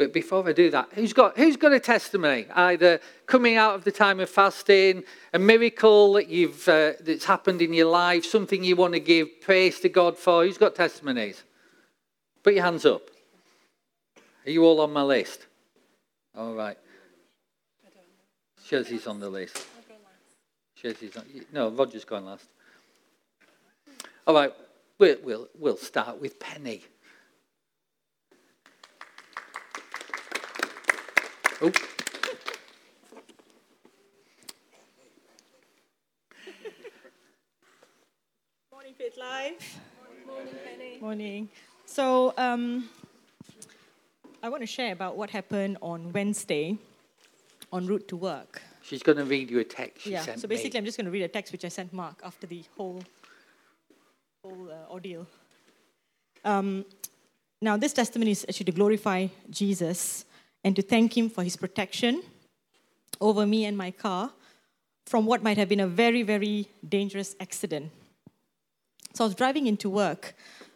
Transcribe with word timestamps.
But 0.00 0.14
before 0.14 0.48
I 0.48 0.54
do 0.54 0.70
that, 0.70 0.88
who's 0.94 1.12
got, 1.12 1.36
who's 1.36 1.58
got 1.58 1.74
a 1.74 1.78
testimony? 1.78 2.46
Either 2.54 3.00
coming 3.26 3.56
out 3.56 3.74
of 3.74 3.84
the 3.84 3.92
time 3.92 4.18
of 4.18 4.30
fasting, 4.30 5.04
a 5.34 5.38
miracle 5.38 6.14
that 6.14 6.26
you've, 6.26 6.66
uh, 6.66 6.94
that's 7.00 7.26
happened 7.26 7.60
in 7.60 7.74
your 7.74 7.90
life, 7.90 8.24
something 8.24 8.64
you 8.64 8.76
want 8.76 8.94
to 8.94 9.00
give 9.00 9.28
praise 9.42 9.78
to 9.80 9.90
God 9.90 10.16
for. 10.16 10.42
Who's 10.42 10.56
got 10.56 10.74
testimonies? 10.74 11.44
Put 12.42 12.54
your 12.54 12.64
hands 12.64 12.86
up. 12.86 13.10
Are 14.46 14.50
you 14.50 14.64
all 14.64 14.80
on 14.80 14.90
my 14.90 15.02
list? 15.02 15.44
All 16.34 16.54
right. 16.54 16.78
Chelsea's 18.66 19.06
on 19.06 19.20
the 19.20 19.28
list. 19.28 19.66
Chelsea's 20.76 21.14
on. 21.18 21.26
No, 21.52 21.68
Roger's 21.68 22.06
going 22.06 22.24
last. 22.24 22.48
All 24.26 24.34
right. 24.34 24.54
We'll, 24.96 25.16
we'll, 25.22 25.48
we'll 25.58 25.76
start 25.76 26.18
with 26.18 26.40
Penny. 26.40 26.84
Oh. 31.62 31.70
Morning, 38.72 38.94
Fit 38.96 39.18
Live. 39.18 39.78
Morning, 40.26 40.54
Penny. 40.64 40.98
Morning. 41.02 41.48
So, 41.84 42.32
um, 42.38 42.88
I 44.42 44.48
want 44.48 44.62
to 44.62 44.66
share 44.66 44.92
about 44.92 45.18
what 45.18 45.28
happened 45.28 45.76
on 45.82 46.10
Wednesday 46.14 46.78
en 47.74 47.86
route 47.86 48.08
to 48.08 48.16
work. 48.16 48.62
She's 48.80 49.02
going 49.02 49.18
to 49.18 49.26
read 49.26 49.50
you 49.50 49.58
a 49.58 49.64
text 49.64 50.04
she 50.04 50.12
yeah, 50.12 50.22
sent 50.22 50.40
so 50.40 50.48
basically, 50.48 50.78
me. 50.78 50.78
I'm 50.78 50.84
just 50.86 50.96
going 50.96 51.04
to 51.04 51.10
read 51.10 51.24
a 51.24 51.28
text 51.28 51.52
which 51.52 51.66
I 51.66 51.68
sent 51.68 51.92
Mark 51.92 52.22
after 52.24 52.46
the 52.46 52.64
whole, 52.74 53.02
whole 54.42 54.70
uh, 54.70 54.90
ordeal. 54.90 55.26
Um, 56.42 56.86
now, 57.60 57.76
this 57.76 57.92
testimony 57.92 58.30
is 58.30 58.46
actually 58.48 58.64
to 58.64 58.72
glorify 58.72 59.26
Jesus 59.50 60.24
and 60.64 60.76
to 60.76 60.82
thank 60.82 61.16
him 61.16 61.30
for 61.30 61.42
his 61.42 61.56
protection 61.56 62.22
over 63.20 63.46
me 63.46 63.64
and 63.64 63.76
my 63.76 63.90
car 63.90 64.30
from 65.06 65.26
what 65.26 65.42
might 65.42 65.58
have 65.58 65.68
been 65.68 65.80
a 65.80 65.86
very, 65.86 66.22
very 66.22 66.68
dangerous 66.88 67.34
accident. 67.40 67.90
So 69.14 69.24
I 69.24 69.26
was 69.26 69.34
driving 69.34 69.66
into 69.66 69.90
work 69.90 70.34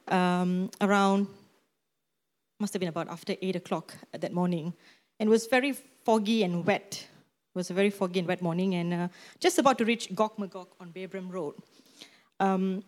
um, 0.09 0.71
around, 0.81 1.29
must 2.59 2.73
have 2.73 2.81
been 2.81 2.89
about 2.89 3.09
after 3.09 3.37
8 3.41 3.57
o'clock 3.57 3.95
that 4.13 4.33
morning, 4.33 4.75
and 5.21 5.29
it 5.29 5.31
was 5.31 5.47
very 5.47 5.73
foggy 5.73 6.43
and 6.43 6.67
wet. 6.67 7.07
It 7.55 7.59
was 7.59 7.71
a 7.71 7.75
very 7.75 7.91
foggy 7.91 8.19
and 8.19 8.29
wet 8.29 8.43
morning, 8.43 8.75
and 8.75 8.93
uh, 8.93 9.09
just 9.39 9.59
about 9.59 9.79
to 9.79 9.85
reach 9.85 10.13
Gog 10.15 10.37
Magog 10.39 10.69
on 10.81 10.91
Babraham 10.91 11.31
Road. 11.31 11.55
Um, 12.41 12.83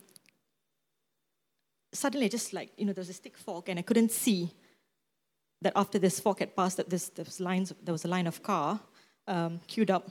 suddenly, 1.93 2.29
just 2.29 2.53
like, 2.53 2.71
you 2.77 2.87
know, 2.87 2.93
there 2.93 3.03
was 3.03 3.11
a 3.11 3.15
thick 3.15 3.39
fog, 3.39 3.69
and 3.69 3.79
I 3.79 3.83
couldn't 3.83 4.11
see 4.11 4.51
that 5.63 5.73
after 5.75 5.99
this 5.99 6.21
fork 6.21 6.41
had 6.41 6.55
passed, 6.55 6.77
that 6.77 6.91
this, 6.91 7.09
this 7.11 7.41
lines, 7.41 7.73
there 7.83 7.93
was 7.93 8.05
a 8.05 8.09
line 8.09 8.27
of 8.27 8.43
car 8.43 8.81
um, 9.27 9.61
queued 9.67 9.91
up 9.91 10.09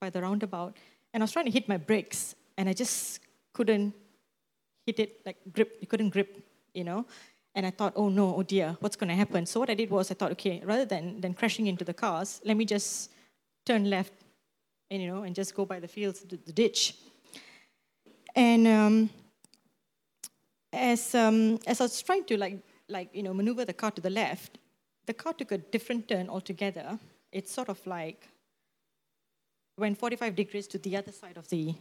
by 0.00 0.10
the 0.10 0.20
roundabout. 0.20 0.76
And 1.12 1.22
I 1.22 1.24
was 1.24 1.32
trying 1.32 1.44
to 1.46 1.50
hit 1.50 1.68
my 1.68 1.76
brakes, 1.76 2.34
and 2.56 2.68
I 2.68 2.72
just 2.72 3.20
couldn't 3.52 3.94
hit 4.86 5.00
it, 5.00 5.20
like 5.24 5.36
grip, 5.52 5.76
you 5.80 5.86
couldn't 5.86 6.10
grip, 6.10 6.44
you 6.74 6.84
know. 6.84 7.06
And 7.54 7.66
I 7.66 7.70
thought, 7.70 7.94
oh 7.96 8.08
no, 8.08 8.36
oh 8.36 8.42
dear, 8.42 8.76
what's 8.80 8.96
going 8.96 9.08
to 9.08 9.14
happen? 9.14 9.46
So 9.46 9.60
what 9.60 9.70
I 9.70 9.74
did 9.74 9.90
was 9.90 10.10
I 10.10 10.14
thought, 10.14 10.32
okay, 10.32 10.62
rather 10.64 10.84
than, 10.84 11.20
than 11.20 11.32
crashing 11.32 11.66
into 11.66 11.84
the 11.84 11.94
cars, 11.94 12.40
let 12.44 12.56
me 12.56 12.64
just 12.64 13.10
turn 13.64 13.88
left, 13.88 14.12
and 14.90 15.02
you 15.02 15.08
know, 15.08 15.22
and 15.22 15.34
just 15.34 15.54
go 15.54 15.64
by 15.64 15.80
the 15.80 15.88
fields, 15.88 16.20
the, 16.20 16.36
the 16.36 16.52
ditch. 16.52 16.94
And 18.34 18.66
um, 18.66 19.10
as 20.72 21.14
um, 21.14 21.58
as 21.66 21.80
I 21.80 21.84
was 21.84 22.02
trying 22.02 22.24
to 22.24 22.36
like 22.36 22.58
like 22.88 23.08
you 23.14 23.22
know 23.22 23.32
maneuver 23.32 23.64
the 23.64 23.72
car 23.72 23.90
to 23.90 24.00
the 24.00 24.10
left, 24.10 24.58
the 25.06 25.14
car 25.14 25.32
took 25.32 25.52
a 25.52 25.58
different 25.58 26.08
turn 26.08 26.28
altogether. 26.28 26.98
It's 27.32 27.52
sort 27.52 27.68
of 27.68 27.84
like 27.86 28.28
went 29.78 29.98
45 29.98 30.34
degrees 30.34 30.66
to 30.68 30.78
the 30.78 30.96
other 30.96 31.12
side 31.12 31.36
of 31.36 31.48
the, 31.48 31.74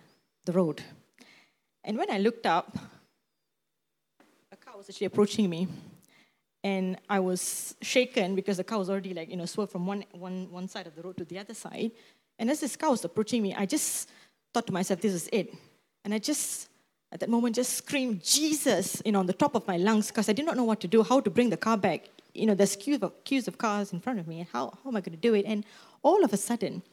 the 0.46 0.52
road. 0.52 0.82
And 1.84 1.98
when 1.98 2.12
I 2.12 2.18
looked 2.18 2.46
up, 2.46 2.78
a 4.52 4.56
car 4.56 4.76
was 4.78 4.90
actually 4.90 5.08
approaching 5.08 5.50
me. 5.50 5.68
And 6.64 6.98
I 7.10 7.20
was 7.20 7.76
shaken 7.82 8.36
because 8.36 8.58
the 8.58 8.64
car 8.64 8.80
was 8.80 8.90
already 8.90 9.14
like, 9.14 9.30
you 9.30 9.38
know, 9.38 9.46
swerved 9.46 9.72
from 9.72 9.86
one, 9.86 10.04
one, 10.12 10.52
one 10.52 10.68
side 10.68 10.88
of 10.88 10.96
the 10.96 11.04
road 11.04 11.18
to 11.18 11.26
the 11.26 11.38
other 11.38 11.54
side. 11.54 11.92
And 12.40 12.50
as 12.50 12.60
this 12.60 12.76
car 12.76 12.90
was 12.90 13.06
approaching 13.06 13.44
me, 13.44 13.54
I 13.54 13.66
just 13.66 14.10
thought 14.54 14.66
to 14.68 14.74
myself, 14.74 15.00
this 15.00 15.14
is 15.14 15.30
it. 15.32 15.54
And 16.04 16.14
I 16.14 16.18
just, 16.18 16.68
at 17.12 17.20
that 17.20 17.30
moment, 17.30 17.56
just 17.56 17.74
screamed, 17.74 18.24
Jesus, 18.24 19.02
you 19.06 19.12
know, 19.12 19.20
on 19.20 19.28
the 19.28 19.34
top 19.34 19.56
of 19.56 19.68
my 19.68 19.78
lungs 19.78 20.08
because 20.08 20.28
I 20.28 20.34
did 20.34 20.46
not 20.46 20.58
know 20.58 20.64
what 20.64 20.82
to 20.82 20.88
do, 20.88 21.04
how 21.04 21.20
to 21.20 21.30
bring 21.30 21.50
the 21.50 21.58
car 21.58 21.78
back. 21.78 22.10
You 22.36 22.46
know, 22.48 22.56
there's 22.56 22.76
queues 22.76 23.02
of, 23.02 23.24
queues 23.24 23.48
of 23.48 23.58
cars 23.58 23.94
in 23.94 24.00
front 24.00 24.20
of 24.20 24.28
me. 24.28 24.48
How, 24.52 24.78
how 24.84 24.90
am 24.90 24.96
I 24.96 25.02
going 25.02 25.16
to 25.16 25.22
do 25.22 25.34
it? 25.34 25.46
And 25.46 25.66
all 26.04 26.24
of 26.24 26.34
a 26.34 26.38
sudden, 26.38 26.84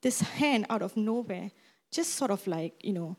this 0.00 0.20
hand 0.20 0.66
out 0.70 0.82
of 0.82 0.96
nowhere 0.96 1.50
just 1.90 2.14
sort 2.14 2.30
of 2.30 2.46
like, 2.46 2.84
you 2.84 2.92
know, 2.92 3.16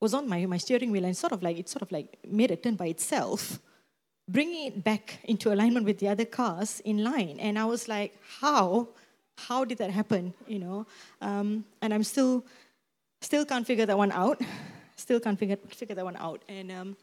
was 0.00 0.14
on 0.14 0.28
my, 0.28 0.44
my 0.46 0.58
steering 0.58 0.90
wheel 0.90 1.04
and 1.04 1.16
sort 1.16 1.32
of 1.32 1.42
like, 1.42 1.58
it 1.58 1.68
sort 1.68 1.82
of 1.82 1.90
like 1.92 2.18
made 2.28 2.50
a 2.50 2.56
turn 2.56 2.76
by 2.76 2.86
itself, 2.86 3.58
bringing 4.28 4.66
it 4.66 4.84
back 4.84 5.18
into 5.24 5.52
alignment 5.52 5.86
with 5.86 5.98
the 5.98 6.08
other 6.08 6.24
cars 6.24 6.80
in 6.80 7.02
line. 7.02 7.38
And 7.40 7.58
I 7.58 7.64
was 7.64 7.88
like, 7.88 8.16
how? 8.40 8.88
How 9.36 9.64
did 9.64 9.78
that 9.78 9.90
happen? 9.90 10.34
You 10.46 10.58
know, 10.60 10.86
um, 11.20 11.64
and 11.82 11.92
I'm 11.92 12.04
still, 12.04 12.44
still 13.20 13.44
can't 13.44 13.66
figure 13.66 13.86
that 13.86 13.98
one 13.98 14.12
out. 14.12 14.40
Still 14.96 15.18
can't 15.18 15.38
figure, 15.38 15.56
figure 15.68 15.96
that 15.96 16.04
one 16.04 16.16
out. 16.16 16.42
And 16.48 16.70
um, 16.70 16.96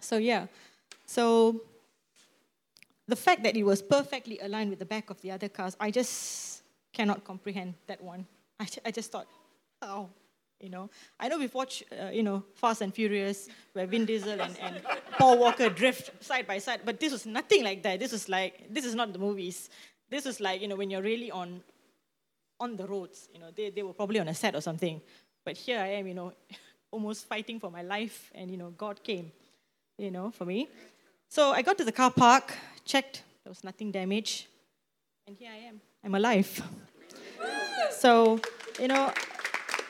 so, 0.00 0.16
yeah. 0.16 0.46
So 1.04 1.60
the 3.12 3.16
fact 3.16 3.42
that 3.42 3.54
it 3.56 3.64
was 3.72 3.82
perfectly 3.82 4.38
aligned 4.40 4.70
with 4.70 4.78
the 4.78 4.90
back 4.94 5.10
of 5.10 5.20
the 5.20 5.30
other 5.30 5.50
cars, 5.58 5.76
I 5.78 5.90
just 5.90 6.62
cannot 6.94 7.24
comprehend 7.24 7.74
that 7.86 8.00
one. 8.02 8.26
I, 8.58 8.66
I 8.86 8.90
just 8.90 9.12
thought, 9.12 9.26
oh, 9.82 10.08
You 10.62 10.70
know, 10.70 10.88
I 11.18 11.26
know 11.28 11.38
we've 11.38 11.52
watched, 11.52 11.82
uh, 11.90 12.10
you 12.18 12.22
know, 12.22 12.44
Fast 12.54 12.82
and 12.82 12.94
Furious, 12.94 13.48
where 13.74 13.84
Vin 13.84 14.04
Diesel 14.06 14.40
and, 14.40 14.54
and 14.60 14.80
Paul 15.18 15.36
Walker 15.38 15.68
drift 15.68 16.24
side 16.24 16.46
by 16.46 16.58
side, 16.58 16.80
but 16.84 17.00
this 17.00 17.10
was 17.16 17.26
nothing 17.26 17.64
like 17.64 17.82
that. 17.82 17.98
This 17.98 18.12
was 18.12 18.28
like, 18.28 18.52
this 18.76 18.84
is 18.84 18.94
not 18.94 19.12
the 19.12 19.18
movies. 19.18 19.68
This 20.08 20.24
is 20.24 20.38
like, 20.40 20.62
you 20.62 20.68
know, 20.68 20.76
when 20.76 20.88
you're 20.88 21.02
really 21.12 21.32
on, 21.32 21.48
on 22.60 22.76
the 22.76 22.86
roads. 22.86 23.28
You 23.34 23.40
know, 23.40 23.50
they, 23.56 23.70
they 23.70 23.82
were 23.82 23.92
probably 24.00 24.20
on 24.20 24.28
a 24.28 24.34
set 24.42 24.54
or 24.54 24.62
something. 24.68 25.00
But 25.44 25.56
here 25.56 25.80
I 25.80 25.88
am, 25.98 26.06
you 26.06 26.14
know, 26.14 26.32
almost 26.92 27.26
fighting 27.26 27.58
for 27.58 27.70
my 27.78 27.82
life, 27.82 28.30
and 28.32 28.48
you 28.48 28.56
know, 28.56 28.70
God 28.70 29.02
came, 29.02 29.32
you 29.98 30.12
know, 30.12 30.30
for 30.30 30.44
me. 30.44 30.68
So 31.28 31.50
I 31.50 31.62
got 31.62 31.76
to 31.78 31.84
the 31.84 31.96
car 32.00 32.12
park, 32.12 32.54
checked, 32.84 33.22
there 33.44 33.50
was 33.50 33.64
nothing 33.64 33.90
damaged, 33.90 34.46
and 35.26 35.36
here 35.36 35.50
I 35.52 35.68
am. 35.68 35.80
I'm 36.04 36.14
alive. 36.14 36.62
So, 37.90 38.40
you 38.80 38.88
know, 38.88 39.12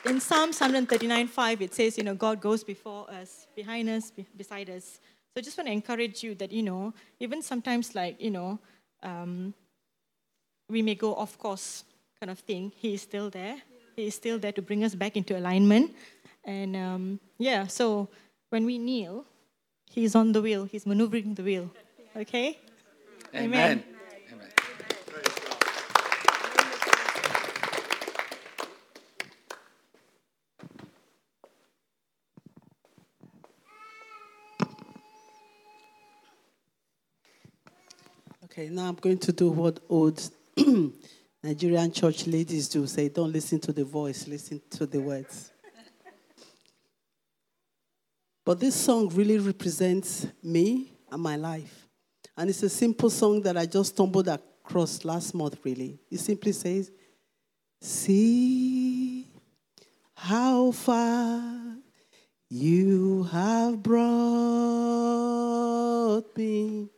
in 0.05 0.21
Psalms 0.21 0.59
139.5, 0.59 1.61
it 1.61 1.75
says, 1.75 1.97
you 1.97 2.05
know, 2.05 2.15
God 2.15 2.41
goes 2.41 2.63
before 2.65 3.09
us, 3.11 3.47
behind 3.55 3.89
us, 3.89 4.11
be- 4.11 4.27
beside 4.37 4.69
us. 4.69 5.01
So 5.33 5.39
I 5.39 5.41
just 5.41 5.57
want 5.57 5.69
to 5.69 5.73
encourage 5.73 6.23
you 6.23 6.35
that, 6.35 6.53
you 6.53 6.63
know, 6.63 6.93
even 7.21 7.41
sometimes 7.41 7.95
like, 7.95 8.21
you 8.21 8.31
know, 8.31 8.59
um, 9.03 9.55
we 10.69 10.83
may 10.83 10.95
go 10.95 11.15
off 11.15 11.39
course 11.39 11.85
kind 12.21 12.31
of 12.31 12.39
thing, 12.41 12.73
He 12.77 12.95
is 12.95 13.03
still 13.03 13.31
there. 13.31 13.57
He 13.97 14.07
is 14.07 14.15
still 14.15 14.39
there 14.39 14.53
to 14.53 14.63
bring 14.63 14.85
us 14.85 14.95
back 14.95 15.17
into 15.17 15.39
alignment. 15.39 15.95
And 16.45 16.77
um, 16.77 17.21
yeah, 17.39 17.67
so 17.67 18.09
when 18.51 18.67
we 18.67 18.79
kneel, 18.79 19.25
He's 19.91 20.15
on 20.15 20.33
the 20.33 20.43
wheel, 20.43 20.65
He's 20.65 20.87
maneuvering 20.87 21.35
the 21.35 21.43
wheel. 21.43 21.71
Okay? 22.17 22.59
Amen. 23.35 23.55
Amen. 23.55 23.85
Okay, 38.45 38.69
now 38.69 38.89
I'm 38.89 38.97
going 38.97 39.17
to 39.17 39.33
do 39.33 39.49
what 39.49 39.81
old 39.89 40.21
Nigerian 41.43 41.91
church 41.91 42.27
ladies 42.27 42.69
do 42.69 42.87
say 42.87 43.09
don't 43.09 43.33
listen 43.33 43.59
to 43.61 43.73
the 43.73 43.85
voice, 43.85 44.29
listen 44.29 44.61
to 44.73 44.85
the 44.85 45.01
words. 45.01 45.53
But 48.45 48.61
this 48.61 48.75
song 48.75 49.09
really 49.09 49.39
represents 49.39 50.27
me 50.43 50.93
and 51.11 51.23
my 51.23 51.37
life. 51.37 51.82
And 52.37 52.51
it's 52.51 52.63
a 52.63 52.69
simple 52.69 53.11
song 53.11 53.43
that 53.43 53.57
I 53.57 53.67
just 53.67 53.95
stumbled 53.95 54.29
across 54.29 55.05
last 55.05 55.35
month, 55.35 55.59
really. 55.65 55.99
It 56.11 56.19
simply 56.19 56.53
says, 56.53 56.91
See 57.81 59.29
how 60.15 60.71
far 60.71 61.77
you 62.49 63.25
have 63.25 63.83
brought 63.83 64.03
me. 66.37 66.89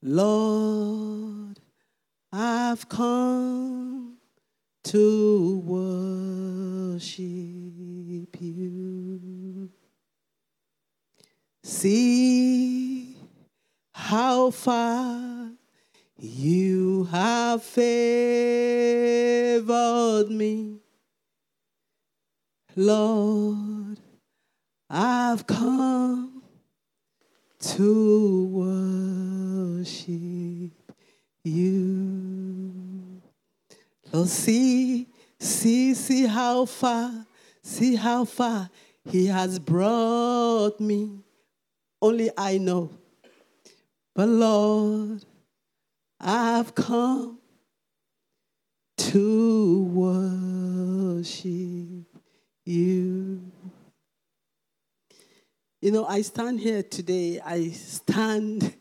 Lord, 0.00 1.60
I've 2.32 2.88
come 2.88 4.16
to 4.84 5.58
worship 5.64 7.20
you. 8.40 9.70
See 11.62 12.61
how 14.12 14.50
far 14.50 15.52
You 16.18 17.04
have 17.04 17.62
favored 17.62 17.88
me. 20.30 20.80
Lord, 22.76 23.98
I've 24.90 25.46
come 25.46 26.42
to 27.60 28.46
worship 29.72 30.12
you. 31.42 33.22
Lord, 34.12 34.28
see, 34.28 35.08
see, 35.40 35.94
see 35.94 36.26
how 36.26 36.66
far, 36.66 37.26
see 37.62 37.96
how 37.96 38.26
far 38.26 38.68
He 39.10 39.26
has 39.28 39.58
brought 39.58 40.78
me. 40.78 41.24
Only 42.02 42.30
I 42.36 42.58
know. 42.58 42.90
But 44.14 44.28
Lord, 44.28 45.24
I've 46.20 46.74
come 46.74 47.38
to 48.98 49.82
worship 51.14 51.48
you. 52.64 53.40
You 55.80 55.90
know, 55.90 56.04
I 56.04 56.22
stand 56.22 56.60
here 56.60 56.82
today, 56.82 57.40
I 57.44 57.70
stand 57.70 58.76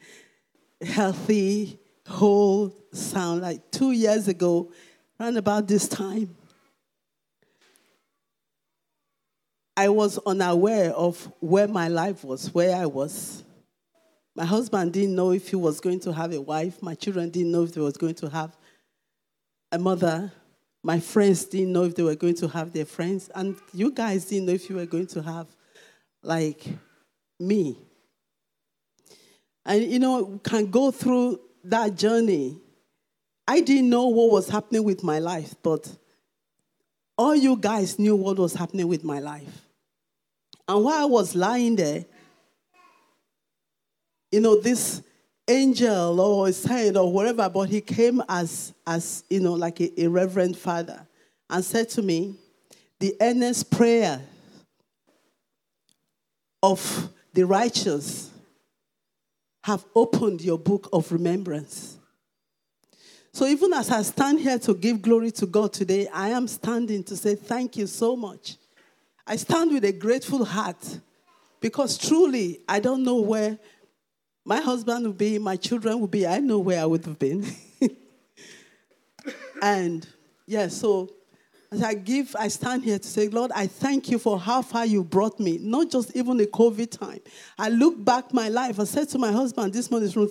healthy, 0.81 1.79
whole, 2.07 2.75
sound 2.91 3.41
like 3.41 3.71
two 3.71 3.91
years 3.91 4.27
ago, 4.27 4.71
around 5.19 5.37
about 5.37 5.67
this 5.67 5.87
time. 5.87 6.35
I 9.75 9.89
was 9.89 10.19
unaware 10.25 10.91
of 10.91 11.31
where 11.39 11.67
my 11.67 11.87
life 11.87 12.23
was, 12.23 12.53
where 12.53 12.75
I 12.75 12.85
was. 12.85 13.43
My 14.41 14.47
husband 14.47 14.91
didn't 14.91 15.13
know 15.13 15.33
if 15.33 15.49
he 15.49 15.55
was 15.55 15.79
going 15.79 15.99
to 15.99 16.11
have 16.11 16.33
a 16.33 16.41
wife. 16.41 16.81
My 16.81 16.95
children 16.95 17.29
didn't 17.29 17.51
know 17.51 17.61
if 17.61 17.75
they 17.75 17.81
was 17.81 17.95
going 17.95 18.15
to 18.15 18.29
have 18.29 18.57
a 19.71 19.77
mother. 19.77 20.33
My 20.81 20.99
friends 20.99 21.45
didn't 21.45 21.71
know 21.71 21.83
if 21.83 21.93
they 21.93 22.01
were 22.01 22.15
going 22.15 22.33
to 22.37 22.47
have 22.47 22.73
their 22.73 22.85
friends. 22.85 23.29
And 23.35 23.55
you 23.71 23.91
guys 23.91 24.25
didn't 24.25 24.47
know 24.47 24.53
if 24.53 24.67
you 24.67 24.77
were 24.77 24.87
going 24.87 25.05
to 25.05 25.21
have, 25.21 25.45
like, 26.23 26.65
me. 27.39 27.77
And, 29.63 29.83
you 29.83 29.99
know, 29.99 30.39
can 30.43 30.71
go 30.71 30.89
through 30.89 31.39
that 31.65 31.95
journey. 31.95 32.59
I 33.47 33.61
didn't 33.61 33.91
know 33.91 34.07
what 34.07 34.31
was 34.31 34.49
happening 34.49 34.83
with 34.83 35.03
my 35.03 35.19
life, 35.19 35.53
but 35.61 35.87
all 37.15 37.35
you 37.35 37.57
guys 37.57 37.99
knew 37.99 38.15
what 38.15 38.39
was 38.39 38.55
happening 38.55 38.87
with 38.87 39.03
my 39.03 39.19
life. 39.19 39.67
And 40.67 40.83
while 40.83 41.03
I 41.03 41.05
was 41.05 41.35
lying 41.35 41.75
there, 41.75 42.05
you 44.31 44.39
know, 44.39 44.59
this 44.59 45.01
angel 45.47 46.19
or 46.19 46.51
saint 46.51 46.95
or 46.95 47.11
whatever, 47.11 47.49
but 47.49 47.69
he 47.69 47.81
came 47.81 48.21
as, 48.29 48.73
as 48.87 49.23
you 49.29 49.39
know, 49.39 49.53
like 49.53 49.79
a, 49.81 50.01
a 50.01 50.07
reverend 50.07 50.57
father 50.57 51.05
and 51.49 51.63
said 51.63 51.89
to 51.89 52.01
me, 52.01 52.35
the 52.99 53.15
earnest 53.19 53.69
prayer 53.69 54.21
of 56.63 57.09
the 57.33 57.43
righteous 57.43 58.29
have 59.63 59.85
opened 59.95 60.41
your 60.41 60.57
book 60.57 60.87
of 60.93 61.11
remembrance. 61.11 61.97
So 63.33 63.45
even 63.45 63.73
as 63.73 63.89
I 63.89 64.01
stand 64.01 64.39
here 64.39 64.59
to 64.59 64.73
give 64.73 65.01
glory 65.01 65.31
to 65.31 65.45
God 65.45 65.71
today, 65.71 66.07
I 66.13 66.29
am 66.29 66.47
standing 66.47 67.03
to 67.05 67.15
say 67.15 67.35
thank 67.35 67.77
you 67.77 67.87
so 67.87 68.15
much. 68.15 68.57
I 69.25 69.35
stand 69.35 69.71
with 69.71 69.85
a 69.85 69.91
grateful 69.91 70.43
heart 70.43 70.99
because 71.61 71.97
truly 71.97 72.59
I 72.67 72.79
don't 72.79 73.03
know 73.03 73.21
where 73.21 73.57
my 74.43 74.59
husband 74.59 75.05
would 75.05 75.17
be, 75.17 75.37
my 75.37 75.55
children 75.55 75.99
would 75.99 76.11
be. 76.11 76.25
I 76.25 76.39
know 76.39 76.59
where 76.59 76.81
I 76.81 76.85
would 76.85 77.05
have 77.05 77.19
been. 77.19 77.45
and 79.61 80.07
yeah, 80.47 80.67
so 80.67 81.11
as 81.71 81.83
I 81.83 81.93
give, 81.93 82.35
I 82.37 82.49
stand 82.49 82.83
here 82.83 82.99
to 82.99 83.07
say, 83.07 83.29
Lord, 83.29 83.51
I 83.55 83.67
thank 83.67 84.09
you 84.09 84.19
for 84.19 84.37
how 84.37 84.61
far 84.61 84.85
you 84.85 85.03
brought 85.03 85.39
me, 85.39 85.57
not 85.61 85.89
just 85.89 86.15
even 86.15 86.37
the 86.37 86.47
COVID 86.47 86.91
time. 86.91 87.19
I 87.57 87.69
look 87.69 88.03
back 88.03 88.33
my 88.33 88.49
life. 88.49 88.79
I 88.79 88.83
said 88.83 89.07
to 89.09 89.17
my 89.17 89.31
husband 89.31 89.71
this 89.71 89.89
morning, 89.89 90.09
from 90.09 90.29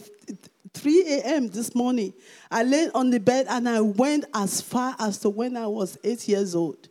3 0.75 1.05
a.m. 1.15 1.49
this 1.49 1.75
morning, 1.75 2.13
I 2.51 2.63
lay 2.63 2.91
on 2.95 3.11
the 3.11 3.21
bed 3.21 3.47
and 3.49 3.69
I 3.69 3.81
went 3.81 4.27
as 4.35 4.61
far 4.61 4.95
as 4.99 5.19
to 5.21 5.31
when 5.31 5.57
I 5.57 5.67
was 5.67 5.97
eight 6.05 6.29
years 6.29 6.55
old. 6.55 6.89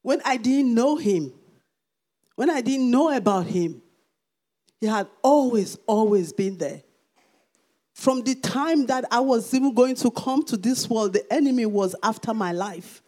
When 0.00 0.22
I 0.24 0.38
didn't 0.38 0.72
know 0.72 0.96
him, 0.96 1.34
when 2.36 2.48
I 2.48 2.62
didn't 2.62 2.90
know 2.90 3.14
about 3.14 3.46
him, 3.46 3.82
he 4.80 4.86
had 4.86 5.08
always, 5.22 5.76
always 5.86 6.32
been 6.32 6.58
there. 6.58 6.82
From 7.94 8.22
the 8.22 8.36
time 8.36 8.86
that 8.86 9.04
I 9.10 9.20
was 9.20 9.52
even 9.52 9.74
going 9.74 9.96
to 9.96 10.10
come 10.10 10.44
to 10.44 10.56
this 10.56 10.88
world, 10.88 11.14
the 11.14 11.32
enemy 11.32 11.66
was 11.66 11.96
after 12.02 12.32
my 12.32 12.52
life. 12.52 13.02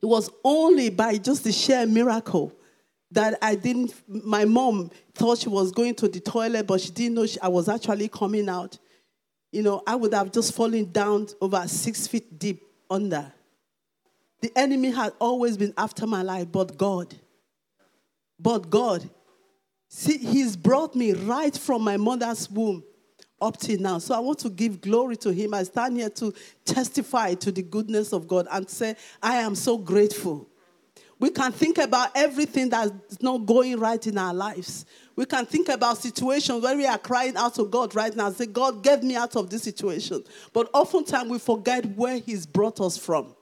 It 0.00 0.06
was 0.06 0.30
only 0.44 0.90
by 0.90 1.16
just 1.16 1.44
the 1.44 1.52
sheer 1.52 1.86
miracle 1.86 2.52
that 3.10 3.38
I 3.42 3.54
didn't, 3.54 3.94
my 4.08 4.44
mom 4.44 4.90
thought 5.14 5.38
she 5.38 5.48
was 5.48 5.72
going 5.72 5.94
to 5.96 6.08
the 6.08 6.20
toilet, 6.20 6.66
but 6.66 6.80
she 6.80 6.90
didn't 6.90 7.14
know 7.14 7.26
she, 7.26 7.40
I 7.40 7.48
was 7.48 7.68
actually 7.68 8.08
coming 8.08 8.48
out. 8.48 8.78
You 9.52 9.62
know, 9.62 9.82
I 9.86 9.94
would 9.94 10.12
have 10.14 10.32
just 10.32 10.54
fallen 10.54 10.90
down 10.90 11.28
over 11.40 11.66
six 11.68 12.06
feet 12.06 12.38
deep 12.38 12.62
under. 12.90 13.32
The 14.40 14.52
enemy 14.56 14.90
had 14.90 15.12
always 15.20 15.56
been 15.56 15.72
after 15.78 16.06
my 16.06 16.22
life, 16.22 16.50
but 16.50 16.76
God. 16.76 17.14
But 18.38 18.68
God. 18.68 19.08
See, 19.96 20.18
He's 20.18 20.56
brought 20.56 20.96
me 20.96 21.12
right 21.12 21.56
from 21.56 21.82
my 21.82 21.96
mother's 21.96 22.50
womb 22.50 22.82
up 23.40 23.56
till 23.60 23.78
now. 23.78 23.98
So 23.98 24.12
I 24.12 24.18
want 24.18 24.40
to 24.40 24.50
give 24.50 24.80
glory 24.80 25.16
to 25.18 25.32
him. 25.32 25.54
I 25.54 25.62
stand 25.62 25.96
here 25.96 26.10
to 26.10 26.34
testify 26.64 27.34
to 27.34 27.52
the 27.52 27.62
goodness 27.62 28.12
of 28.12 28.26
God 28.26 28.48
and 28.50 28.68
say, 28.68 28.96
I 29.22 29.36
am 29.36 29.54
so 29.54 29.78
grateful. 29.78 30.48
We 31.20 31.30
can 31.30 31.52
think 31.52 31.78
about 31.78 32.10
everything 32.16 32.70
that's 32.70 33.22
not 33.22 33.46
going 33.46 33.78
right 33.78 34.04
in 34.04 34.18
our 34.18 34.34
lives. 34.34 34.84
We 35.14 35.26
can 35.26 35.46
think 35.46 35.68
about 35.68 35.98
situations 35.98 36.64
where 36.64 36.76
we 36.76 36.86
are 36.86 36.98
crying 36.98 37.36
out 37.36 37.54
to 37.54 37.64
God 37.64 37.94
right 37.94 38.14
now 38.16 38.32
say, 38.32 38.46
God, 38.46 38.82
get 38.82 39.04
me 39.04 39.14
out 39.14 39.36
of 39.36 39.48
this 39.48 39.62
situation. 39.62 40.24
But 40.52 40.70
oftentimes 40.74 41.30
we 41.30 41.38
forget 41.38 41.86
where 41.86 42.18
He's 42.18 42.46
brought 42.46 42.80
us 42.80 42.98
from, 42.98 43.36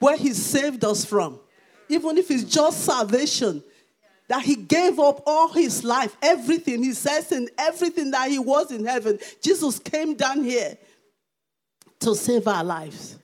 where 0.00 0.18
He 0.18 0.34
saved 0.34 0.84
us 0.84 1.02
from. 1.02 1.40
Even 1.88 2.18
if 2.18 2.30
it's 2.30 2.44
just 2.44 2.84
salvation, 2.84 3.64
that 4.28 4.42
he 4.42 4.56
gave 4.56 4.98
up 4.98 5.22
all 5.26 5.48
his 5.52 5.84
life, 5.84 6.16
everything. 6.20 6.82
He 6.82 6.92
says 6.92 7.30
in 7.32 7.48
everything 7.58 8.10
that 8.10 8.30
he 8.30 8.38
was 8.38 8.72
in 8.72 8.84
heaven, 8.84 9.18
Jesus 9.40 9.78
came 9.78 10.14
down 10.14 10.42
here 10.42 10.76
to 12.00 12.14
save 12.14 12.46
our 12.48 12.64
lives. 12.64 13.18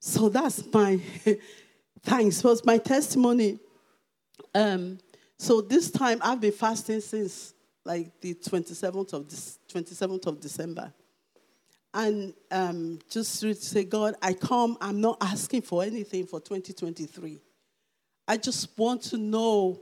So 0.00 0.28
that's 0.28 0.62
my 0.72 1.00
thanks. 2.02 2.44
Was 2.44 2.64
my 2.64 2.78
testimony. 2.78 3.58
Um, 4.54 4.98
so 5.38 5.60
this 5.60 5.90
time 5.90 6.18
I've 6.22 6.40
been 6.40 6.52
fasting 6.52 7.00
since 7.00 7.54
like 7.84 8.20
the 8.20 8.34
27th 8.34 9.12
of 9.12 9.28
this 9.28 9.58
27th 9.72 10.26
of 10.26 10.40
December. 10.40 10.92
And 11.92 12.34
um, 12.50 12.98
just 13.08 13.40
to 13.40 13.54
say, 13.54 13.84
God, 13.84 14.16
I 14.20 14.32
come, 14.32 14.76
I'm 14.80 15.00
not 15.00 15.18
asking 15.20 15.62
for 15.62 15.84
anything 15.84 16.26
for 16.26 16.40
2023. 16.40 17.38
I 18.26 18.36
just 18.36 18.76
want 18.78 19.02
to 19.02 19.16
know 19.16 19.80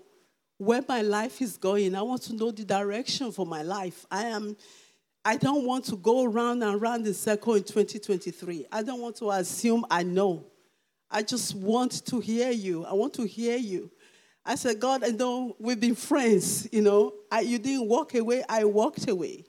where 0.59 0.85
my 0.89 1.03
life 1.03 1.41
is 1.41 1.57
going. 1.57 1.95
I 1.95 2.03
want 2.03 2.23
to 2.23 2.35
know 2.35 2.51
the 2.51 2.65
direction 2.65 3.33
for 3.33 3.47
my 3.47 3.63
life. 3.63 4.07
I 4.11 4.27
am 4.27 4.57
I 5.25 5.37
don't 5.37 5.65
want 5.65 5.85
to 5.85 5.97
go 5.97 6.25
around 6.25 6.63
and 6.65 6.81
around 6.81 7.07
in 7.07 7.15
circle 7.15 7.55
in 7.55 7.63
2023. 7.63 8.67
I 8.73 8.83
don't 8.83 9.01
want 9.01 9.17
to 9.17 9.31
assume 9.31 9.87
I 9.89 10.03
know. 10.03 10.45
I 11.09 11.23
just 11.23 11.55
want 11.55 12.05
to 12.07 12.19
hear 12.19 12.51
you. 12.51 12.85
I 12.85 12.93
want 12.95 13.15
to 13.15 13.25
hear 13.25 13.57
you. 13.57 13.91
I 14.45 14.57
said, 14.57 14.81
God, 14.81 15.05
I 15.05 15.11
know 15.11 15.55
we've 15.61 15.79
been 15.79 15.95
friends, 15.95 16.69
you 16.73 16.83
know. 16.83 17.13
I, 17.31 17.41
you 17.41 17.59
didn't 17.59 17.87
walk 17.87 18.15
away, 18.15 18.43
I 18.49 18.65
walked 18.65 19.09
away. 19.09 19.45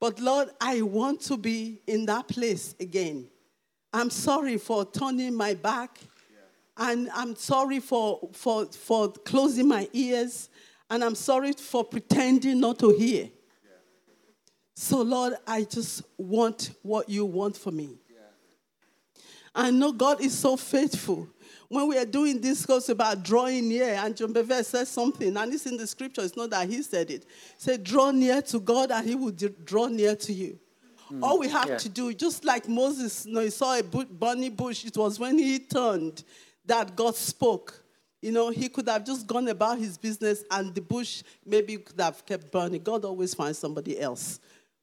But 0.00 0.18
Lord, 0.18 0.48
I 0.60 0.82
want 0.82 1.20
to 1.22 1.36
be 1.36 1.82
in 1.86 2.06
that 2.06 2.26
place 2.26 2.74
again. 2.80 3.28
I'm 3.92 4.10
sorry 4.10 4.56
for 4.58 4.84
turning 4.84 5.34
my 5.34 5.54
back 5.54 5.98
and 6.78 7.10
I'm 7.14 7.34
sorry 7.36 7.80
for, 7.80 8.28
for, 8.32 8.66
for 8.66 9.10
closing 9.10 9.68
my 9.68 9.88
ears. 9.92 10.48
And 10.90 11.04
I'm 11.04 11.14
sorry 11.14 11.52
for 11.52 11.84
pretending 11.84 12.60
not 12.60 12.78
to 12.78 12.90
hear. 12.90 13.28
So, 14.74 15.02
Lord, 15.02 15.34
I 15.46 15.64
just 15.64 16.02
want 16.16 16.70
what 16.82 17.08
you 17.08 17.26
want 17.26 17.56
for 17.56 17.70
me. 17.70 17.98
I 19.54 19.70
know 19.70 19.92
God 19.92 20.20
is 20.20 20.38
so 20.38 20.56
faithful. 20.56 21.28
When 21.68 21.88
we 21.88 21.98
are 21.98 22.06
doing 22.06 22.40
this 22.40 22.64
course 22.64 22.88
about 22.88 23.22
drawing 23.22 23.68
near, 23.68 23.94
and 23.94 24.16
John 24.16 24.32
Bevere 24.32 24.64
says 24.64 24.88
something, 24.88 25.36
and 25.36 25.52
it's 25.52 25.66
in 25.66 25.76
the 25.76 25.86
scripture, 25.86 26.22
it's 26.22 26.36
not 26.36 26.50
that 26.50 26.68
he 26.68 26.80
said 26.82 27.10
it. 27.10 27.26
Say, 27.58 27.76
draw 27.76 28.10
near 28.10 28.40
to 28.42 28.60
God, 28.60 28.90
and 28.90 29.06
he 29.06 29.14
will 29.14 29.32
draw 29.32 29.88
near 29.88 30.14
to 30.16 30.32
you. 30.32 30.58
Mm, 31.12 31.22
All 31.22 31.38
we 31.38 31.48
have 31.48 31.68
yeah. 31.68 31.76
to 31.76 31.88
do, 31.88 32.14
just 32.14 32.44
like 32.44 32.68
Moses, 32.68 33.26
you 33.26 33.34
know, 33.34 33.40
he 33.40 33.50
saw 33.50 33.78
a 33.78 33.82
burning 33.82 34.54
bush, 34.54 34.84
it 34.84 34.96
was 34.96 35.18
when 35.18 35.36
he 35.36 35.58
turned 35.58 36.24
that 36.68 36.94
God 36.94 37.16
spoke. 37.16 37.84
You 38.22 38.32
know, 38.32 38.50
he 38.50 38.68
could 38.68 38.88
have 38.88 39.04
just 39.04 39.26
gone 39.26 39.48
about 39.48 39.78
his 39.78 39.96
business 39.96 40.44
and 40.50 40.74
the 40.74 40.80
bush 40.80 41.22
maybe 41.44 41.76
could 41.76 42.00
have 42.00 42.24
kept 42.24 42.50
burning. 42.50 42.82
God 42.82 43.04
always 43.04 43.34
finds 43.34 43.58
somebody 43.58 43.98
else. 44.00 44.40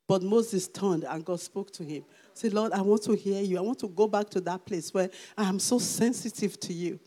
But 0.07 0.21
Moses 0.21 0.67
turned 0.67 1.03
and 1.03 1.25
God 1.25 1.39
spoke 1.39 1.71
to 1.71 1.83
him. 1.83 2.05
Say, 2.33 2.49
Lord, 2.49 2.71
I 2.73 2.81
want 2.81 3.03
to 3.03 3.13
hear 3.13 3.41
you. 3.41 3.57
I 3.57 3.61
want 3.61 3.79
to 3.79 3.87
go 3.87 4.07
back 4.07 4.29
to 4.31 4.41
that 4.41 4.65
place 4.65 4.93
where 4.93 5.09
I 5.37 5.47
am 5.47 5.59
so 5.59 5.79
sensitive 5.79 6.59
to 6.61 6.73
you. 6.73 6.99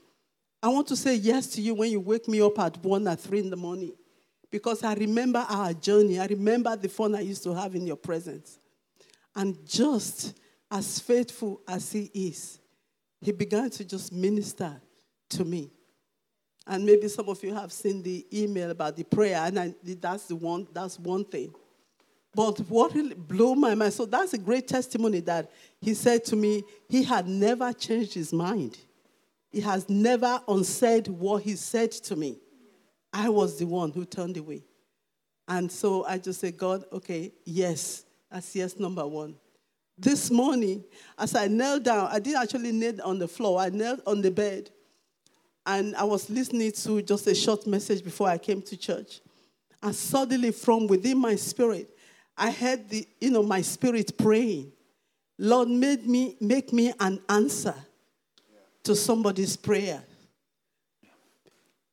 I 0.63 0.69
want 0.69 0.89
to 0.89 0.97
say 0.97 1.15
yes 1.15 1.47
to 1.49 1.61
you 1.61 1.75
when 1.75 1.91
you 1.91 2.01
wake 2.01 2.27
me 2.27 2.41
up 2.41 2.59
at 2.59 2.77
one 2.85 3.07
or 3.07 3.15
three 3.15 3.39
in 3.39 3.51
the 3.51 3.57
morning. 3.57 3.93
Because 4.51 4.83
I 4.83 4.95
remember 4.95 5.45
our 5.49 5.73
journey. 5.75 6.19
I 6.19 6.27
remember 6.27 6.75
the 6.77 6.89
fun 6.89 7.15
I 7.15 7.21
used 7.21 7.45
to 7.45 7.55
have 7.55 7.75
in 7.75 7.87
your 7.87 7.97
presence. 7.97 8.59
And 9.37 9.57
just 9.67 10.37
as 10.71 10.99
faithful 10.99 11.61
as 11.69 11.93
he 11.93 12.11
is, 12.13 12.59
he 13.21 13.33
began 13.33 13.71
to 13.71 13.85
just 13.85 14.13
minister 14.13 14.81
to 15.31 15.45
me. 15.45 15.71
And 16.67 16.85
maybe 16.85 17.09
some 17.09 17.29
of 17.29 17.43
you 17.43 17.55
have 17.55 17.73
seen 17.73 18.03
the 18.03 18.27
email 18.33 18.71
about 18.71 18.97
the 18.97 19.05
prayer, 19.05 19.39
and 19.43 19.59
I, 19.59 19.75
that's 19.83 20.27
the 20.27 20.37
one. 20.37 20.69
That's 20.73 20.99
one 20.99 21.25
thing. 21.25 21.55
But 22.35 22.59
what 22.69 22.95
really 22.95 23.15
blew 23.15 23.55
my 23.55 23.75
mind, 23.75 23.95
so 23.95 24.05
that's 24.05 24.35
a 24.35 24.39
great 24.39 24.69
testimony 24.69 25.21
that 25.21 25.51
he 25.81 25.95
said 25.95 26.25
to 26.27 26.37
me, 26.37 26.63
he 26.89 27.03
had 27.03 27.27
never 27.27 27.73
changed 27.73 28.15
his 28.15 28.33
mind. 28.33 28.77
He 29.51 29.61
has 29.63 29.89
never 29.89 30.41
unsaid 30.47 31.09
what 31.09 31.43
he 31.43 31.57
said 31.57 31.91
to 31.93 32.17
me. 32.17 32.39
I 33.13 33.31
was 33.31 33.59
the 33.59 33.67
one 33.67 33.91
who 33.91 34.05
turned 34.05 34.37
away. 34.37 34.63
And 35.49 35.73
so 35.73 36.05
I 36.05 36.19
just 36.19 36.41
said, 36.41 36.59
God, 36.59 36.85
okay, 36.93 37.33
yes, 37.47 38.05
that's 38.31 38.55
yes 38.55 38.79
number 38.79 39.07
one. 39.07 39.35
This 39.99 40.31
morning, 40.31 40.85
as 41.19 41.35
I 41.35 41.49
knelt 41.49 41.83
down, 41.83 42.09
I 42.13 42.21
didn't 42.21 42.41
actually 42.41 42.71
kneel 42.71 43.03
on 43.03 43.19
the 43.19 43.27
floor, 43.27 43.61
I 43.61 43.69
knelt 43.69 44.01
on 44.07 44.23
the 44.23 44.31
bed. 44.31 44.71
And 45.67 45.97
I 45.97 46.05
was 46.05 46.31
listening 46.31 46.71
to 46.73 47.03
just 47.03 47.27
a 47.27 47.35
short 47.35 47.67
message 47.67 48.05
before 48.05 48.29
I 48.29 48.39
came 48.39 48.63
to 48.63 48.77
church. 48.77 49.21
And 49.83 49.95
suddenly, 49.95 50.53
from 50.53 50.87
within 50.87 51.19
my 51.19 51.35
spirit, 51.35 51.91
I 52.37 52.53
heard 52.53 52.89
the, 52.89 53.07
you 53.21 53.31
know, 53.31 53.43
my 53.43 53.61
spirit 53.61 54.17
praying. 54.17 54.73
Lord, 55.37 55.69
made 55.69 56.07
me 56.07 56.37
make 56.41 56.73
me 56.73 56.93
an 57.01 57.21
answer 57.29 57.75
to 58.85 58.95
somebody's 58.95 59.57
prayer. 59.57 60.03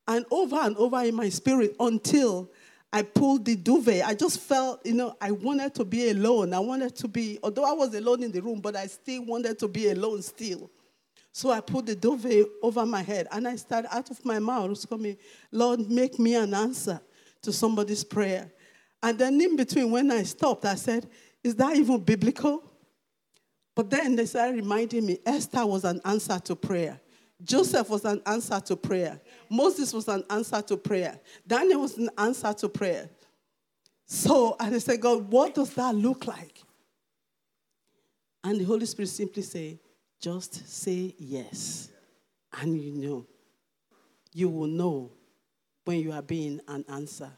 And 0.08 0.24
over 0.30 0.56
and 0.56 0.76
over 0.76 1.02
in 1.02 1.16
my 1.16 1.28
spirit 1.28 1.74
until 1.80 2.48
I 2.96 3.02
pulled 3.02 3.44
the 3.44 3.56
duvet. 3.56 4.02
I 4.06 4.14
just 4.14 4.40
felt, 4.40 4.86
you 4.86 4.94
know, 4.94 5.14
I 5.20 5.30
wanted 5.30 5.74
to 5.74 5.84
be 5.84 6.08
alone. 6.08 6.54
I 6.54 6.60
wanted 6.60 6.96
to 6.96 7.06
be, 7.06 7.38
although 7.42 7.66
I 7.66 7.74
was 7.74 7.94
alone 7.94 8.22
in 8.22 8.32
the 8.32 8.40
room, 8.40 8.58
but 8.62 8.74
I 8.74 8.86
still 8.86 9.22
wanted 9.26 9.58
to 9.58 9.68
be 9.68 9.90
alone 9.90 10.22
still. 10.22 10.70
So 11.30 11.50
I 11.50 11.60
put 11.60 11.84
the 11.84 11.94
duvet 11.94 12.46
over 12.62 12.86
my 12.86 13.02
head 13.02 13.28
and 13.32 13.46
I 13.46 13.56
started 13.56 13.94
out 13.94 14.10
of 14.10 14.24
my 14.24 14.38
mouth 14.38 14.88
coming, 14.88 15.18
Lord, 15.52 15.90
make 15.90 16.18
me 16.18 16.36
an 16.36 16.54
answer 16.54 16.98
to 17.42 17.52
somebody's 17.52 18.02
prayer. 18.02 18.50
And 19.02 19.18
then 19.18 19.38
in 19.42 19.56
between, 19.56 19.90
when 19.90 20.10
I 20.10 20.22
stopped, 20.22 20.64
I 20.64 20.76
said, 20.76 21.06
Is 21.44 21.54
that 21.56 21.76
even 21.76 21.98
biblical? 22.00 22.64
But 23.74 23.90
then 23.90 24.16
they 24.16 24.24
started 24.24 24.56
reminding 24.56 25.04
me 25.04 25.18
Esther 25.26 25.66
was 25.66 25.84
an 25.84 26.00
answer 26.06 26.38
to 26.38 26.56
prayer. 26.56 26.98
Joseph 27.42 27.90
was 27.90 28.04
an 28.04 28.22
answer 28.26 28.60
to 28.60 28.76
prayer. 28.76 29.20
Moses 29.50 29.92
was 29.92 30.08
an 30.08 30.24
answer 30.30 30.62
to 30.62 30.76
prayer. 30.76 31.18
Daniel 31.46 31.82
was 31.82 31.98
an 31.98 32.10
answer 32.16 32.52
to 32.54 32.68
prayer. 32.68 33.08
So 34.06 34.56
and 34.58 34.74
I 34.74 34.78
said, 34.78 35.00
God, 35.00 35.30
what 35.30 35.54
does 35.54 35.74
that 35.74 35.94
look 35.94 36.26
like? 36.26 36.62
And 38.42 38.60
the 38.60 38.64
Holy 38.64 38.86
Spirit 38.86 39.08
simply 39.08 39.42
say, 39.42 39.78
just 40.20 40.68
say 40.68 41.14
yes. 41.18 41.90
And 42.60 42.80
you 42.80 42.92
know. 42.92 43.26
You 44.32 44.50
will 44.50 44.66
know 44.66 45.12
when 45.84 46.00
you 46.00 46.12
are 46.12 46.22
being 46.22 46.60
an 46.68 46.84
answer. 46.88 47.30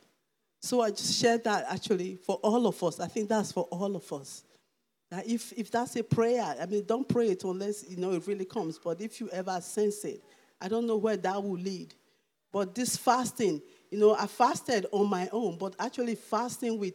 So 0.60 0.80
I 0.80 0.90
just 0.90 1.20
shared 1.20 1.44
that 1.44 1.66
actually 1.68 2.16
for 2.16 2.36
all 2.36 2.66
of 2.66 2.82
us. 2.82 2.98
I 2.98 3.06
think 3.06 3.28
that's 3.28 3.52
for 3.52 3.64
all 3.64 3.94
of 3.94 4.12
us. 4.12 4.42
That 5.10 5.26
if, 5.26 5.52
if 5.56 5.70
that's 5.70 5.96
a 5.96 6.02
prayer, 6.04 6.56
I 6.60 6.66
mean, 6.66 6.84
don't 6.84 7.08
pray 7.08 7.28
it 7.30 7.42
unless 7.44 7.88
you 7.88 7.96
know 7.96 8.12
it 8.12 8.26
really 8.26 8.44
comes. 8.44 8.78
But 8.78 9.00
if 9.00 9.20
you 9.20 9.28
ever 9.30 9.60
sense 9.60 10.04
it, 10.04 10.22
I 10.60 10.68
don't 10.68 10.86
know 10.86 10.96
where 10.96 11.16
that 11.16 11.42
will 11.42 11.58
lead. 11.58 11.94
But 12.52 12.74
this 12.74 12.96
fasting, 12.96 13.62
you 13.90 13.98
know, 13.98 14.14
I 14.14 14.26
fasted 14.26 14.86
on 14.92 15.08
my 15.08 15.28
own, 15.32 15.56
but 15.56 15.74
actually 15.78 16.14
fasting 16.14 16.78
with, 16.78 16.94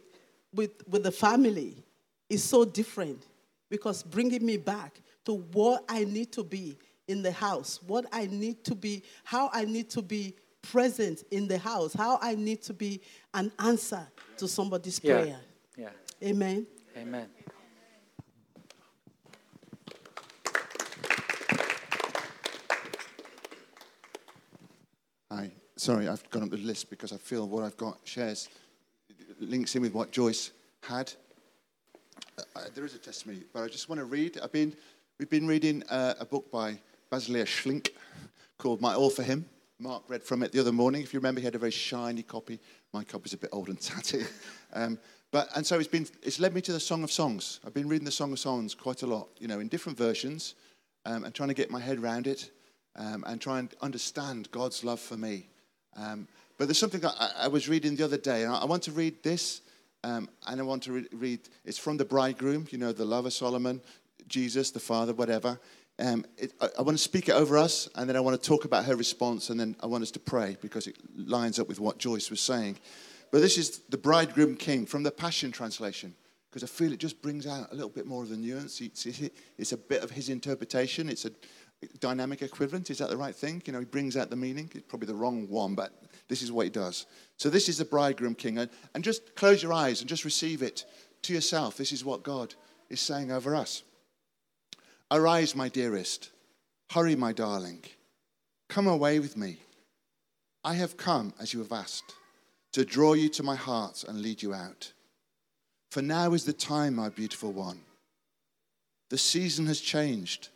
with, 0.52 0.70
with 0.88 1.02
the 1.02 1.10
family 1.10 1.82
is 2.28 2.42
so 2.42 2.64
different 2.64 3.26
because 3.68 4.02
bringing 4.02 4.44
me 4.44 4.56
back 4.56 5.00
to 5.24 5.34
what 5.34 5.84
I 5.88 6.04
need 6.04 6.32
to 6.32 6.44
be 6.44 6.78
in 7.08 7.22
the 7.22 7.32
house, 7.32 7.80
what 7.86 8.06
I 8.12 8.26
need 8.26 8.64
to 8.64 8.74
be, 8.74 9.02
how 9.24 9.50
I 9.52 9.64
need 9.64 9.90
to 9.90 10.02
be 10.02 10.34
present 10.62 11.24
in 11.30 11.46
the 11.48 11.58
house, 11.58 11.92
how 11.92 12.18
I 12.22 12.34
need 12.34 12.62
to 12.62 12.72
be 12.72 13.00
an 13.32 13.52
answer 13.58 14.06
to 14.38 14.48
somebody's 14.48 15.00
Yeah. 15.02 15.12
prayer. 15.12 15.40
Yeah. 15.76 15.90
Amen. 16.22 16.66
Amen. 16.96 17.28
Sorry, 25.76 26.06
I've 26.06 26.28
gone 26.30 26.44
up 26.44 26.50
the 26.50 26.56
list 26.58 26.88
because 26.88 27.12
I 27.12 27.16
feel 27.16 27.48
what 27.48 27.64
I've 27.64 27.76
got 27.76 27.98
shares, 28.04 28.48
links 29.40 29.74
in 29.74 29.82
with 29.82 29.92
what 29.92 30.12
Joyce 30.12 30.52
had. 30.84 31.12
Uh, 32.38 32.42
uh, 32.54 32.60
there 32.76 32.84
is 32.84 32.94
a 32.94 32.98
testimony, 32.98 33.42
but 33.52 33.64
I 33.64 33.66
just 33.66 33.88
want 33.88 33.98
to 33.98 34.04
read. 34.04 34.38
I've 34.40 34.52
been, 34.52 34.72
we've 35.18 35.28
been 35.28 35.48
reading 35.48 35.82
uh, 35.90 36.14
a 36.20 36.24
book 36.24 36.48
by 36.52 36.78
Basilea 37.10 37.44
Schlink 37.44 37.90
called 38.56 38.80
My 38.80 38.94
All 38.94 39.10
for 39.10 39.24
Him. 39.24 39.46
Mark 39.80 40.04
read 40.06 40.22
from 40.22 40.44
it 40.44 40.52
the 40.52 40.60
other 40.60 40.70
morning. 40.70 41.02
If 41.02 41.12
you 41.12 41.18
remember, 41.18 41.40
he 41.40 41.44
had 41.44 41.56
a 41.56 41.58
very 41.58 41.72
shiny 41.72 42.22
copy. 42.22 42.60
My 42.92 43.02
copy's 43.02 43.32
a 43.32 43.38
bit 43.38 43.50
old 43.52 43.68
and 43.68 43.80
tatty. 43.80 44.24
Um, 44.76 44.98
but, 45.30 45.48
and 45.54 45.64
so 45.64 45.78
it's, 45.78 45.86
been, 45.86 46.04
it's 46.20 46.40
led 46.40 46.52
me 46.52 46.60
to 46.62 46.72
the 46.72 46.80
Song 46.80 47.04
of 47.04 47.12
Songs. 47.12 47.60
I've 47.64 47.74
been 47.74 47.88
reading 47.88 48.04
the 48.04 48.10
Song 48.10 48.32
of 48.32 48.40
Songs 48.40 48.74
quite 48.74 49.02
a 49.02 49.06
lot, 49.06 49.28
you 49.38 49.46
know, 49.46 49.60
in 49.60 49.68
different 49.68 49.96
versions 49.96 50.56
um, 51.06 51.22
and 51.22 51.32
trying 51.32 51.48
to 51.48 51.54
get 51.54 51.70
my 51.70 51.78
head 51.78 52.00
around 52.00 52.26
it 52.26 52.50
um, 52.96 53.24
and 53.26 53.40
try 53.40 53.58
and 53.58 53.74
understand 53.80 54.50
God's 54.50 54.84
love 54.84 55.00
for 55.00 55.16
me. 55.16 55.48
Um, 55.96 56.28
but 56.58 56.68
there's 56.68 56.78
something 56.78 57.04
I, 57.04 57.30
I 57.40 57.48
was 57.48 57.68
reading 57.68 57.96
the 57.96 58.04
other 58.04 58.16
day, 58.16 58.42
and 58.42 58.52
I, 58.52 58.60
I 58.60 58.64
want 58.64 58.82
to 58.84 58.92
read 58.92 59.22
this, 59.22 59.62
um, 60.02 60.28
and 60.46 60.60
I 60.60 60.64
want 60.64 60.82
to 60.84 60.92
re- 60.92 61.08
read, 61.12 61.40
it's 61.64 61.78
from 61.78 61.96
the 61.96 62.04
bridegroom, 62.04 62.66
you 62.70 62.78
know, 62.78 62.92
the 62.92 63.04
love 63.04 63.26
of 63.26 63.32
Solomon, 63.32 63.80
Jesus, 64.28 64.70
the 64.70 64.80
Father, 64.80 65.12
whatever. 65.12 65.58
Um, 65.98 66.24
it, 66.36 66.52
I, 66.60 66.68
I 66.78 66.82
want 66.82 66.96
to 66.96 67.02
speak 67.02 67.28
it 67.28 67.32
over 67.32 67.58
us, 67.58 67.88
and 67.96 68.08
then 68.08 68.16
I 68.16 68.20
want 68.20 68.40
to 68.40 68.48
talk 68.48 68.64
about 68.64 68.84
her 68.84 68.96
response, 68.96 69.50
and 69.50 69.58
then 69.58 69.76
I 69.80 69.86
want 69.86 70.02
us 70.02 70.10
to 70.12 70.20
pray 70.20 70.56
because 70.60 70.86
it 70.86 70.96
lines 71.16 71.58
up 71.58 71.68
with 71.68 71.80
what 71.80 71.98
Joyce 71.98 72.30
was 72.30 72.40
saying. 72.40 72.78
But 73.30 73.40
this 73.40 73.58
is 73.58 73.78
the 73.88 73.98
bridegroom 73.98 74.56
king 74.56 74.86
from 74.86 75.02
the 75.02 75.10
Passion 75.10 75.50
Translation 75.50 76.14
because 76.54 76.62
I 76.62 76.72
feel 76.72 76.92
it 76.92 77.00
just 77.00 77.20
brings 77.20 77.48
out 77.48 77.72
a 77.72 77.74
little 77.74 77.90
bit 77.90 78.06
more 78.06 78.22
of 78.22 78.28
the 78.28 78.36
nuance. 78.36 78.80
It's, 78.80 79.06
it's 79.58 79.72
a 79.72 79.76
bit 79.76 80.04
of 80.04 80.12
his 80.12 80.28
interpretation. 80.28 81.08
It's 81.08 81.24
a 81.24 81.32
dynamic 82.00 82.42
equivalent. 82.42 82.90
Is 82.90 82.98
that 82.98 83.10
the 83.10 83.16
right 83.16 83.34
thing? 83.34 83.62
You 83.64 83.72
know, 83.72 83.78
he 83.80 83.84
brings 83.84 84.16
out 84.16 84.30
the 84.30 84.36
meaning. 84.36 84.70
It's 84.74 84.86
probably 84.86 85.06
the 85.06 85.14
wrong 85.14 85.48
one, 85.48 85.74
but 85.74 85.92
this 86.28 86.42
is 86.42 86.52
what 86.52 86.64
he 86.64 86.70
does. 86.70 87.06
So 87.36 87.50
this 87.50 87.68
is 87.68 87.78
the 87.78 87.84
bridegroom 87.84 88.34
king. 88.34 88.58
And, 88.58 88.70
and 88.94 89.04
just 89.04 89.34
close 89.34 89.62
your 89.62 89.72
eyes 89.72 90.00
and 90.00 90.08
just 90.08 90.24
receive 90.24 90.62
it 90.62 90.84
to 91.22 91.32
yourself. 91.32 91.76
This 91.76 91.92
is 91.92 92.04
what 92.04 92.22
God 92.22 92.54
is 92.90 93.00
saying 93.00 93.32
over 93.32 93.54
us. 93.54 93.82
Arise, 95.10 95.54
my 95.54 95.68
dearest. 95.68 96.30
Hurry, 96.90 97.16
my 97.16 97.32
darling. 97.32 97.84
Come 98.68 98.86
away 98.86 99.18
with 99.18 99.36
me. 99.36 99.58
I 100.64 100.74
have 100.74 100.96
come, 100.96 101.34
as 101.38 101.52
you 101.52 101.60
have 101.60 101.72
asked, 101.72 102.14
to 102.72 102.84
draw 102.84 103.12
you 103.12 103.28
to 103.30 103.42
my 103.42 103.56
heart 103.56 104.04
and 104.08 104.20
lead 104.20 104.42
you 104.42 104.54
out. 104.54 104.92
For 105.90 106.02
now 106.02 106.32
is 106.32 106.44
the 106.44 106.52
time, 106.52 106.96
my 106.96 107.08
beautiful 107.08 107.52
one. 107.52 107.80
The 109.10 109.18
season 109.18 109.66
has 109.66 109.80
changed. 109.80 110.48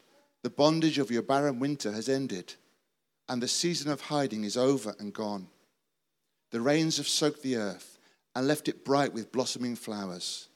The 0.42 0.50
bondage 0.50 0.98
of 0.98 1.10
your 1.10 1.22
barren 1.22 1.58
winter 1.58 1.92
has 1.92 2.08
ended, 2.08 2.54
and 3.28 3.42
the 3.42 3.48
season 3.48 3.90
of 3.90 4.02
hiding 4.02 4.44
is 4.44 4.56
over 4.56 4.94
and 4.98 5.12
gone. 5.12 5.48
The 6.50 6.60
rains 6.60 6.96
have 6.96 7.08
soaked 7.08 7.42
the 7.42 7.56
earth 7.56 7.98
and 8.34 8.46
left 8.46 8.68
it 8.68 8.84
bright 8.84 9.12
with 9.12 9.32
blossoming 9.32 9.76
flowers. 9.76 10.48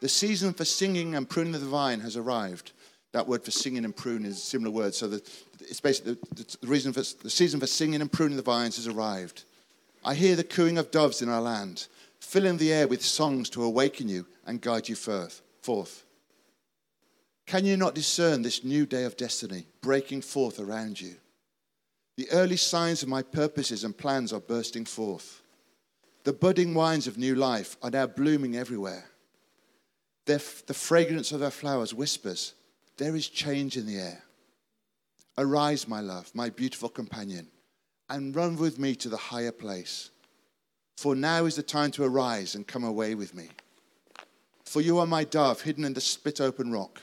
The 0.00 0.08
season 0.08 0.52
for 0.52 0.64
singing 0.64 1.14
and 1.14 1.28
pruning 1.28 1.52
the 1.52 1.58
vine 1.58 2.00
has 2.00 2.16
arrived. 2.16 2.72
That 3.12 3.28
word 3.28 3.44
for 3.44 3.50
singing 3.50 3.84
and 3.84 3.94
pruning 3.94 4.24
is 4.24 4.36
a 4.36 4.40
similar 4.40 4.70
word. 4.70 4.94
So 4.94 5.08
the, 5.08 5.22
it's 5.60 5.80
basically 5.80 6.16
the, 6.34 6.56
the, 6.60 6.66
reason 6.66 6.92
for 6.92 7.00
the 7.00 7.30
season 7.30 7.60
for 7.60 7.66
singing 7.66 8.00
and 8.00 8.10
pruning 8.10 8.36
the 8.36 8.42
vines 8.42 8.76
has 8.76 8.86
arrived. 8.86 9.44
I 10.04 10.14
hear 10.14 10.36
the 10.36 10.44
cooing 10.44 10.78
of 10.78 10.90
doves 10.90 11.20
in 11.20 11.28
our 11.28 11.40
land, 11.40 11.86
filling 12.18 12.56
the 12.56 12.72
air 12.72 12.88
with 12.88 13.04
songs 13.04 13.50
to 13.50 13.62
awaken 13.62 14.08
you 14.08 14.26
and 14.46 14.60
guide 14.60 14.88
you 14.88 14.96
forth. 14.96 15.42
forth. 15.62 16.04
Can 17.50 17.64
you 17.64 17.76
not 17.76 17.96
discern 17.96 18.42
this 18.42 18.62
new 18.62 18.86
day 18.86 19.02
of 19.02 19.16
destiny 19.16 19.66
breaking 19.80 20.22
forth 20.22 20.60
around 20.60 21.00
you? 21.00 21.16
The 22.16 22.30
early 22.30 22.56
signs 22.56 23.02
of 23.02 23.08
my 23.08 23.22
purposes 23.22 23.82
and 23.82 23.98
plans 23.98 24.32
are 24.32 24.38
bursting 24.38 24.84
forth. 24.84 25.42
The 26.22 26.32
budding 26.32 26.74
wines 26.74 27.08
of 27.08 27.18
new 27.18 27.34
life 27.34 27.76
are 27.82 27.90
now 27.90 28.06
blooming 28.06 28.54
everywhere. 28.54 29.04
Their, 30.26 30.38
the 30.68 30.74
fragrance 30.74 31.32
of 31.32 31.40
their 31.40 31.50
flowers 31.50 31.92
whispers, 31.92 32.54
There 32.98 33.16
is 33.16 33.28
change 33.28 33.76
in 33.76 33.84
the 33.84 33.98
air. 33.98 34.22
Arise, 35.36 35.88
my 35.88 36.00
love, 36.00 36.30
my 36.32 36.50
beautiful 36.50 36.88
companion, 36.88 37.48
and 38.08 38.36
run 38.36 38.58
with 38.58 38.78
me 38.78 38.94
to 38.94 39.08
the 39.08 39.16
higher 39.16 39.50
place. 39.50 40.10
For 40.98 41.16
now 41.16 41.46
is 41.46 41.56
the 41.56 41.64
time 41.64 41.90
to 41.92 42.04
arise 42.04 42.54
and 42.54 42.64
come 42.64 42.84
away 42.84 43.16
with 43.16 43.34
me. 43.34 43.48
For 44.64 44.80
you 44.80 45.00
are 45.00 45.06
my 45.06 45.24
dove 45.24 45.62
hidden 45.62 45.84
in 45.84 45.94
the 45.94 46.00
split 46.00 46.40
open 46.40 46.70
rock. 46.70 47.00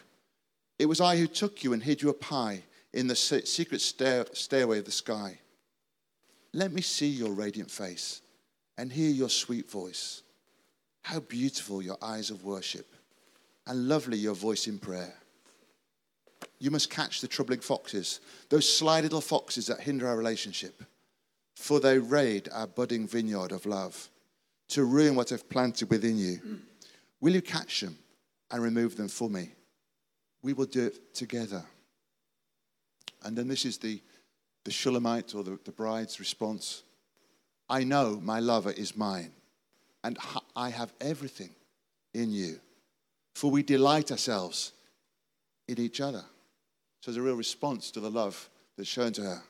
It 0.79 0.85
was 0.85 1.01
I 1.01 1.17
who 1.17 1.27
took 1.27 1.63
you 1.63 1.73
and 1.73 1.81
hid 1.81 2.01
you 2.01 2.09
up 2.09 2.23
high 2.23 2.63
in 2.93 3.07
the 3.07 3.15
secret 3.15 3.81
stair- 3.81 4.27
stairway 4.33 4.79
of 4.79 4.85
the 4.85 4.91
sky. 4.91 5.39
Let 6.53 6.71
me 6.71 6.81
see 6.81 7.07
your 7.07 7.31
radiant 7.31 7.71
face 7.71 8.21
and 8.77 8.91
hear 8.91 9.09
your 9.09 9.29
sweet 9.29 9.69
voice. 9.69 10.21
How 11.01 11.19
beautiful 11.19 11.81
your 11.81 11.97
eyes 12.01 12.29
of 12.29 12.43
worship 12.43 12.95
and 13.65 13.87
lovely 13.87 14.17
your 14.17 14.35
voice 14.35 14.67
in 14.67 14.77
prayer. 14.79 15.13
You 16.59 16.71
must 16.71 16.89
catch 16.89 17.21
the 17.21 17.27
troubling 17.27 17.59
foxes, 17.59 18.19
those 18.49 18.71
sly 18.71 19.01
little 19.01 19.21
foxes 19.21 19.67
that 19.67 19.81
hinder 19.81 20.07
our 20.07 20.17
relationship, 20.17 20.83
for 21.55 21.79
they 21.79 21.99
raid 21.99 22.49
our 22.51 22.67
budding 22.67 23.07
vineyard 23.07 23.51
of 23.51 23.65
love 23.65 24.09
to 24.69 24.83
ruin 24.83 25.15
what 25.15 25.31
I've 25.31 25.49
planted 25.49 25.89
within 25.89 26.17
you. 26.17 26.59
Will 27.21 27.33
you 27.33 27.41
catch 27.41 27.81
them 27.81 27.97
and 28.51 28.61
remove 28.61 28.95
them 28.95 29.07
for 29.07 29.29
me? 29.29 29.51
We 30.47 30.53
will 30.53 30.65
do 30.65 30.85
it 30.85 31.13
together. 31.13 31.61
And 33.21 33.37
then 33.37 33.49
this 33.49 33.65
is 33.65 33.77
the, 33.79 34.01
the 34.63 34.71
Shulamite 34.71 35.35
or 35.35 35.43
the, 35.43 35.59
the 35.65 35.73
bride's 35.73 36.21
response 36.21 36.83
I 37.67 37.83
know 37.83 38.21
my 38.23 38.39
lover 38.39 38.71
is 38.71 38.95
mine, 38.95 39.33
and 40.05 40.17
I 40.55 40.69
have 40.69 40.93
everything 41.01 41.49
in 42.13 42.31
you, 42.31 42.61
for 43.35 43.51
we 43.51 43.61
delight 43.61 44.09
ourselves 44.09 44.71
in 45.67 45.81
each 45.81 45.99
other. 45.99 46.23
So 47.01 47.11
there's 47.11 47.17
a 47.17 47.21
real 47.21 47.35
response 47.35 47.91
to 47.91 47.99
the 47.99 48.09
love 48.09 48.49
that's 48.77 48.87
shown 48.87 49.11
to 49.13 49.23
her. 49.23 49.43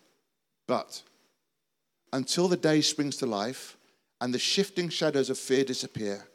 But 0.65 1.03
until 2.11 2.47
the 2.47 2.57
day 2.57 2.81
springs 2.81 3.17
to 3.17 3.27
life 3.27 3.77
and 4.19 4.33
the 4.33 4.39
shifting 4.39 4.89
shadows 4.89 5.29
of 5.29 5.37
fear 5.37 5.63
disappear, 5.63 6.27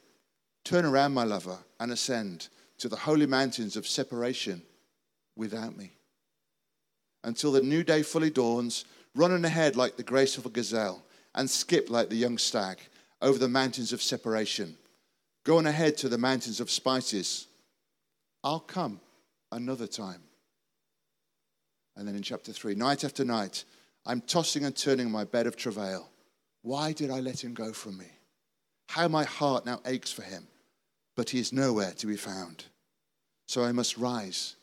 turn 0.62 0.84
around, 0.84 1.14
my 1.14 1.24
lover, 1.24 1.58
and 1.80 1.90
ascend 1.90 2.48
to 2.82 2.88
the 2.88 2.96
holy 2.96 3.26
mountains 3.26 3.76
of 3.76 3.86
separation 3.86 4.60
without 5.36 5.76
me. 5.76 5.92
Until 7.22 7.52
the 7.52 7.62
new 7.62 7.84
day 7.84 8.02
fully 8.02 8.28
dawns, 8.28 8.84
running 9.14 9.44
ahead 9.44 9.76
like 9.76 9.96
the 9.96 10.02
grace 10.02 10.36
of 10.36 10.46
a 10.46 10.50
gazelle 10.50 11.04
and 11.36 11.48
skip 11.48 11.90
like 11.90 12.08
the 12.08 12.16
young 12.16 12.38
stag 12.38 12.78
over 13.20 13.38
the 13.38 13.48
mountains 13.48 13.92
of 13.92 14.02
separation. 14.02 14.76
going 15.44 15.66
ahead 15.66 15.96
to 15.98 16.08
the 16.08 16.18
mountains 16.18 16.58
of 16.58 16.70
spices. 16.70 17.46
I'll 18.42 18.60
come 18.60 19.00
another 19.52 19.86
time. 19.86 20.22
And 21.96 22.08
then 22.08 22.16
in 22.16 22.22
chapter 22.22 22.52
3, 22.52 22.74
night 22.74 23.04
after 23.04 23.24
night, 23.24 23.64
I'm 24.04 24.20
tossing 24.22 24.64
and 24.64 24.76
turning 24.76 25.08
my 25.08 25.22
bed 25.22 25.46
of 25.46 25.56
travail. 25.56 26.10
Why 26.62 26.92
did 26.92 27.10
I 27.10 27.20
let 27.20 27.42
him 27.42 27.54
go 27.54 27.72
from 27.72 27.98
me? 27.98 28.10
How 28.88 29.06
my 29.06 29.22
heart 29.22 29.66
now 29.66 29.80
aches 29.86 30.10
for 30.10 30.22
him, 30.22 30.48
but 31.16 31.30
he 31.30 31.38
is 31.38 31.52
nowhere 31.52 31.92
to 31.92 32.06
be 32.08 32.16
found. 32.16 32.64
So 33.52 33.62
I 33.62 33.72
must 33.72 33.98
rise 33.98 34.56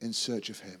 in 0.00 0.14
search 0.14 0.48
of 0.48 0.60
him. 0.60 0.80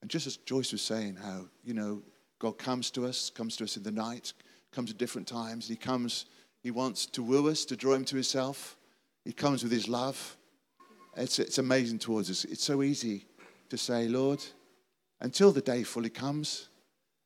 And 0.00 0.08
just 0.08 0.28
as 0.28 0.36
Joyce 0.36 0.70
was 0.70 0.80
saying, 0.80 1.16
how, 1.16 1.46
you 1.64 1.74
know, 1.74 2.04
God 2.38 2.56
comes 2.56 2.92
to 2.92 3.04
us, 3.04 3.30
comes 3.30 3.56
to 3.56 3.64
us 3.64 3.76
in 3.76 3.82
the 3.82 3.90
night, 3.90 4.32
comes 4.70 4.92
at 4.92 4.96
different 4.96 5.26
times. 5.26 5.66
He 5.66 5.74
comes, 5.74 6.26
he 6.62 6.70
wants 6.70 7.04
to 7.06 7.22
woo 7.24 7.50
us, 7.50 7.64
to 7.64 7.74
draw 7.74 7.94
him 7.94 8.04
to 8.04 8.14
himself. 8.14 8.76
He 9.24 9.32
comes 9.32 9.64
with 9.64 9.72
his 9.72 9.88
love. 9.88 10.36
It's, 11.16 11.40
it's 11.40 11.58
amazing 11.58 11.98
towards 11.98 12.30
us. 12.30 12.44
It's 12.44 12.62
so 12.62 12.84
easy 12.84 13.26
to 13.68 13.76
say, 13.76 14.06
Lord, 14.06 14.40
until 15.20 15.50
the 15.50 15.62
day 15.62 15.82
fully 15.82 16.10
comes, 16.10 16.68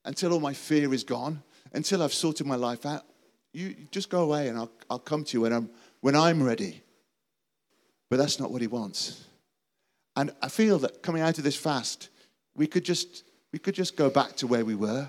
until 0.07 0.33
all 0.33 0.41
my 0.41 0.55
fear 0.55 0.95
is 0.95 1.05
gone, 1.05 1.43
until 1.75 2.03
I've 2.03 2.15
sorted 2.15 2.47
my 2.47 2.57
life 2.57 2.87
out, 2.87 3.03
you 3.53 3.77
just 3.91 4.09
go 4.09 4.23
away 4.23 4.49
and 4.49 4.57
I'll, 4.57 4.73
I'll 4.89 4.99
come 4.99 5.25
to 5.25 5.37
you 5.37 5.43
when 5.43 5.53
I'm, 5.53 5.69
when 6.01 6.17
I'm 6.17 6.43
ready. 6.43 6.83
But 8.13 8.19
that's 8.19 8.39
not 8.39 8.51
what 8.51 8.61
he 8.61 8.67
wants. 8.67 9.25
And 10.17 10.33
I 10.43 10.49
feel 10.49 10.79
that 10.81 11.03
coming 11.03 11.23
out 11.23 11.39
of 11.39 11.45
this 11.45 11.57
fast, 11.57 12.11
we 12.55 12.67
could 12.67 12.85
just, 12.85 13.25
we 13.55 13.59
could 13.59 13.75
just 13.75 13.97
go 13.97 14.11
back 14.11 14.37
to 14.37 14.47
where 14.47 14.67
we 14.67 14.75
were. 14.75 15.09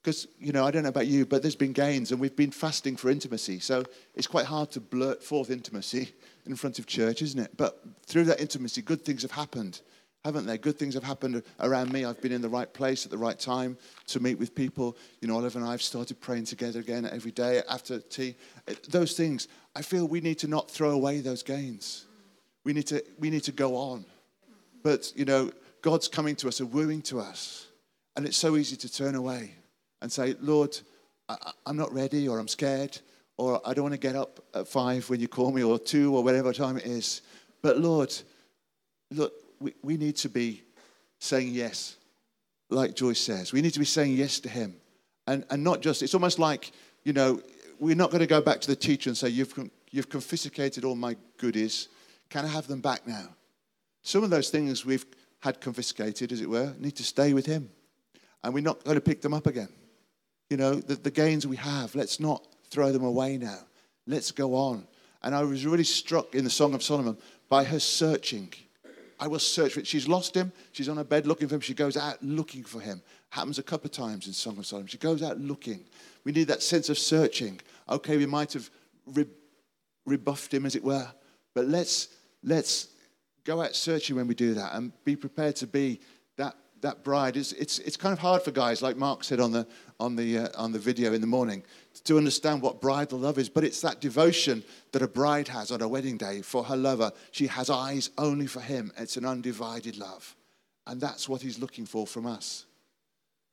Because, 0.00 0.28
you 0.38 0.52
know, 0.52 0.64
I 0.64 0.70
don't 0.70 0.84
know 0.84 0.90
about 0.90 1.08
you, 1.08 1.26
but 1.26 1.42
there's 1.42 1.56
been 1.56 1.72
gains 1.72 2.12
and 2.12 2.20
we've 2.20 2.36
been 2.36 2.52
fasting 2.52 2.94
for 2.94 3.10
intimacy. 3.10 3.58
So 3.58 3.82
it's 4.14 4.28
quite 4.28 4.46
hard 4.46 4.70
to 4.70 4.80
blurt 4.80 5.24
forth 5.24 5.50
intimacy 5.50 6.12
in 6.46 6.54
front 6.54 6.78
of 6.78 6.86
church, 6.86 7.20
isn't 7.20 7.40
it? 7.40 7.56
But 7.56 7.82
through 8.06 8.26
that 8.26 8.40
intimacy, 8.40 8.80
good 8.82 9.04
things 9.04 9.22
have 9.22 9.32
happened 9.32 9.80
haven't 10.24 10.46
they? 10.46 10.58
Good 10.58 10.78
things 10.78 10.94
have 10.94 11.02
happened 11.04 11.42
around 11.60 11.92
me. 11.92 12.04
I've 12.04 12.20
been 12.20 12.32
in 12.32 12.42
the 12.42 12.48
right 12.48 12.72
place 12.72 13.04
at 13.04 13.10
the 13.10 13.18
right 13.18 13.38
time 13.38 13.78
to 14.08 14.20
meet 14.20 14.38
with 14.38 14.54
people. 14.54 14.96
You 15.20 15.28
know, 15.28 15.36
Oliver 15.36 15.58
and 15.58 15.66
I 15.66 15.70
have 15.70 15.82
started 15.82 16.20
praying 16.20 16.44
together 16.44 16.80
again 16.80 17.08
every 17.10 17.30
day 17.30 17.62
after 17.68 18.00
tea. 18.00 18.36
Those 18.88 19.14
things, 19.14 19.48
I 19.74 19.82
feel 19.82 20.06
we 20.06 20.20
need 20.20 20.38
to 20.40 20.48
not 20.48 20.70
throw 20.70 20.90
away 20.90 21.20
those 21.20 21.42
gains. 21.42 22.06
We 22.64 22.72
need 22.72 22.86
to, 22.88 23.02
we 23.18 23.30
need 23.30 23.44
to 23.44 23.52
go 23.52 23.76
on. 23.76 24.04
But, 24.82 25.12
you 25.16 25.24
know, 25.24 25.50
God's 25.82 26.08
coming 26.08 26.36
to 26.36 26.48
us 26.48 26.60
and 26.60 26.72
wooing 26.72 27.02
to 27.02 27.20
us. 27.20 27.66
And 28.16 28.26
it's 28.26 28.36
so 28.36 28.56
easy 28.56 28.76
to 28.76 28.92
turn 28.92 29.14
away 29.14 29.54
and 30.02 30.10
say, 30.10 30.34
Lord, 30.40 30.76
I, 31.28 31.52
I'm 31.66 31.76
not 31.76 31.92
ready, 31.92 32.28
or 32.28 32.38
I'm 32.38 32.48
scared, 32.48 32.98
or 33.36 33.60
I 33.64 33.72
don't 33.72 33.84
want 33.84 33.94
to 33.94 34.00
get 34.00 34.16
up 34.16 34.40
at 34.54 34.68
five 34.68 35.08
when 35.08 35.20
you 35.20 35.28
call 35.28 35.52
me, 35.52 35.62
or 35.62 35.78
two, 35.78 36.14
or 36.14 36.22
whatever 36.22 36.52
time 36.52 36.76
it 36.76 36.86
is. 36.86 37.22
But 37.62 37.78
Lord, 37.78 38.14
look, 39.10 39.32
we, 39.60 39.74
we 39.82 39.96
need 39.96 40.16
to 40.16 40.28
be 40.28 40.62
saying 41.18 41.48
yes, 41.52 41.96
like 42.68 42.94
Joyce 42.94 43.20
says. 43.20 43.52
We 43.52 43.62
need 43.62 43.72
to 43.72 43.78
be 43.78 43.84
saying 43.84 44.14
yes 44.14 44.40
to 44.40 44.48
Him. 44.48 44.76
And, 45.26 45.44
and 45.50 45.62
not 45.62 45.80
just, 45.80 46.02
it's 46.02 46.14
almost 46.14 46.38
like, 46.38 46.72
you 47.04 47.12
know, 47.12 47.40
we're 47.78 47.94
not 47.94 48.10
going 48.10 48.20
to 48.20 48.26
go 48.26 48.40
back 48.40 48.60
to 48.62 48.66
the 48.66 48.76
teacher 48.76 49.08
and 49.08 49.16
say, 49.16 49.28
you've, 49.28 49.54
you've 49.90 50.08
confiscated 50.08 50.84
all 50.84 50.94
my 50.94 51.16
goodies. 51.38 51.88
Can 52.30 52.44
I 52.44 52.48
have 52.48 52.66
them 52.66 52.80
back 52.80 53.06
now? 53.06 53.28
Some 54.02 54.24
of 54.24 54.30
those 54.30 54.50
things 54.50 54.86
we've 54.86 55.04
had 55.40 55.60
confiscated, 55.60 56.32
as 56.32 56.40
it 56.40 56.48
were, 56.48 56.74
need 56.78 56.96
to 56.96 57.04
stay 57.04 57.34
with 57.34 57.46
Him. 57.46 57.70
And 58.42 58.54
we're 58.54 58.62
not 58.62 58.82
going 58.84 58.94
to 58.94 59.00
pick 59.00 59.20
them 59.20 59.34
up 59.34 59.46
again. 59.46 59.68
You 60.48 60.56
know, 60.56 60.74
the, 60.74 60.94
the 60.94 61.10
gains 61.10 61.46
we 61.46 61.56
have, 61.56 61.94
let's 61.94 62.18
not 62.18 62.46
throw 62.70 62.92
them 62.92 63.04
away 63.04 63.36
now. 63.36 63.58
Let's 64.06 64.32
go 64.32 64.54
on. 64.54 64.86
And 65.22 65.34
I 65.34 65.42
was 65.42 65.66
really 65.66 65.84
struck 65.84 66.34
in 66.34 66.44
the 66.44 66.50
Song 66.50 66.72
of 66.72 66.82
Solomon 66.82 67.18
by 67.48 67.64
her 67.64 67.78
searching 67.78 68.52
I 69.20 69.26
will 69.28 69.38
search 69.38 69.74
for 69.74 69.80
it. 69.80 69.86
She's 69.86 70.08
lost 70.08 70.34
him. 70.34 70.50
She's 70.72 70.88
on 70.88 70.96
her 70.96 71.04
bed 71.04 71.26
looking 71.26 71.46
for 71.46 71.54
him. 71.54 71.60
She 71.60 71.74
goes 71.74 71.96
out 71.96 72.22
looking 72.22 72.64
for 72.64 72.80
him. 72.80 73.02
Happens 73.28 73.58
a 73.58 73.62
couple 73.62 73.86
of 73.86 73.92
times 73.92 74.26
in 74.26 74.32
Song 74.32 74.56
of 74.56 74.64
Solomon. 74.64 74.88
She 74.88 74.96
goes 74.96 75.22
out 75.22 75.38
looking. 75.38 75.84
We 76.24 76.32
need 76.32 76.48
that 76.48 76.62
sense 76.62 76.88
of 76.88 76.98
searching. 76.98 77.60
Okay, 77.88 78.16
we 78.16 78.24
might 78.24 78.54
have 78.54 78.70
re- 79.06 79.26
rebuffed 80.06 80.54
him, 80.54 80.64
as 80.64 80.74
it 80.74 80.82
were, 80.82 81.06
but 81.54 81.66
let's 81.66 82.08
let's 82.42 82.88
go 83.44 83.62
out 83.62 83.74
searching 83.74 84.16
when 84.16 84.26
we 84.26 84.34
do 84.34 84.54
that 84.54 84.74
and 84.74 84.92
be 85.04 85.16
prepared 85.16 85.56
to 85.56 85.66
be 85.66 86.00
that 86.36 86.56
that 86.80 87.04
bride. 87.04 87.36
It's 87.36 87.52
it's 87.52 87.78
it's 87.80 87.96
kind 87.96 88.12
of 88.12 88.18
hard 88.18 88.42
for 88.42 88.50
guys, 88.50 88.82
like 88.82 88.96
Mark 88.96 89.24
said 89.24 89.40
on 89.40 89.52
the 89.52 89.66
on 89.98 90.16
the 90.16 90.38
uh, 90.38 90.48
on 90.56 90.72
the 90.72 90.78
video 90.78 91.12
in 91.12 91.20
the 91.20 91.26
morning, 91.26 91.62
to 92.04 92.16
understand 92.16 92.62
what 92.62 92.80
bridal 92.80 93.18
love 93.18 93.38
is, 93.38 93.48
but 93.48 93.64
it's 93.64 93.80
that 93.82 94.00
devotion 94.00 94.62
that 94.92 95.02
a 95.02 95.08
bride 95.08 95.48
has 95.48 95.70
on 95.70 95.80
her 95.80 95.88
wedding 95.88 96.16
day 96.16 96.42
for 96.42 96.64
her 96.64 96.76
lover. 96.76 97.12
She 97.30 97.46
has 97.48 97.70
eyes 97.70 98.10
only 98.18 98.46
for 98.46 98.60
him. 98.60 98.92
It's 98.96 99.16
an 99.16 99.24
undivided 99.24 99.96
love. 99.96 100.36
And 100.86 101.00
that's 101.00 101.28
what 101.28 101.42
he's 101.42 101.58
looking 101.58 101.86
for 101.86 102.06
from 102.06 102.26
us. 102.26 102.66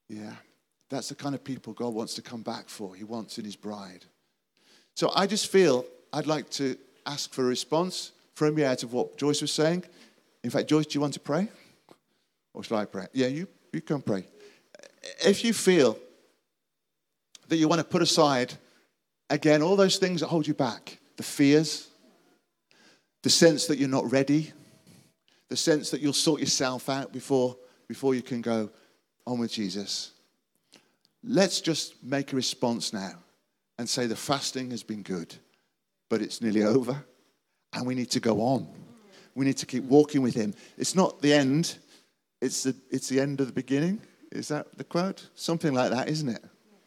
Yeah. 0.08 0.34
That's 0.90 1.10
the 1.10 1.16
kind 1.16 1.36
of 1.36 1.44
people 1.44 1.74
God 1.74 1.94
wants 1.94 2.14
to 2.16 2.22
come 2.22 2.42
back 2.42 2.70
for. 2.70 2.96
He 2.96 3.04
wants 3.04 3.38
in 3.38 3.46
his 3.46 3.56
bride. 3.56 4.06
So 4.96 5.12
I 5.16 5.28
just 5.28 5.48
feel 5.52 5.86
I'd 6.14 6.28
like 6.28 6.50
to 6.52 6.78
ask 7.06 7.34
for 7.34 7.44
a 7.44 7.48
response 7.48 8.14
you 8.46 8.66
out 8.66 8.84
of 8.84 8.94
what 8.94 9.18
Joyce 9.18 9.42
was 9.42 9.52
saying. 9.52 9.84
In 10.44 10.50
fact, 10.50 10.70
Joyce, 10.70 10.86
do 10.86 10.96
you 10.96 11.02
want 11.02 11.14
to 11.16 11.20
pray? 11.20 11.48
Or 12.54 12.64
shall 12.64 12.78
I 12.78 12.86
pray? 12.86 13.08
Yeah, 13.14 13.28
you, 13.28 13.48
you 13.74 13.82
can 13.82 14.02
pray. 14.02 14.26
If 15.26 15.44
you 15.44 15.54
feel 15.54 15.98
that 17.48 17.58
you 17.58 17.68
want 17.68 17.80
to 17.80 17.86
put 17.86 18.02
aside, 18.02 18.54
again, 19.30 19.62
all 19.62 19.76
those 19.76 19.98
things 19.98 20.22
that 20.22 20.28
hold 20.28 20.48
you 20.48 20.54
back 20.54 21.00
the 21.18 21.24
fears, 21.24 21.88
the 23.24 23.30
sense 23.30 23.66
that 23.66 23.80
you're 23.80 23.90
not 23.90 24.10
ready, 24.12 24.54
the 25.50 25.58
sense 25.58 25.90
that 25.90 26.00
you'll 26.00 26.14
sort 26.14 26.40
yourself 26.40 26.90
out 26.90 27.12
before, 27.12 27.58
before 27.88 28.14
you 28.14 28.22
can 28.22 28.42
go 28.42 28.70
on 29.26 29.40
with 29.40 29.52
Jesus. 29.52 30.12
Let's 31.24 31.60
just 31.60 32.02
make 32.04 32.34
a 32.34 32.36
response 32.36 32.94
now 32.94 33.16
and 33.80 33.90
say 33.90 34.06
the 34.06 34.16
fasting 34.16 34.72
has 34.72 34.84
been 34.84 35.02
good, 35.02 35.36
but 36.10 36.22
it's 36.22 36.42
nearly 36.42 36.64
over, 36.76 37.04
and 37.74 37.86
we 37.86 37.96
need 37.96 38.12
to 38.12 38.20
go 38.20 38.42
on. 38.42 38.68
We 39.36 39.46
need 39.46 39.58
to 39.58 39.66
keep 39.66 39.84
walking 39.84 40.22
with 40.22 40.34
Him. 40.34 40.54
It's 40.78 40.96
not 40.96 41.22
the 41.22 41.34
end, 41.34 41.78
it's 42.42 42.64
the, 42.64 42.76
it's 42.90 43.10
the 43.10 43.20
end 43.20 43.40
of 43.40 43.48
the 43.48 43.54
beginning. 43.54 44.02
Is 44.32 44.48
that 44.50 44.78
the 44.78 44.84
quote? 44.84 45.30
Something 45.36 45.74
like 45.74 45.92
that, 45.92 46.10
isn't 46.10 46.30
it? 46.30 46.44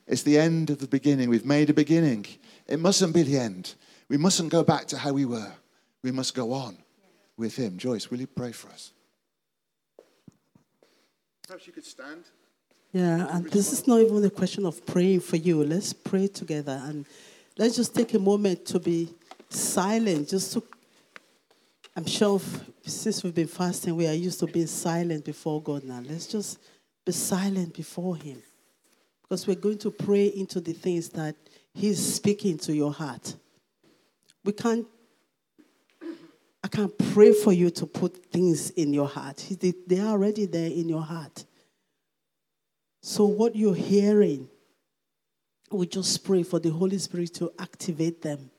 It's 0.06 0.22
the 0.22 0.38
end 0.38 0.70
of 0.70 0.78
the 0.78 0.88
beginning. 0.88 1.28
We've 1.28 1.46
made 1.46 1.70
a 1.70 1.74
beginning. 1.74 2.26
It 2.66 2.80
mustn't 2.80 3.14
be 3.14 3.22
the 3.22 3.38
end. 3.38 3.74
We 4.08 4.16
mustn't 4.16 4.50
go 4.50 4.64
back 4.64 4.86
to 4.88 4.98
how 4.98 5.12
we 5.12 5.24
were. 5.24 5.52
We 6.02 6.10
must 6.10 6.34
go 6.34 6.52
on 6.52 6.76
with 7.36 7.56
Him. 7.56 7.78
Joyce, 7.78 8.10
will 8.10 8.20
you 8.20 8.26
pray 8.26 8.52
for 8.52 8.68
us? 8.68 8.92
Perhaps 11.46 11.66
you 11.66 11.72
could 11.72 11.84
stand. 11.84 12.24
Yeah, 12.92 13.36
and 13.36 13.48
this 13.50 13.72
is 13.72 13.86
not 13.86 14.00
even 14.00 14.24
a 14.24 14.30
question 14.30 14.66
of 14.66 14.84
praying 14.84 15.20
for 15.20 15.36
you. 15.36 15.62
Let's 15.62 15.92
pray 15.92 16.26
together 16.26 16.80
and 16.84 17.06
let's 17.56 17.76
just 17.76 17.94
take 17.94 18.14
a 18.14 18.18
moment 18.18 18.66
to 18.66 18.80
be 18.80 19.08
silent. 19.50 20.28
Just 20.28 20.52
to, 20.54 20.62
I'm 21.96 22.06
sure 22.06 22.40
since 22.84 23.22
we've 23.22 23.34
been 23.34 23.46
fasting, 23.46 23.96
we 23.96 24.06
are 24.06 24.14
used 24.14 24.40
to 24.40 24.46
being 24.46 24.66
silent 24.66 25.24
before 25.24 25.62
God 25.62 25.84
now. 25.84 26.02
Let's 26.06 26.26
just 26.26 26.58
be 27.04 27.12
silent 27.12 27.74
before 27.74 28.16
Him 28.16 28.42
because 29.22 29.46
we're 29.46 29.56
going 29.56 29.78
to 29.78 29.90
pray 29.90 30.26
into 30.26 30.60
the 30.60 30.72
things 30.72 31.08
that 31.10 31.36
He's 31.72 32.14
speaking 32.14 32.58
to 32.58 32.74
your 32.74 32.92
heart. 32.92 33.34
We 34.44 34.52
can't. 34.52 34.86
I 36.62 36.68
can't 36.68 36.96
pray 37.14 37.32
for 37.32 37.54
you 37.54 37.70
to 37.70 37.86
put 37.86 38.26
things 38.26 38.70
in 38.70 38.92
your 38.92 39.08
heart. 39.08 39.46
They 39.58 39.98
are 39.98 40.08
already 40.08 40.44
there 40.44 40.70
in 40.70 40.90
your 40.90 41.02
heart. 41.02 41.44
So, 43.02 43.24
what 43.24 43.56
you're 43.56 43.74
hearing, 43.74 44.48
we 45.70 45.86
just 45.86 46.22
pray 46.22 46.42
for 46.42 46.58
the 46.58 46.68
Holy 46.68 46.98
Spirit 46.98 47.32
to 47.34 47.50
activate 47.58 48.20
them. 48.20 48.50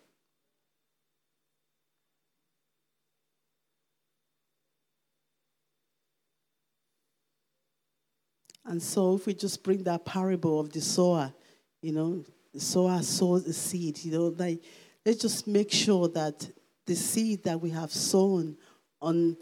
And 8.66 8.82
so, 8.82 9.16
if 9.16 9.26
we 9.26 9.34
just 9.34 9.64
bring 9.64 9.84
that 9.84 10.06
parable 10.06 10.60
of 10.60 10.72
the 10.72 10.82
sower, 10.82 11.34
you 11.82 11.92
know, 11.92 12.24
the 12.54 12.60
sower 12.60 13.02
sows 13.02 13.46
a 13.48 13.54
seed, 13.54 14.04
you 14.04 14.12
know, 14.12 14.34
like, 14.38 14.62
let's 15.06 15.20
just 15.20 15.48
make 15.48 15.72
sure 15.72 16.08
that 16.10 16.50
the 16.86 16.96
seed 16.96 17.44
that 17.44 17.60
we 17.60 17.70
have 17.72 17.92
sown 17.92 18.58
on 19.02 19.38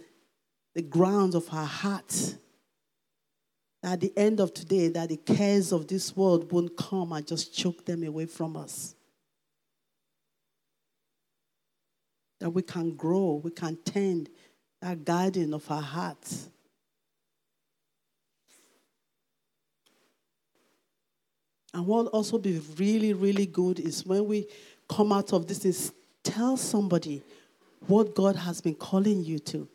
the 0.75 0.81
ground 0.81 1.35
of 1.35 1.51
our 1.51 1.65
hearts 1.65 2.35
at 3.83 4.01
the 4.01 4.11
end 4.17 4.39
of 4.39 4.53
today 4.53 4.89
that 4.89 5.09
the 5.09 5.17
cares 5.17 5.71
of 5.71 5.87
this 5.87 6.15
world 6.15 6.51
won't 6.51 6.75
come 6.75 7.11
and 7.11 7.25
just 7.25 7.53
choke 7.53 7.85
them 7.85 8.03
away 8.03 8.25
from 8.25 8.57
us. 8.57 8.95
That 12.39 12.49
we 12.51 12.61
can 12.61 12.95
grow 12.95 13.41
we 13.43 13.51
can 13.51 13.77
tend 13.83 14.29
that 14.81 15.03
garden 15.03 15.53
of 15.53 15.69
our 15.69 15.81
hearts 15.81 16.49
and 21.73 21.85
what 21.85 22.07
also 22.07 22.37
be 22.37 22.59
really 22.77 23.13
really 23.13 23.45
good 23.45 23.79
is 23.79 24.05
when 24.05 24.25
we 24.25 24.47
come 24.87 25.11
out 25.11 25.33
of 25.33 25.47
this 25.47 25.65
is 25.65 25.93
tell 26.23 26.57
somebody 26.57 27.21
what 27.87 28.15
god 28.15 28.35
has 28.35 28.61
been 28.61 28.75
calling 28.75 29.23
you 29.23 29.39
to. 29.39 29.67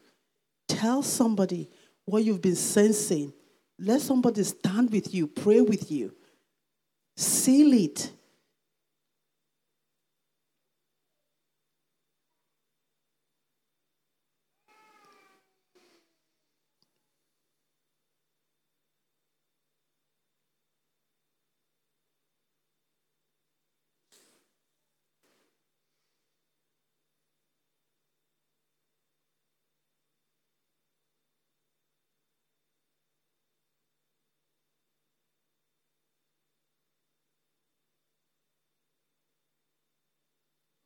Tell 0.69 1.03
somebody 1.03 1.69
what 2.05 2.25
you've 2.25 2.43
been 2.43 2.57
sensing. 2.57 3.33
Let 3.79 4.01
somebody 4.01 4.43
stand 4.45 4.91
with 4.91 5.15
you, 5.15 5.27
pray 5.27 5.61
with 5.61 5.91
you, 5.91 6.15
seal 7.17 7.73
it. 7.73 8.13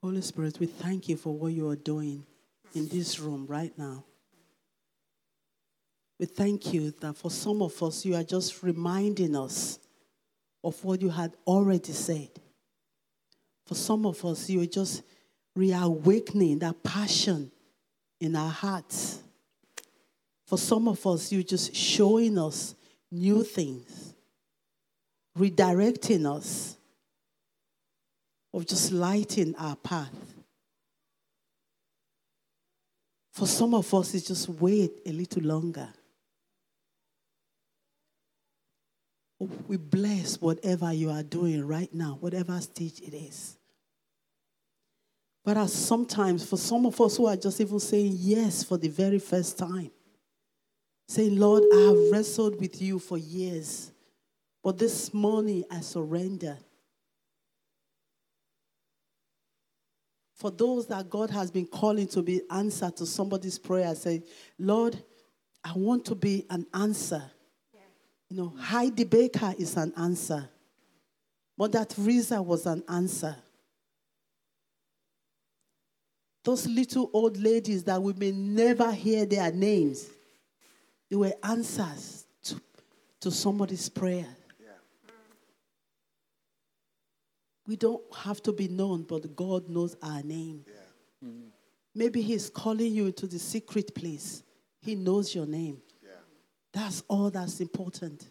Holy 0.08 0.22
Spirit, 0.22 0.58
we 0.58 0.64
thank 0.64 1.06
you 1.10 1.18
for 1.18 1.34
what 1.34 1.52
you 1.52 1.68
are 1.68 1.76
doing 1.76 2.24
in 2.74 2.88
this 2.88 3.20
room 3.20 3.44
right 3.46 3.76
now. 3.76 4.04
We 6.18 6.24
thank 6.24 6.72
you 6.72 6.94
that 7.00 7.14
for 7.14 7.30
some 7.30 7.60
of 7.60 7.82
us, 7.82 8.06
you 8.06 8.14
are 8.14 8.22
just 8.22 8.62
reminding 8.62 9.36
us 9.36 9.78
of 10.64 10.82
what 10.82 11.02
you 11.02 11.10
had 11.10 11.34
already 11.46 11.92
said. 11.92 12.30
For 13.66 13.74
some 13.74 14.06
of 14.06 14.24
us, 14.24 14.48
you 14.48 14.62
are 14.62 14.66
just 14.66 15.02
reawakening 15.54 16.60
that 16.60 16.82
passion 16.82 17.52
in 18.18 18.34
our 18.34 18.50
hearts. 18.50 19.22
For 20.46 20.56
some 20.56 20.88
of 20.88 21.06
us, 21.06 21.30
you're 21.30 21.42
just 21.42 21.76
showing 21.76 22.38
us 22.38 22.74
new 23.10 23.44
things, 23.44 24.14
redirecting 25.38 26.24
us, 26.24 26.77
of 28.52 28.66
just 28.66 28.92
lighting 28.92 29.54
our 29.56 29.76
path. 29.76 30.14
For 33.32 33.46
some 33.46 33.74
of 33.74 33.92
us, 33.94 34.14
it's 34.14 34.26
just 34.26 34.48
wait 34.48 34.90
a 35.06 35.12
little 35.12 35.42
longer. 35.42 35.88
We 39.68 39.76
bless 39.76 40.40
whatever 40.40 40.92
you 40.92 41.10
are 41.10 41.22
doing 41.22 41.64
right 41.64 41.92
now, 41.94 42.16
whatever 42.20 42.60
stage 42.60 43.00
it 43.00 43.14
is. 43.14 43.56
But 45.44 45.56
as 45.56 45.72
sometimes, 45.72 46.44
for 46.44 46.56
some 46.56 46.84
of 46.84 47.00
us 47.00 47.16
who 47.16 47.26
are 47.26 47.36
just 47.36 47.60
even 47.60 47.78
saying 47.78 48.16
yes 48.16 48.64
for 48.64 48.76
the 48.76 48.88
very 48.88 49.20
first 49.20 49.56
time, 49.56 49.92
saying, 51.06 51.38
Lord, 51.38 51.62
I 51.72 51.80
have 51.82 52.12
wrestled 52.12 52.60
with 52.60 52.82
you 52.82 52.98
for 52.98 53.16
years, 53.16 53.92
but 54.62 54.78
this 54.78 55.14
morning 55.14 55.64
I 55.70 55.80
surrender. 55.80 56.58
For 60.38 60.52
those 60.52 60.86
that 60.86 61.10
God 61.10 61.30
has 61.30 61.50
been 61.50 61.66
calling 61.66 62.06
to 62.08 62.22
be 62.22 62.42
answer 62.48 62.90
to 62.92 63.04
somebody's 63.04 63.58
prayer, 63.58 63.92
say, 63.96 64.22
Lord, 64.56 64.96
I 65.64 65.72
want 65.74 66.04
to 66.06 66.14
be 66.14 66.46
an 66.48 66.64
answer. 66.72 67.22
You 68.30 68.36
know, 68.36 68.54
Heidi 68.56 69.04
Baker 69.04 69.54
is 69.58 69.76
an 69.76 69.92
answer. 69.96 70.48
Mother 71.56 71.84
Teresa 71.84 72.40
was 72.40 72.66
an 72.66 72.84
answer. 72.88 73.34
Those 76.44 76.68
little 76.68 77.10
old 77.12 77.36
ladies 77.36 77.82
that 77.84 78.00
we 78.00 78.12
may 78.12 78.30
never 78.30 78.92
hear 78.92 79.26
their 79.26 79.50
names, 79.50 80.08
they 81.10 81.16
were 81.16 81.34
answers 81.42 82.26
to, 82.44 82.60
to 83.20 83.30
somebody's 83.32 83.88
prayer. 83.88 84.26
We 87.68 87.76
don't 87.76 88.02
have 88.14 88.42
to 88.44 88.52
be 88.52 88.66
known, 88.66 89.02
but 89.02 89.36
God 89.36 89.68
knows 89.68 89.94
our 90.02 90.22
name. 90.22 90.64
Maybe 91.94 92.22
He's 92.22 92.48
calling 92.48 92.94
you 92.94 93.12
to 93.12 93.26
the 93.26 93.38
secret 93.38 93.94
place. 93.94 94.42
He 94.80 94.94
knows 94.94 95.34
your 95.34 95.46
name. 95.46 95.82
That's 96.72 97.02
all 97.08 97.30
that's 97.30 97.60
important. 97.60 98.30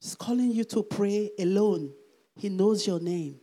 He's 0.00 0.14
calling 0.14 0.50
you 0.50 0.64
to 0.64 0.82
pray 0.82 1.30
alone. 1.38 1.92
He 2.36 2.50
knows 2.50 2.86
your 2.86 3.00
name. 3.00 3.40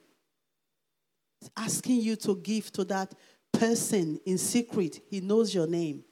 He's 1.39 1.49
asking 1.57 2.01
you 2.01 2.15
to 2.17 2.35
give 2.35 2.71
to 2.73 2.83
that 2.85 3.15
person 3.51 4.19
in 4.25 4.37
secret. 4.37 5.01
He 5.09 5.21
knows 5.21 5.55
your 5.55 5.65
name. 5.65 6.03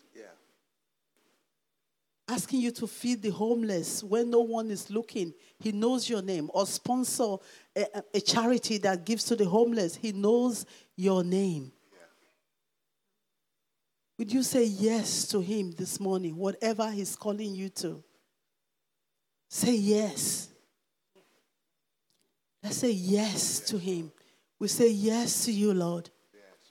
Asking 2.29 2.61
you 2.61 2.71
to 2.71 2.85
feed 2.85 3.23
the 3.23 3.31
homeless 3.31 4.03
when 4.03 4.29
no 4.29 4.41
one 4.41 4.69
is 4.69 4.91
looking. 4.91 5.33
He 5.59 5.71
knows 5.71 6.07
your 6.07 6.21
name. 6.21 6.51
Or 6.53 6.67
sponsor 6.67 7.37
a, 7.75 7.85
a- 8.13 8.21
charity 8.21 8.77
that 8.79 9.03
gives 9.03 9.23
to 9.25 9.35
the 9.35 9.45
homeless. 9.45 9.95
He 9.95 10.11
knows 10.11 10.65
your 10.95 11.23
name. 11.23 11.71
Would 14.19 14.31
you 14.31 14.43
say 14.43 14.65
yes 14.65 15.27
to 15.29 15.39
him 15.39 15.71
this 15.71 15.99
morning, 15.99 16.35
whatever 16.35 16.91
he's 16.91 17.15
calling 17.15 17.55
you 17.55 17.69
to? 17.69 18.03
Say 19.49 19.75
yes. 19.75 20.49
Let's 22.61 22.77
say 22.77 22.91
yes 22.91 23.61
to 23.61 23.79
him. 23.79 24.11
We 24.59 24.67
say 24.67 24.91
yes 24.91 25.45
to 25.45 25.51
you, 25.51 25.73
Lord. 25.73 26.09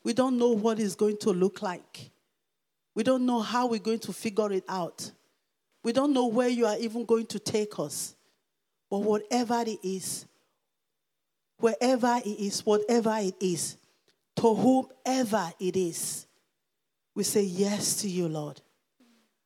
We 0.05 0.13
don't 0.13 0.39
know 0.39 0.51
what 0.51 0.79
it's 0.79 0.95
going 0.95 1.17
to 1.19 1.31
look 1.31 1.63
like. 1.63 2.11
We 2.95 3.03
don't 3.03 3.27
know 3.27 3.41
how 3.41 3.67
we're 3.67 3.81
going 3.81 4.01
to 4.01 4.13
figure 4.13 4.53
it 4.53 4.65
out. 4.69 5.11
We 5.89 5.95
don't 5.95 6.13
know 6.13 6.27
where 6.27 6.51
you 6.51 6.67
are 6.67 6.77
even 6.77 7.07
going 7.07 7.25
to 7.29 7.39
take 7.39 7.79
us. 7.79 8.15
But 8.91 8.99
whatever 8.99 9.65
it 9.67 9.79
is, 9.83 10.27
wherever 11.61 12.21
it 12.23 12.29
is, 12.29 12.61
whatever 12.67 13.17
it 13.17 13.37
is, 13.41 13.79
to 14.37 14.55
whomever 14.55 15.51
it 15.59 15.77
is, 15.77 16.27
we 17.15 17.25
say 17.25 17.41
yes 17.43 18.03
to 18.03 18.09
you, 18.11 18.29
Lord. 18.29 18.61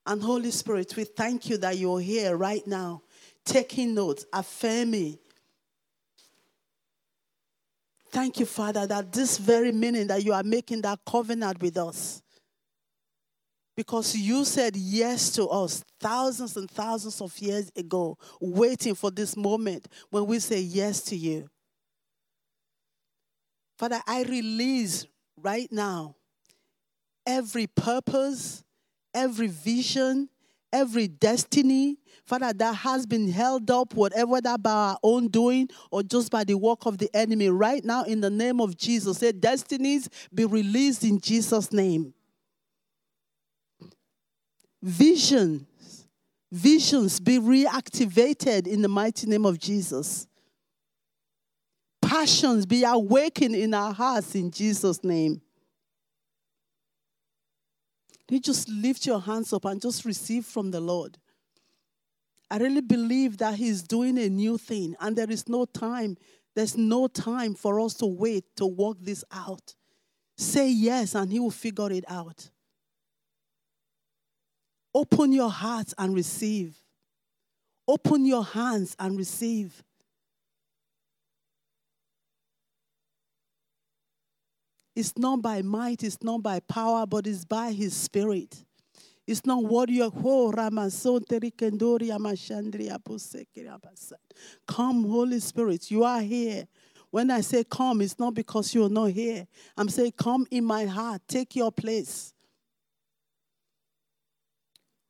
And 0.05 0.21
Holy 0.21 0.51
Spirit, 0.51 0.97
we 0.97 1.05
thank 1.05 1.49
you 1.49 1.59
that 1.59 1.79
you're 1.79 2.01
here 2.01 2.37
right 2.37 2.67
now, 2.67 3.03
taking 3.45 3.95
notes, 3.95 4.27
affirming. 4.33 5.19
Thank 8.11 8.41
you, 8.41 8.47
Father, 8.47 8.85
that 8.89 9.13
this 9.13 9.39
very 9.39 9.71
minute 9.71 10.09
that 10.09 10.25
you 10.25 10.33
are 10.33 10.43
making 10.43 10.81
that 10.81 10.99
covenant 11.07 11.63
with 11.63 11.77
us, 11.77 12.21
Because 13.77 14.15
you 14.15 14.45
said 14.45 14.77
yes 14.77 15.31
to 15.33 15.47
us 15.49 15.83
thousands 15.99 16.57
and 16.57 16.71
thousands 16.71 17.21
of 17.21 17.37
years 17.39 17.71
ago, 17.75 18.19
waiting 18.41 18.95
for 18.95 19.11
this 19.11 19.37
moment 19.37 19.89
when 20.11 20.27
we 20.27 20.39
say 20.39 20.61
yes 20.61 21.01
to 21.05 21.17
you. 21.17 21.49
Father, 23.79 24.01
I 24.07 24.25
release 24.25 25.07
right 25.37 25.71
now 25.73 26.17
every 27.27 27.67
purpose, 27.67 28.63
every 29.15 29.49
vision, 29.49 30.29
every 30.73 31.09
destiny, 31.09 31.99
Father, 32.25 32.53
that 32.53 32.75
has 32.75 33.07
been 33.07 33.31
held 33.31 33.71
up, 33.71 33.95
whatever 33.95 34.41
that 34.41 34.63
by 34.63 34.71
our 34.71 34.99
own 35.03 35.29
doing 35.29 35.69
or 35.91 36.03
just 36.03 36.31
by 36.31 36.45
the 36.45 36.55
work 36.55 36.87
of 36.87 36.99
the 36.99 37.11
enemy. 37.15 37.49
Right 37.49 37.85
now, 37.85 38.05
in 38.05 38.21
the 38.21 38.31
name 38.31 38.61
of 38.61 38.77
Jesus, 38.77 39.19
say 39.19 39.33
destinies 39.33 40.09
be 40.33 40.45
released 40.45 41.05
in 41.05 41.21
Jesus' 41.21 41.73
name. 41.73 42.15
Visions, 44.83 46.09
visions 46.51 47.21
be 47.21 47.38
reactivated 47.38 48.66
in 48.66 48.83
the 48.83 48.88
mighty 48.88 49.29
name 49.29 49.47
of 49.47 49.59
Jesus. 49.59 50.27
Passions 52.01 52.66
be 52.66 52.83
awakened 52.85 53.55
in 53.55 53.73
our 53.73 53.92
hearts 53.92 54.35
in 54.35 54.51
Jesus' 54.51 55.05
name. 55.05 55.40
You 58.29 58.40
just 58.40 58.68
lift 58.68 59.07
your 59.07 59.21
hands 59.21 59.53
up 59.53 59.64
and 59.66 59.81
just 59.81 60.05
receive 60.05 60.47
from 60.47 60.71
the 60.71 60.81
Lord. 60.81 61.18
I 62.51 62.57
really 62.59 62.81
believe 62.81 63.38
that 63.38 63.55
He's 63.55 63.83
doing 63.83 64.18
a 64.18 64.29
new 64.29 64.59
thing, 64.59 64.97
and 65.01 65.16
there 65.16 65.31
is 65.31 65.49
no 65.49 65.64
time. 65.64 66.16
There's 66.55 66.77
no 66.77 67.09
time 67.09 67.55
for 67.55 67.79
us 67.81 67.95
to 67.95 68.07
wait 68.07 68.45
to 68.57 68.66
work 68.66 68.99
this 69.01 69.23
out. 69.31 69.75
Say 70.37 70.71
yes, 70.71 71.14
and 71.14 71.31
He 71.31 71.40
will 71.40 71.51
figure 71.51 71.92
it 71.92 72.05
out. 72.09 72.51
Open 74.95 75.33
your 75.33 75.51
heart 75.51 75.93
and 75.99 76.15
receive. 76.15 76.77
Open 77.89 78.25
your 78.25 78.45
hands 78.45 78.95
and 78.99 79.17
receive. 79.17 79.83
It's 84.95 85.17
not 85.17 85.41
by 85.41 85.63
might, 85.63 86.03
it's 86.03 86.23
not 86.23 86.43
by 86.43 86.61
power, 86.61 87.07
but 87.07 87.27
it's 87.27 87.45
by 87.45 87.73
His 87.73 87.95
Spirit. 87.95 88.65
It's 89.27 89.47
not 89.47 89.65
what 89.65 89.89
you're 89.89 90.11
oh, 90.15 90.53
Come, 94.67 95.05
Holy 95.05 95.41
Spirit, 95.41 95.91
you 95.91 96.05
are 96.05 96.21
here. 96.21 96.67
When 97.11 97.31
I 97.31 97.41
say 97.43 97.65
come, 97.65 98.01
it's 98.01 98.19
not 98.19 98.35
because 98.35 98.75
you're 98.75 98.89
not 98.89 99.11
here. 99.11 99.47
I'm 99.77 99.89
saying, 99.89 100.13
come 100.17 100.47
in 100.51 100.65
my 100.65 100.87
heart, 100.87 101.23
take 101.29 101.55
your 101.55 101.71
place. 101.71 102.33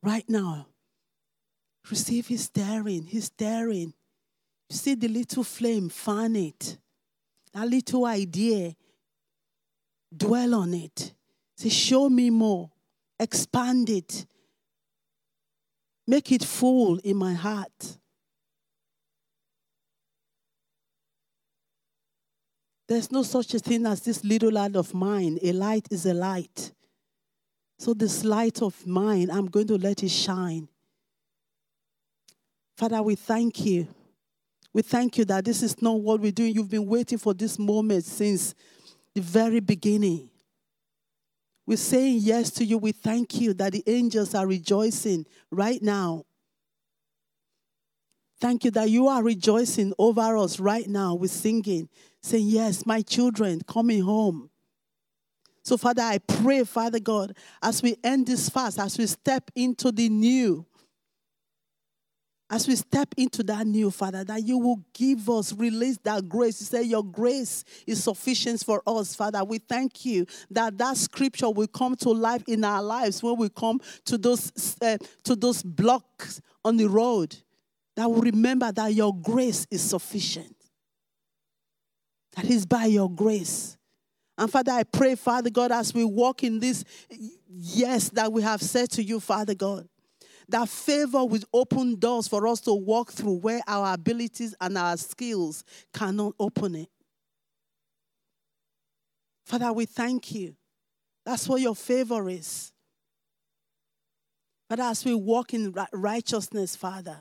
Right 0.03 0.29
now, 0.29 0.67
receive 1.89 2.27
his 2.27 2.49
daring, 2.49 3.05
his 3.05 3.29
daring. 3.29 3.93
See 4.69 4.95
the 4.95 5.07
little 5.07 5.45
flame, 5.45 5.87
fan 5.87 6.35
it. 6.35 6.77
That 7.53 7.69
little 7.69 8.05
idea, 8.05 8.75
dwell 10.15 10.55
on 10.55 10.73
it. 10.73 11.13
Say, 11.55 11.69
show 11.69 12.09
me 12.09 12.29
more. 12.29 12.69
Expand 13.17 13.89
it. 13.89 14.25
Make 16.05 16.33
it 16.33 16.43
full 16.43 16.97
in 16.97 17.15
my 17.15 17.33
heart. 17.33 17.97
There's 22.89 23.09
no 23.09 23.23
such 23.23 23.53
a 23.53 23.59
thing 23.59 23.85
as 23.85 24.01
this 24.01 24.25
little 24.25 24.51
light 24.51 24.75
of 24.75 24.93
mine. 24.93 25.39
A 25.41 25.53
light 25.53 25.87
is 25.89 26.05
a 26.05 26.13
light. 26.13 26.73
So, 27.83 27.93
this 27.93 28.23
light 28.23 28.61
of 28.61 28.87
mine, 28.87 29.29
I'm 29.29 29.47
going 29.47 29.67
to 29.67 29.75
let 29.75 30.03
it 30.03 30.09
shine. 30.09 30.69
Father, 32.77 33.01
we 33.01 33.15
thank 33.15 33.65
you. 33.65 33.89
We 34.71 34.83
thank 34.83 35.17
you 35.17 35.25
that 35.25 35.43
this 35.43 35.61
is 35.61 35.81
not 35.81 35.99
what 35.99 36.21
we're 36.21 36.31
doing. 36.31 36.55
You've 36.55 36.69
been 36.69 36.85
waiting 36.85 37.17
for 37.17 37.33
this 37.33 37.59
moment 37.59 38.05
since 38.05 38.55
the 39.13 39.19
very 39.19 39.59
beginning. 39.59 40.29
We're 41.65 41.75
saying 41.75 42.19
yes 42.21 42.51
to 42.51 42.63
you. 42.63 42.77
We 42.77 42.93
thank 42.93 43.41
you 43.41 43.53
that 43.55 43.73
the 43.73 43.83
angels 43.85 44.33
are 44.33 44.47
rejoicing 44.47 45.25
right 45.51 45.81
now. 45.81 46.23
Thank 48.39 48.63
you 48.63 48.71
that 48.71 48.91
you 48.91 49.09
are 49.09 49.21
rejoicing 49.21 49.93
over 49.99 50.37
us 50.37 50.57
right 50.57 50.87
now 50.87 51.15
with 51.15 51.31
singing, 51.31 51.89
saying, 52.21 52.47
Yes, 52.47 52.85
my 52.85 53.01
children 53.01 53.59
coming 53.67 54.03
home. 54.03 54.51
So, 55.63 55.77
Father, 55.77 56.01
I 56.01 56.17
pray, 56.17 56.65
Father 56.65 56.99
God, 56.99 57.35
as 57.61 57.81
we 57.81 57.95
end 58.03 58.27
this 58.27 58.49
fast, 58.49 58.79
as 58.79 58.97
we 58.97 59.07
step 59.07 59.49
into 59.55 59.93
the 59.93 60.09
new, 60.09 60.65
as 62.49 62.67
we 62.67 62.75
step 62.75 63.15
into 63.17 63.41
that 63.43 63.65
new, 63.65 63.89
Father, 63.89 64.25
that 64.25 64.43
you 64.43 64.57
will 64.57 64.83
give 64.93 65.29
us, 65.29 65.53
release 65.53 65.97
that 66.03 66.27
grace. 66.27 66.59
You 66.59 66.65
say 66.65 66.83
your 66.83 67.03
grace 67.03 67.63
is 67.87 68.03
sufficient 68.03 68.63
for 68.63 68.83
us, 68.85 69.15
Father. 69.15 69.43
We 69.43 69.57
thank 69.57 70.05
you 70.05 70.25
that 70.51 70.77
that 70.77 70.97
scripture 70.97 71.49
will 71.49 71.67
come 71.67 71.95
to 71.95 72.09
life 72.09 72.43
in 72.45 72.65
our 72.65 72.83
lives 72.83 73.23
when 73.23 73.37
we 73.37 73.47
come 73.47 73.79
to 74.05 74.17
those 74.17 74.51
uh, 74.81 74.97
to 75.23 75.35
those 75.35 75.63
blocks 75.63 76.41
on 76.65 76.75
the 76.75 76.87
road. 76.87 77.35
That 77.95 78.11
we 78.11 78.31
remember 78.31 78.71
that 78.71 78.93
your 78.93 79.15
grace 79.15 79.65
is 79.71 79.81
sufficient. 79.81 80.55
That 82.35 82.45
is 82.45 82.65
by 82.65 82.85
your 82.85 83.09
grace. 83.09 83.77
And 84.37 84.51
Father, 84.51 84.71
I 84.71 84.83
pray, 84.83 85.15
Father 85.15 85.49
God, 85.49 85.71
as 85.71 85.93
we 85.93 86.03
walk 86.03 86.43
in 86.43 86.59
this 86.59 86.83
yes 87.47 88.09
that 88.09 88.31
we 88.31 88.41
have 88.41 88.61
said 88.61 88.89
to 88.91 89.03
you, 89.03 89.19
Father 89.19 89.53
God, 89.53 89.87
that 90.49 90.67
favor 90.67 91.23
will 91.23 91.43
open 91.53 91.99
doors 91.99 92.27
for 92.27 92.47
us 92.47 92.59
to 92.61 92.73
walk 92.73 93.11
through 93.11 93.35
where 93.35 93.61
our 93.67 93.93
abilities 93.93 94.55
and 94.59 94.77
our 94.77 94.97
skills 94.97 95.63
cannot 95.93 96.33
open 96.39 96.75
it. 96.75 96.89
Father, 99.45 99.71
we 99.71 99.85
thank 99.85 100.33
you. 100.33 100.55
That's 101.25 101.47
what 101.47 101.61
your 101.61 101.75
favor 101.75 102.29
is. 102.29 102.71
But 104.67 104.79
as 104.79 105.05
we 105.05 105.13
walk 105.13 105.53
in 105.53 105.73
righteousness, 105.91 106.75
Father, 106.75 107.19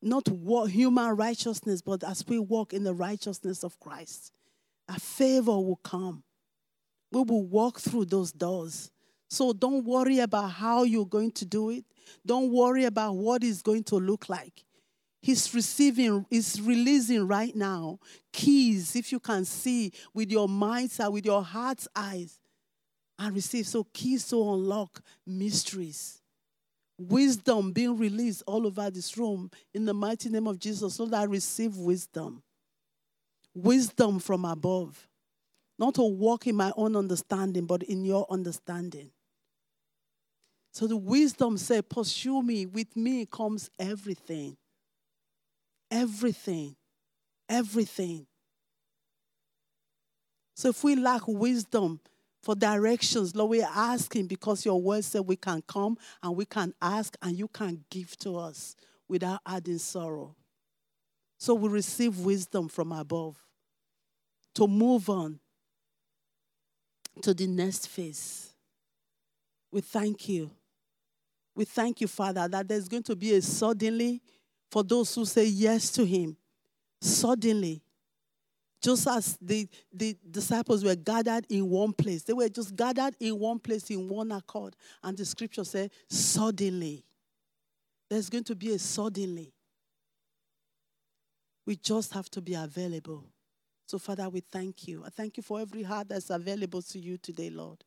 not 0.00 0.28
human 0.68 1.16
righteousness, 1.16 1.82
but 1.82 2.04
as 2.04 2.24
we 2.26 2.38
walk 2.38 2.72
in 2.72 2.84
the 2.84 2.94
righteousness 2.94 3.64
of 3.64 3.78
Christ, 3.80 4.32
a 4.88 4.98
favor 4.98 5.52
will 5.52 5.80
come. 5.82 6.22
We 7.12 7.22
will 7.22 7.46
walk 7.46 7.80
through 7.80 8.06
those 8.06 8.32
doors 8.32 8.90
so 9.28 9.52
don't 9.52 9.84
worry 9.84 10.20
about 10.20 10.48
how 10.48 10.84
you're 10.84 11.06
going 11.06 11.32
to 11.32 11.44
do 11.44 11.70
it. 11.70 11.84
Don't 12.24 12.50
worry 12.50 12.84
about 12.84 13.12
what 13.12 13.44
it's 13.44 13.62
going 13.62 13.84
to 13.84 13.96
look 13.96 14.28
like. 14.28 14.64
He's 15.20 15.52
receiving, 15.54 16.24
he's 16.30 16.60
releasing 16.60 17.26
right 17.26 17.54
now 17.54 17.98
keys, 18.32 18.96
if 18.96 19.12
you 19.12 19.20
can 19.20 19.44
see 19.44 19.92
with 20.14 20.30
your 20.30 20.48
mind's 20.48 20.98
eye, 21.00 21.08
with 21.08 21.26
your 21.26 21.42
heart's 21.42 21.88
eyes, 21.94 22.40
and 23.18 23.34
receive. 23.34 23.66
So, 23.66 23.84
keys 23.92 24.28
to 24.28 24.36
unlock 24.36 25.02
mysteries. 25.26 26.22
Wisdom 26.96 27.72
being 27.72 27.96
released 27.98 28.44
all 28.46 28.66
over 28.66 28.90
this 28.90 29.18
room 29.18 29.50
in 29.74 29.84
the 29.84 29.94
mighty 29.94 30.28
name 30.28 30.46
of 30.46 30.58
Jesus, 30.58 30.94
so 30.94 31.06
that 31.06 31.20
I 31.20 31.24
receive 31.24 31.76
wisdom. 31.76 32.42
Wisdom 33.54 34.18
from 34.18 34.44
above. 34.44 35.08
Not 35.78 35.94
to 35.94 36.02
walk 36.02 36.46
in 36.46 36.56
my 36.56 36.72
own 36.76 36.96
understanding, 36.96 37.66
but 37.66 37.82
in 37.82 38.04
your 38.04 38.26
understanding. 38.30 39.10
So 40.72 40.86
the 40.86 40.96
wisdom 40.96 41.56
said, 41.56 41.88
Pursue 41.88 42.42
me. 42.42 42.66
With 42.66 42.96
me 42.96 43.26
comes 43.26 43.70
everything. 43.78 44.56
Everything. 45.90 46.76
Everything. 47.48 48.26
So 50.54 50.70
if 50.70 50.82
we 50.82 50.96
lack 50.96 51.22
wisdom 51.28 52.00
for 52.42 52.54
directions, 52.56 53.34
Lord, 53.36 53.50
we're 53.50 53.68
asking 53.72 54.26
because 54.26 54.64
your 54.64 54.80
word 54.80 55.04
said 55.04 55.22
we 55.22 55.36
can 55.36 55.62
come 55.68 55.96
and 56.22 56.36
we 56.36 56.44
can 56.44 56.74
ask 56.82 57.16
and 57.22 57.38
you 57.38 57.48
can 57.48 57.84
give 57.90 58.16
to 58.18 58.36
us 58.36 58.74
without 59.08 59.40
adding 59.46 59.78
sorrow. 59.78 60.34
So 61.38 61.54
we 61.54 61.68
receive 61.68 62.18
wisdom 62.18 62.68
from 62.68 62.92
above 62.92 63.36
to 64.54 64.66
move 64.66 65.08
on 65.08 65.38
to 67.22 67.32
the 67.32 67.46
next 67.46 67.86
phase. 67.88 68.50
We 69.70 69.80
thank 69.80 70.28
you 70.28 70.50
we 71.58 71.64
thank 71.64 72.00
you, 72.00 72.06
Father, 72.06 72.46
that 72.46 72.68
there's 72.68 72.86
going 72.86 73.02
to 73.02 73.16
be 73.16 73.34
a 73.34 73.42
suddenly 73.42 74.22
for 74.70 74.84
those 74.84 75.12
who 75.12 75.24
say 75.24 75.46
yes 75.46 75.90
to 75.90 76.06
Him. 76.06 76.36
Suddenly. 77.00 77.82
Just 78.80 79.08
as 79.08 79.36
the, 79.42 79.68
the 79.92 80.16
disciples 80.30 80.84
were 80.84 80.94
gathered 80.94 81.46
in 81.50 81.68
one 81.68 81.92
place, 81.92 82.22
they 82.22 82.32
were 82.32 82.48
just 82.48 82.76
gathered 82.76 83.16
in 83.18 83.36
one 83.36 83.58
place 83.58 83.90
in 83.90 84.08
one 84.08 84.30
accord. 84.30 84.76
And 85.02 85.18
the 85.18 85.24
scripture 85.24 85.64
said, 85.64 85.90
suddenly. 86.08 87.04
There's 88.08 88.30
going 88.30 88.44
to 88.44 88.54
be 88.54 88.72
a 88.74 88.78
suddenly. 88.78 89.52
We 91.68 91.76
just 91.76 92.14
have 92.14 92.30
to 92.30 92.40
be 92.40 92.54
available. 92.54 93.26
So, 93.86 93.98
Father, 93.98 94.26
we 94.30 94.40
thank 94.40 94.88
you. 94.88 95.04
I 95.04 95.10
thank 95.10 95.36
you 95.36 95.42
for 95.42 95.60
every 95.60 95.82
heart 95.82 96.08
that's 96.08 96.30
available 96.30 96.80
to 96.80 96.98
you 96.98 97.18
today, 97.18 97.50
Lord. 97.50 97.84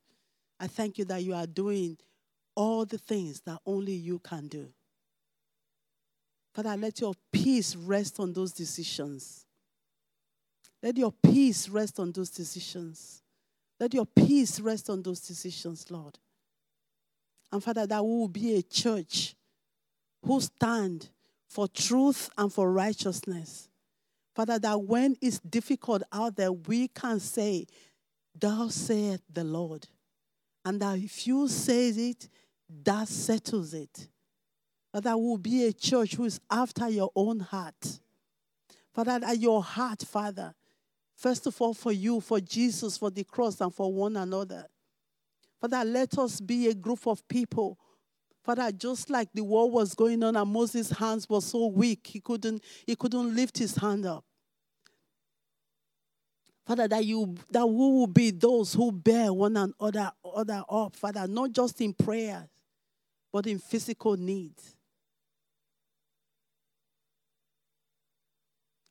I 0.59 0.67
thank 0.67 0.99
you 0.99 1.05
that 1.05 1.23
you 1.23 1.33
are 1.33 1.47
doing 1.47 1.97
all 2.53 2.85
the 2.85 2.99
things 2.99 3.41
that 3.47 3.57
only 3.65 3.93
you 3.93 4.19
can 4.19 4.49
do. 4.49 4.67
Father, 6.53 6.77
let 6.77 7.01
your 7.01 7.15
peace 7.31 7.75
rest 7.75 8.19
on 8.19 8.33
those 8.33 8.51
decisions. 8.51 9.47
Let 10.83 10.95
your 10.95 11.11
peace 11.11 11.67
rest 11.67 11.99
on 11.99 12.11
those 12.11 12.29
decisions. 12.29 13.23
Let 13.79 13.95
your 13.95 14.05
peace 14.05 14.59
rest 14.59 14.91
on 14.91 15.01
those 15.01 15.21
decisions, 15.21 15.89
Lord. 15.89 16.19
And 17.51 17.63
Father, 17.63 17.87
that 17.87 18.05
we 18.05 18.11
will 18.11 18.27
be 18.27 18.57
a 18.57 18.61
church 18.61 19.33
who 20.23 20.39
stand 20.39 21.09
for 21.47 21.67
truth 21.67 22.29
and 22.37 22.53
for 22.53 22.71
righteousness. 22.71 23.69
Father, 24.41 24.57
that 24.57 24.81
when 24.81 25.15
it's 25.21 25.37
difficult 25.37 26.01
out 26.11 26.35
there, 26.35 26.51
we 26.51 26.87
can 26.87 27.19
say, 27.19 27.67
Thou 28.33 28.69
sayest 28.69 29.21
the 29.31 29.43
Lord. 29.43 29.85
And 30.65 30.81
that 30.81 30.97
if 30.97 31.27
you 31.27 31.47
say 31.47 31.89
it, 31.89 32.27
that 32.83 33.07
settles 33.07 33.75
it. 33.75 34.07
Father, 34.91 35.15
will 35.15 35.37
be 35.37 35.67
a 35.67 35.71
church 35.71 36.15
who 36.15 36.25
is 36.25 36.39
after 36.49 36.89
your 36.89 37.11
own 37.15 37.39
heart. 37.39 37.99
Father, 38.91 39.19
that 39.19 39.37
your 39.37 39.61
heart, 39.61 40.01
Father, 40.01 40.55
first 41.15 41.45
of 41.45 41.61
all 41.61 41.75
for 41.75 41.91
you, 41.91 42.19
for 42.19 42.39
Jesus, 42.39 42.97
for 42.97 43.11
the 43.11 43.23
cross, 43.23 43.61
and 43.61 43.71
for 43.71 43.93
one 43.93 44.17
another. 44.17 44.65
Father, 45.59 45.85
let 45.85 46.17
us 46.17 46.41
be 46.41 46.67
a 46.67 46.73
group 46.73 47.05
of 47.05 47.27
people. 47.27 47.77
Father, 48.43 48.71
just 48.71 49.11
like 49.11 49.29
the 49.35 49.43
war 49.43 49.69
was 49.69 49.93
going 49.93 50.23
on 50.23 50.35
and 50.35 50.51
Moses' 50.51 50.89
hands 50.89 51.29
were 51.29 51.41
so 51.41 51.67
weak, 51.67 52.07
he 52.07 52.19
couldn't, 52.19 52.63
he 52.87 52.95
couldn't 52.95 53.35
lift 53.35 53.59
his 53.59 53.75
hand 53.75 54.07
up. 54.07 54.25
Father, 56.65 56.87
that 56.87 57.05
you 57.05 57.35
that 57.49 57.65
we 57.65 57.75
will 57.75 58.07
be 58.07 58.31
those 58.31 58.73
who 58.73 58.91
bear 58.91 59.33
one 59.33 59.57
another 59.57 60.11
other 60.23 60.63
up, 60.69 60.95
Father, 60.95 61.27
not 61.27 61.51
just 61.51 61.81
in 61.81 61.93
prayers, 61.93 62.47
but 63.31 63.47
in 63.47 63.59
physical 63.59 64.15
needs. 64.15 64.75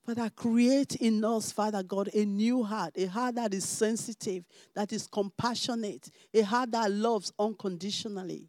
Father, 0.04 0.30
create 0.30 0.96
in 0.96 1.24
us, 1.24 1.52
Father 1.52 1.84
God, 1.84 2.08
a 2.14 2.24
new 2.24 2.64
heart, 2.64 2.94
a 2.96 3.06
heart 3.06 3.36
that 3.36 3.54
is 3.54 3.64
sensitive, 3.64 4.44
that 4.74 4.92
is 4.92 5.06
compassionate, 5.06 6.10
a 6.34 6.40
heart 6.40 6.72
that 6.72 6.90
loves 6.90 7.32
unconditionally. 7.38 8.48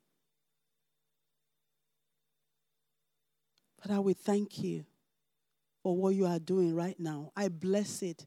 Father, 3.79 4.01
we 4.01 4.13
thank 4.13 4.63
you 4.63 4.85
for 5.83 5.95
what 5.95 6.15
you 6.15 6.25
are 6.25 6.39
doing 6.39 6.75
right 6.75 6.99
now. 6.99 7.31
I 7.35 7.49
bless 7.49 8.01
it. 8.01 8.25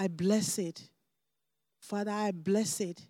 I 0.00 0.08
bless 0.08 0.58
it. 0.58 0.88
Father, 1.78 2.10
I 2.10 2.30
bless 2.30 2.80
it. 2.80 3.02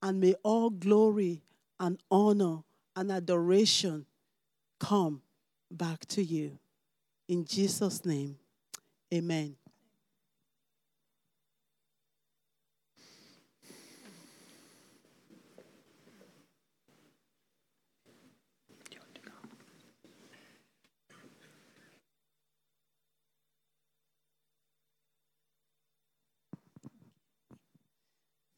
And 0.00 0.20
may 0.20 0.34
all 0.44 0.70
glory 0.70 1.42
and 1.80 1.98
honor 2.12 2.58
and 2.94 3.10
adoration 3.10 4.06
come 4.78 5.22
back 5.68 6.06
to 6.06 6.22
you. 6.22 6.60
In 7.28 7.44
Jesus' 7.44 8.04
name, 8.04 8.36
amen. 9.12 9.56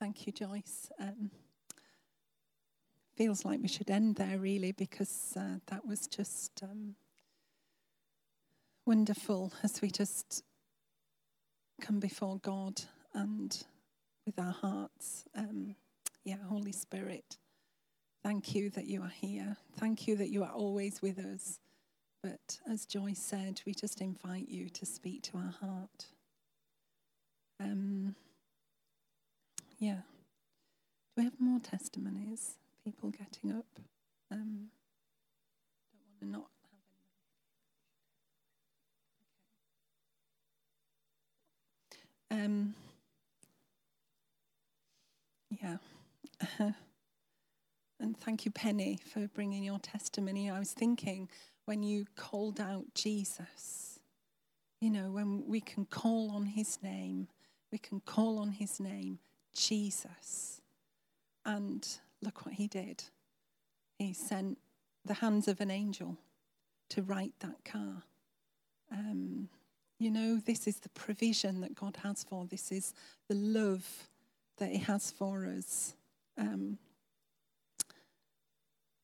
Thank 0.04 0.26
you, 0.26 0.34
Joyce. 0.34 0.90
Um, 1.00 1.30
feels 3.16 3.46
like 3.46 3.62
we 3.62 3.68
should 3.68 3.90
end 3.90 4.16
there, 4.16 4.36
really, 4.38 4.70
because 4.70 5.32
uh, 5.34 5.60
that 5.68 5.86
was 5.86 6.06
just 6.06 6.62
um, 6.62 6.96
wonderful 8.84 9.50
as 9.62 9.80
we 9.80 9.90
just 9.90 10.44
come 11.80 12.00
before 12.00 12.36
God 12.40 12.82
and 13.14 13.64
with 14.26 14.38
our 14.38 14.52
hearts. 14.52 15.24
Um, 15.34 15.74
yeah, 16.22 16.36
Holy 16.50 16.72
Spirit, 16.72 17.38
thank 18.22 18.54
you 18.54 18.68
that 18.72 18.84
you 18.84 19.00
are 19.00 19.08
here. 19.22 19.56
Thank 19.78 20.06
you 20.06 20.16
that 20.16 20.28
you 20.28 20.42
are 20.42 20.52
always 20.52 21.00
with 21.00 21.18
us. 21.18 21.60
But 22.22 22.58
as 22.70 22.84
Joyce 22.84 23.22
said, 23.22 23.62
we 23.64 23.72
just 23.72 24.02
invite 24.02 24.50
you 24.50 24.68
to 24.68 24.84
speak 24.84 25.22
to 25.22 25.38
our 25.38 25.54
heart. 25.62 26.08
Um, 27.58 28.16
yeah. 29.78 29.94
Do 29.94 31.22
we 31.22 31.24
have 31.24 31.40
more 31.40 31.60
testimonies? 31.60 32.54
People 32.84 33.10
getting 33.10 33.52
up? 33.52 33.66
Um, 34.30 34.68
don't 35.92 36.02
want 36.02 36.20
to 36.20 36.26
not 36.26 36.50
have 42.30 42.38
any. 42.40 42.44
Um, 42.44 42.74
yeah. 45.50 45.76
and 48.00 48.18
thank 48.18 48.44
you, 48.44 48.50
Penny, 48.50 48.98
for 49.12 49.28
bringing 49.28 49.62
your 49.62 49.78
testimony. 49.78 50.50
I 50.50 50.58
was 50.58 50.72
thinking 50.72 51.28
when 51.64 51.82
you 51.82 52.06
called 52.16 52.60
out 52.60 52.84
Jesus, 52.94 53.98
you 54.80 54.90
know, 54.90 55.10
when 55.10 55.46
we 55.46 55.60
can 55.60 55.86
call 55.86 56.30
on 56.30 56.44
his 56.46 56.78
name, 56.82 57.28
we 57.72 57.78
can 57.78 58.00
call 58.00 58.38
on 58.38 58.50
his 58.50 58.78
name 58.80 59.18
Jesus. 59.54 60.60
And 61.44 61.86
look 62.22 62.44
what 62.44 62.54
he 62.54 62.66
did. 62.66 63.04
He 63.98 64.12
sent 64.12 64.58
the 65.04 65.14
hands 65.14 65.48
of 65.48 65.60
an 65.60 65.70
angel 65.70 66.16
to 66.90 67.02
write 67.02 67.34
that 67.40 67.64
car. 67.64 68.02
Um, 68.90 69.48
you 69.98 70.10
know, 70.10 70.36
this 70.44 70.66
is 70.66 70.76
the 70.76 70.88
provision 70.90 71.60
that 71.60 71.74
God 71.74 71.98
has 72.02 72.24
for. 72.24 72.46
This 72.46 72.72
is 72.72 72.94
the 73.28 73.34
love 73.34 74.08
that 74.58 74.70
He 74.70 74.78
has 74.78 75.10
for 75.10 75.46
us. 75.46 75.94
Um, 76.36 76.78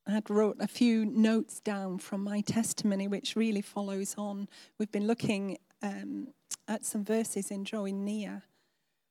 I 0.06 0.12
had 0.12 0.30
wrote 0.30 0.56
a 0.60 0.66
few 0.66 1.06
notes 1.06 1.60
down 1.60 1.98
from 1.98 2.24
my 2.24 2.40
testimony, 2.40 3.06
which 3.06 3.36
really 3.36 3.62
follows 3.62 4.14
on. 4.18 4.48
We've 4.78 4.90
been 4.90 5.06
looking 5.06 5.58
um, 5.82 6.28
at 6.66 6.84
some 6.84 7.04
verses 7.04 7.50
in 7.50 7.62
drawing 7.62 8.04
near, 8.04 8.42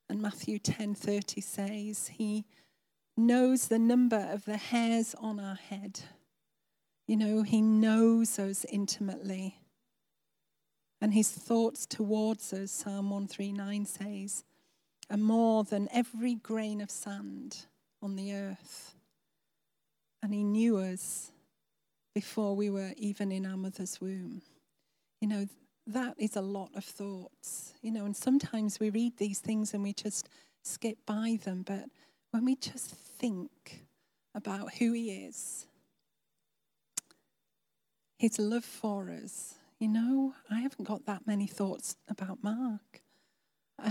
and 0.09 0.21
Matthew 0.21 0.59
10:30 0.59 1.41
says, 1.41 2.07
"He 2.07 2.45
knows 3.15 3.67
the 3.67 3.79
number 3.79 4.17
of 4.17 4.45
the 4.45 4.57
hairs 4.57 5.13
on 5.15 5.39
our 5.39 5.55
head. 5.55 6.01
You 7.07 7.17
know, 7.17 7.43
He 7.43 7.61
knows 7.61 8.39
us 8.39 8.65
intimately." 8.65 9.59
And 11.01 11.13
His 11.13 11.31
thoughts 11.31 11.85
towards 11.85 12.51
us, 12.51 12.71
Psalm 12.71 13.09
139 13.09 13.85
says, 13.85 14.43
are 15.09 15.17
more 15.17 15.63
than 15.63 15.89
every 15.91 16.35
grain 16.35 16.81
of 16.81 16.91
sand 16.91 17.65
on 18.01 18.15
the 18.15 18.33
earth. 18.33 18.95
And 20.21 20.33
He 20.33 20.43
knew 20.43 20.77
us 20.77 21.31
before 22.13 22.55
we 22.55 22.69
were 22.69 22.93
even 22.97 23.31
in 23.31 23.45
our 23.45 23.57
mother's 23.57 23.99
womb. 23.99 24.41
You 25.21 25.27
know, 25.27 25.47
that 25.93 26.15
is 26.17 26.35
a 26.35 26.41
lot 26.41 26.69
of 26.75 26.83
thoughts, 26.85 27.73
you 27.81 27.91
know, 27.91 28.05
and 28.05 28.15
sometimes 28.15 28.79
we 28.79 28.89
read 28.91 29.17
these 29.17 29.39
things 29.39 29.73
and 29.73 29.81
we 29.83 29.93
just 29.93 30.29
skip 30.63 30.99
by 31.05 31.39
them. 31.43 31.63
But 31.65 31.85
when 32.31 32.45
we 32.45 32.55
just 32.55 32.91
think 32.91 33.85
about 34.35 34.75
who 34.75 34.93
He 34.93 35.25
is, 35.25 35.65
His 38.17 38.37
love 38.37 38.65
for 38.65 39.09
us, 39.09 39.55
you 39.79 39.87
know, 39.87 40.35
I 40.51 40.59
haven't 40.61 40.85
got 40.85 41.05
that 41.05 41.25
many 41.25 41.47
thoughts 41.47 41.95
about 42.07 42.43
Mark. 42.43 43.01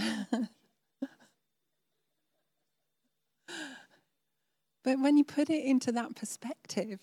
but 4.85 5.01
when 5.01 5.17
you 5.17 5.25
put 5.25 5.51
it 5.51 5.65
into 5.65 5.91
that 5.93 6.15
perspective, 6.15 7.01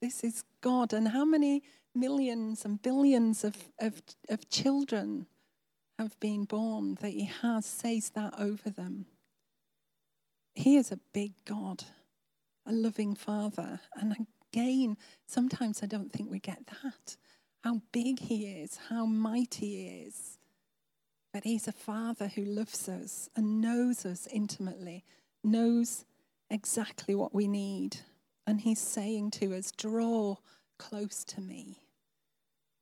this 0.00 0.24
is 0.24 0.42
God, 0.60 0.92
and 0.92 1.08
how 1.08 1.24
many 1.24 1.62
millions 1.94 2.64
and 2.64 2.82
billions 2.82 3.44
of, 3.44 3.56
of, 3.78 4.02
of 4.28 4.48
children 4.50 5.26
have 5.98 6.18
been 6.20 6.44
born 6.44 6.96
that 7.00 7.10
He 7.10 7.24
has 7.42 7.66
says 7.66 8.10
that 8.10 8.34
over 8.38 8.70
them. 8.70 9.06
He 10.54 10.76
is 10.76 10.92
a 10.92 11.00
big 11.12 11.32
God, 11.44 11.84
a 12.66 12.72
loving 12.72 13.14
Father. 13.14 13.80
And 13.94 14.26
again, 14.52 14.96
sometimes 15.26 15.82
I 15.82 15.86
don't 15.86 16.12
think 16.12 16.30
we 16.30 16.38
get 16.38 16.66
that. 16.82 17.16
How 17.62 17.80
big 17.92 18.20
He 18.20 18.46
is, 18.46 18.78
how 18.88 19.06
mighty 19.06 19.66
He 19.66 19.86
is. 20.06 20.38
But 21.32 21.44
He's 21.44 21.68
a 21.68 21.72
Father 21.72 22.28
who 22.28 22.44
loves 22.44 22.88
us 22.88 23.28
and 23.34 23.60
knows 23.60 24.04
us 24.06 24.28
intimately, 24.30 25.04
knows 25.42 26.04
exactly 26.50 27.14
what 27.14 27.34
we 27.34 27.48
need. 27.48 27.98
And 28.46 28.60
He's 28.60 28.80
saying 28.80 29.32
to 29.32 29.54
us, 29.54 29.72
Draw 29.72 30.36
close 30.78 31.24
to 31.24 31.40
me. 31.40 31.83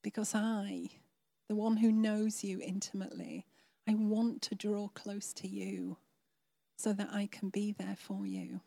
Because 0.02 0.34
I, 0.34 0.88
the 1.48 1.54
one 1.54 1.76
who 1.76 1.92
knows 1.92 2.42
you 2.42 2.60
intimately, 2.60 3.46
I 3.88 3.94
want 3.94 4.42
to 4.42 4.54
draw 4.54 4.88
close 4.88 5.32
to 5.34 5.48
you 5.48 5.98
so 6.76 6.92
that 6.92 7.10
I 7.12 7.28
can 7.30 7.48
be 7.48 7.72
there 7.72 7.96
for 7.96 8.26
you. 8.26 8.60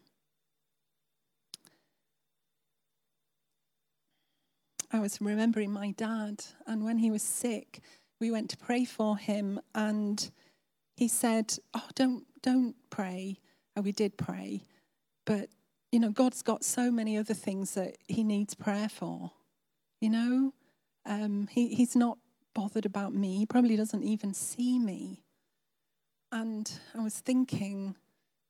I 4.92 5.00
was 5.00 5.20
remembering 5.20 5.72
my 5.72 5.92
dad, 5.92 6.46
and 6.66 6.86
when 6.86 7.00
he 7.00 7.12
was 7.12 7.24
sick, 7.24 7.82
we 8.20 8.32
went 8.32 8.50
to 8.52 8.58
pray 8.58 8.86
for 8.86 9.18
him, 9.18 9.60
and 9.74 10.30
he 10.96 11.08
said, 11.10 11.58
"Oh, 11.74 11.90
don't 11.96 12.26
don't 12.42 12.76
pray." 12.90 13.40
And 13.76 13.84
we 13.84 13.92
did 13.92 14.18
pray, 14.18 14.64
but 15.26 15.50
you 15.92 16.00
know, 16.00 16.12
God's 16.12 16.42
got 16.42 16.66
so 16.66 16.92
many 16.92 17.18
other 17.18 17.34
things 17.34 17.74
that 17.76 17.98
He 18.08 18.24
needs 18.24 18.54
prayer 18.54 18.90
for. 18.90 19.32
You 20.02 20.10
know, 20.10 20.54
um, 21.06 21.48
he, 21.48 21.76
He's 21.76 21.96
not 21.96 22.18
bothered 22.54 22.86
about 22.86 23.14
me. 23.14 23.38
He 23.38 23.46
probably 23.46 23.76
doesn't 23.76 24.04
even 24.04 24.34
see 24.34 24.80
me. 24.80 25.24
And 26.32 26.72
I 26.98 27.04
was 27.04 27.20
thinking 27.20 27.96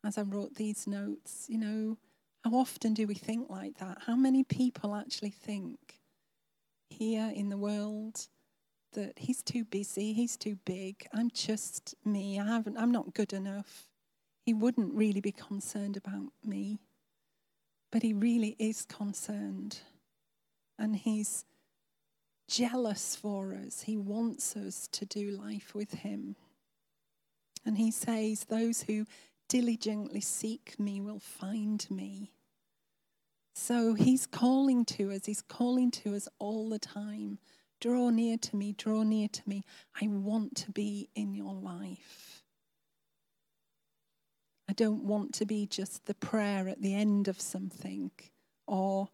as 0.06 0.18
I 0.18 0.22
wrote 0.22 0.56
these 0.56 0.88
notes, 0.88 1.46
you 1.50 1.58
know, 1.58 1.98
how 2.44 2.52
often 2.52 2.94
do 2.94 3.08
we 3.08 3.16
think 3.16 3.50
like 3.50 3.80
that? 3.80 3.98
How 4.06 4.16
many 4.16 4.44
people 4.44 4.96
actually 4.96 5.32
think 5.32 6.00
here 6.90 7.32
in 7.34 7.50
the 7.50 7.58
world 7.58 8.28
that 8.94 9.14
he's 9.18 9.42
too 9.42 9.66
busy, 9.66 10.14
he's 10.14 10.38
too 10.38 10.58
big, 10.64 11.08
I'm 11.14 11.30
just 11.32 11.96
me, 12.06 12.40
I 12.40 12.46
haven't, 12.46 12.78
I'm 12.78 12.92
not 12.92 13.14
good 13.14 13.34
enough. 13.34 13.90
He 14.46 14.54
wouldn't 14.54 14.94
really 14.94 15.22
be 15.22 15.32
concerned 15.32 15.98
about 15.98 16.32
me. 16.44 16.80
But 17.92 18.04
he 18.04 18.14
really 18.14 18.56
is 18.60 18.86
concerned. 18.86 19.80
And 20.78 20.96
he's 20.96 21.46
jealous 22.48 23.16
for 23.16 23.54
us. 23.54 23.82
He 23.82 23.98
wants 23.98 24.56
us 24.56 24.88
to 24.94 25.06
do 25.06 25.32
life 25.32 25.74
with 25.74 25.94
him. 25.94 26.36
And 27.66 27.78
he 27.78 27.92
says, 27.92 28.46
Those 28.46 28.84
who 28.84 29.06
diligently 29.50 30.22
seek 30.22 30.80
me 30.80 31.02
will 31.02 31.20
find 31.20 31.86
me. 31.90 32.32
So 33.54 33.94
he's 33.94 34.26
calling 34.26 34.84
to 34.86 35.12
us, 35.12 35.26
he's 35.26 35.42
calling 35.42 35.90
to 35.92 36.16
us 36.16 36.28
all 36.40 36.70
the 36.70 36.80
time. 36.80 37.40
Draw 37.80 38.10
near 38.10 38.38
to 38.38 38.56
me, 38.56 38.74
draw 38.74 39.04
near 39.04 39.28
to 39.28 39.42
me. 39.46 39.64
I 40.02 40.08
want 40.08 40.56
to 40.58 40.72
be 40.72 41.10
in 41.16 41.34
your 41.34 41.54
life. 41.54 42.44
I 44.70 44.74
don't 44.74 45.04
want 45.04 45.34
to 45.36 45.46
be 45.46 45.68
just 45.68 46.06
the 46.06 46.16
prayer 46.16 46.68
at 46.68 46.82
the 46.82 46.96
end 46.96 47.28
of 47.28 47.40
something 47.40 48.12
or, 48.68 49.10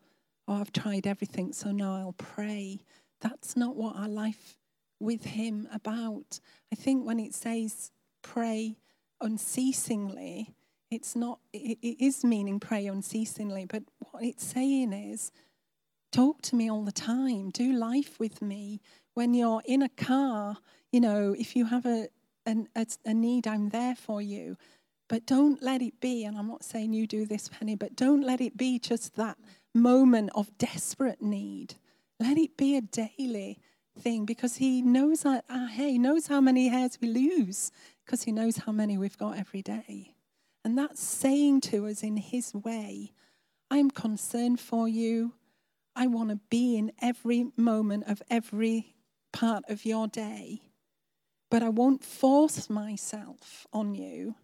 oh, 0.47 0.61
I've 0.61 0.71
tried 0.71 1.05
everything, 1.05 1.53
so 1.53 1.71
now 1.71 1.95
I'll 1.95 2.15
pray. 2.17 2.79
That's 3.22 3.55
not 3.55 3.76
what 3.76 3.95
our 3.95 4.09
life 4.09 4.57
with 4.99 5.24
Him 5.26 5.67
about. 5.74 6.39
I 6.72 6.76
think 6.76 7.05
when 7.05 7.19
it 7.19 7.34
says 7.34 7.91
pray 8.22 8.78
unceasingly, 9.19 10.53
it's 10.89 11.15
not, 11.15 11.39
it, 11.53 11.78
it 11.82 12.03
is 12.03 12.24
meaning 12.24 12.59
pray 12.59 12.86
unceasingly, 12.88 13.65
but 13.65 13.84
what 14.11 14.24
it's 14.24 14.43
saying 14.43 14.91
is 14.91 15.32
talk 16.11 16.41
to 16.43 16.55
me 16.55 16.69
all 16.69 16.84
the 16.84 16.91
time, 16.91 17.49
do 17.49 17.72
life 17.72 18.19
with 18.19 18.41
me. 18.41 18.82
When 19.13 19.34
you're 19.34 19.61
in 19.65 19.82
a 19.82 19.89
car, 19.89 20.57
you 20.91 20.99
know, 20.99 21.34
if 21.38 21.55
you 21.55 21.65
have 21.65 21.86
a, 21.86 22.09
a, 22.45 22.86
a 23.05 23.13
need, 23.13 23.47
I'm 23.47 23.69
there 23.69 23.95
for 23.95 24.22
you. 24.22 24.57
But 25.07 25.26
don't 25.26 25.61
let 25.61 25.82
it 25.82 25.99
be, 25.99 26.24
and 26.24 26.38
I'm 26.38 26.47
not 26.47 26.63
saying 26.63 26.93
you 26.93 27.05
do 27.05 27.26
this, 27.26 27.49
Penny, 27.49 27.76
but 27.76 27.95
don't 27.95 28.22
let 28.22 28.39
it 28.39 28.55
be 28.55 28.80
just 28.80 29.15
that 29.15 29.38
moment 29.76 30.30
of 30.36 30.57
desperate 30.57 31.22
need. 31.22 31.76
Let 32.22 32.38
it 32.38 32.55
be 32.55 32.76
a 32.78 32.82
daily 32.82 33.59
thing 33.99 34.26
because 34.26 34.57
he 34.57 34.82
knows 34.82 35.26
our, 35.26 35.41
our 35.49 35.67
hair, 35.67 35.89
he 35.89 35.97
knows 35.97 36.28
how 36.28 36.39
many 36.39 36.67
hairs 36.67 36.97
we 37.01 37.07
lose 37.07 37.72
because 38.05 38.24
he 38.24 38.32
knows 38.32 38.57
how 38.57 38.72
many 38.72 38.97
we've 38.97 39.17
got 39.17 39.38
every 39.38 39.61
day. 39.61 40.13
And 40.63 40.78
that's 40.78 41.01
saying 41.01 41.61
to 41.61 41.88
us 41.88 42.03
in 42.03 42.17
his 42.17 42.53
way, 42.53 43.13
I'm 43.69 43.89
concerned 43.89 44.59
for 44.59 44.88
you. 44.88 45.34
I 45.95 46.07
want 46.07 46.30
to 46.30 46.39
be 46.49 46.78
in 46.78 46.91
every 47.01 47.47
moment 47.57 48.05
of 48.07 48.22
every 48.30 48.93
part 49.34 49.63
of 49.67 49.86
your 49.86 50.07
day, 50.07 50.61
but 51.49 51.63
I 51.63 51.69
won't 51.69 52.03
force 52.03 52.69
myself 52.69 53.65
on 53.74 53.95
you 53.95 54.36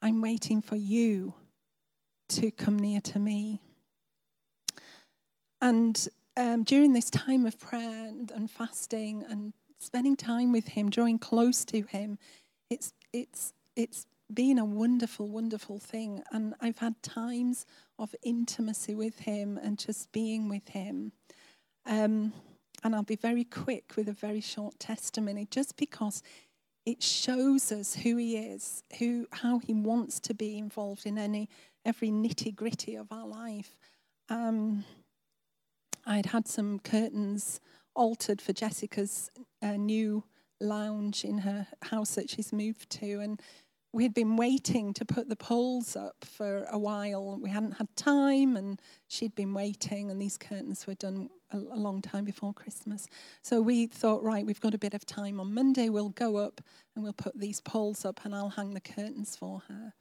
I'm 0.00 0.20
waiting 0.20 0.62
for 0.62 0.76
you 0.76 1.34
to 2.28 2.50
come 2.52 2.78
near 2.78 3.00
to 3.00 3.18
me. 3.18 3.60
And 5.60 6.06
um, 6.38 6.62
during 6.62 6.92
this 6.92 7.10
time 7.10 7.44
of 7.44 7.58
prayer 7.58 8.06
and, 8.06 8.30
and, 8.30 8.48
fasting 8.48 9.24
and 9.28 9.52
spending 9.80 10.16
time 10.16 10.52
with 10.52 10.68
Him, 10.68 10.88
drawing 10.88 11.18
close 11.18 11.64
to 11.66 11.82
Him, 11.82 12.16
it's, 12.70 12.94
it's, 13.12 13.52
it's 13.74 14.06
been 14.32 14.56
a 14.56 14.64
wonderful, 14.64 15.28
wonderful 15.28 15.80
thing. 15.80 16.22
And 16.30 16.54
I've 16.60 16.78
had 16.78 17.02
times 17.02 17.66
of 17.98 18.14
intimacy 18.22 18.94
with 18.94 19.18
Him 19.18 19.58
and 19.60 19.78
just 19.78 20.12
being 20.12 20.48
with 20.48 20.68
Him. 20.68 21.10
Um, 21.84 22.32
and 22.84 22.94
I'll 22.94 23.02
be 23.02 23.16
very 23.16 23.44
quick 23.44 23.94
with 23.96 24.08
a 24.08 24.12
very 24.12 24.40
short 24.40 24.78
testimony, 24.78 25.48
just 25.50 25.76
because 25.76 26.22
it 26.86 27.02
shows 27.02 27.72
us 27.72 27.96
who 27.96 28.16
he 28.16 28.36
is, 28.36 28.84
who, 29.00 29.26
how 29.32 29.58
he 29.58 29.74
wants 29.74 30.20
to 30.20 30.34
be 30.34 30.56
involved 30.56 31.04
in 31.04 31.18
any, 31.18 31.48
every 31.84 32.10
nitty 32.10 32.54
gritty 32.54 32.94
of 32.94 33.10
our 33.10 33.26
life. 33.26 33.76
Um, 34.28 34.84
I'd 36.08 36.26
had 36.26 36.48
some 36.48 36.78
curtains 36.78 37.60
altered 37.94 38.40
for 38.40 38.54
Jessica's 38.54 39.30
uh, 39.60 39.72
new 39.72 40.24
lounge 40.58 41.22
in 41.22 41.38
her 41.38 41.66
house 41.82 42.14
that 42.14 42.30
she's 42.30 42.50
moved 42.50 42.88
to, 42.90 43.20
and 43.20 43.40
we 43.92 44.04
had 44.04 44.14
been 44.14 44.36
waiting 44.36 44.94
to 44.94 45.04
put 45.04 45.28
the 45.28 45.36
poles 45.36 45.96
up 45.96 46.16
for 46.24 46.64
a 46.70 46.78
while. 46.78 47.38
We 47.38 47.50
hadn't 47.50 47.72
had 47.72 47.94
time, 47.94 48.56
and 48.56 48.80
she'd 49.06 49.34
been 49.34 49.52
waiting, 49.52 50.10
and 50.10 50.20
these 50.20 50.38
curtains 50.38 50.86
were 50.86 50.94
done 50.94 51.28
a, 51.50 51.58
a, 51.58 51.76
long 51.76 52.00
time 52.00 52.24
before 52.24 52.54
Christmas. 52.54 53.06
So 53.42 53.60
we 53.60 53.86
thought, 53.86 54.22
right, 54.22 54.46
we've 54.46 54.60
got 54.60 54.74
a 54.74 54.78
bit 54.78 54.94
of 54.94 55.04
time. 55.04 55.38
On 55.40 55.52
Monday, 55.52 55.90
we'll 55.90 56.10
go 56.10 56.36
up 56.36 56.62
and 56.94 57.04
we'll 57.04 57.12
put 57.12 57.38
these 57.38 57.60
poles 57.60 58.06
up, 58.06 58.24
and 58.24 58.34
I'll 58.34 58.50
hang 58.50 58.72
the 58.72 58.80
curtains 58.80 59.36
for 59.36 59.62
her. 59.68 59.92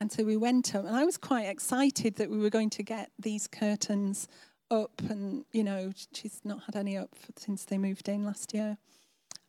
And 0.00 0.12
so 0.12 0.22
we 0.22 0.36
went 0.36 0.76
up, 0.76 0.84
and 0.84 0.96
I 0.96 1.04
was 1.04 1.16
quite 1.16 1.46
excited 1.46 2.14
that 2.16 2.30
we 2.30 2.38
were 2.38 2.50
going 2.50 2.70
to 2.70 2.84
get 2.84 3.10
these 3.18 3.48
curtains 3.48 4.28
up, 4.70 5.00
and 5.08 5.44
you 5.52 5.64
know, 5.64 5.92
she's 6.12 6.40
not 6.44 6.64
had 6.64 6.76
any 6.76 6.96
up 6.96 7.14
since 7.36 7.64
they 7.64 7.78
moved 7.78 8.08
in 8.08 8.24
last 8.24 8.54
year. 8.54 8.78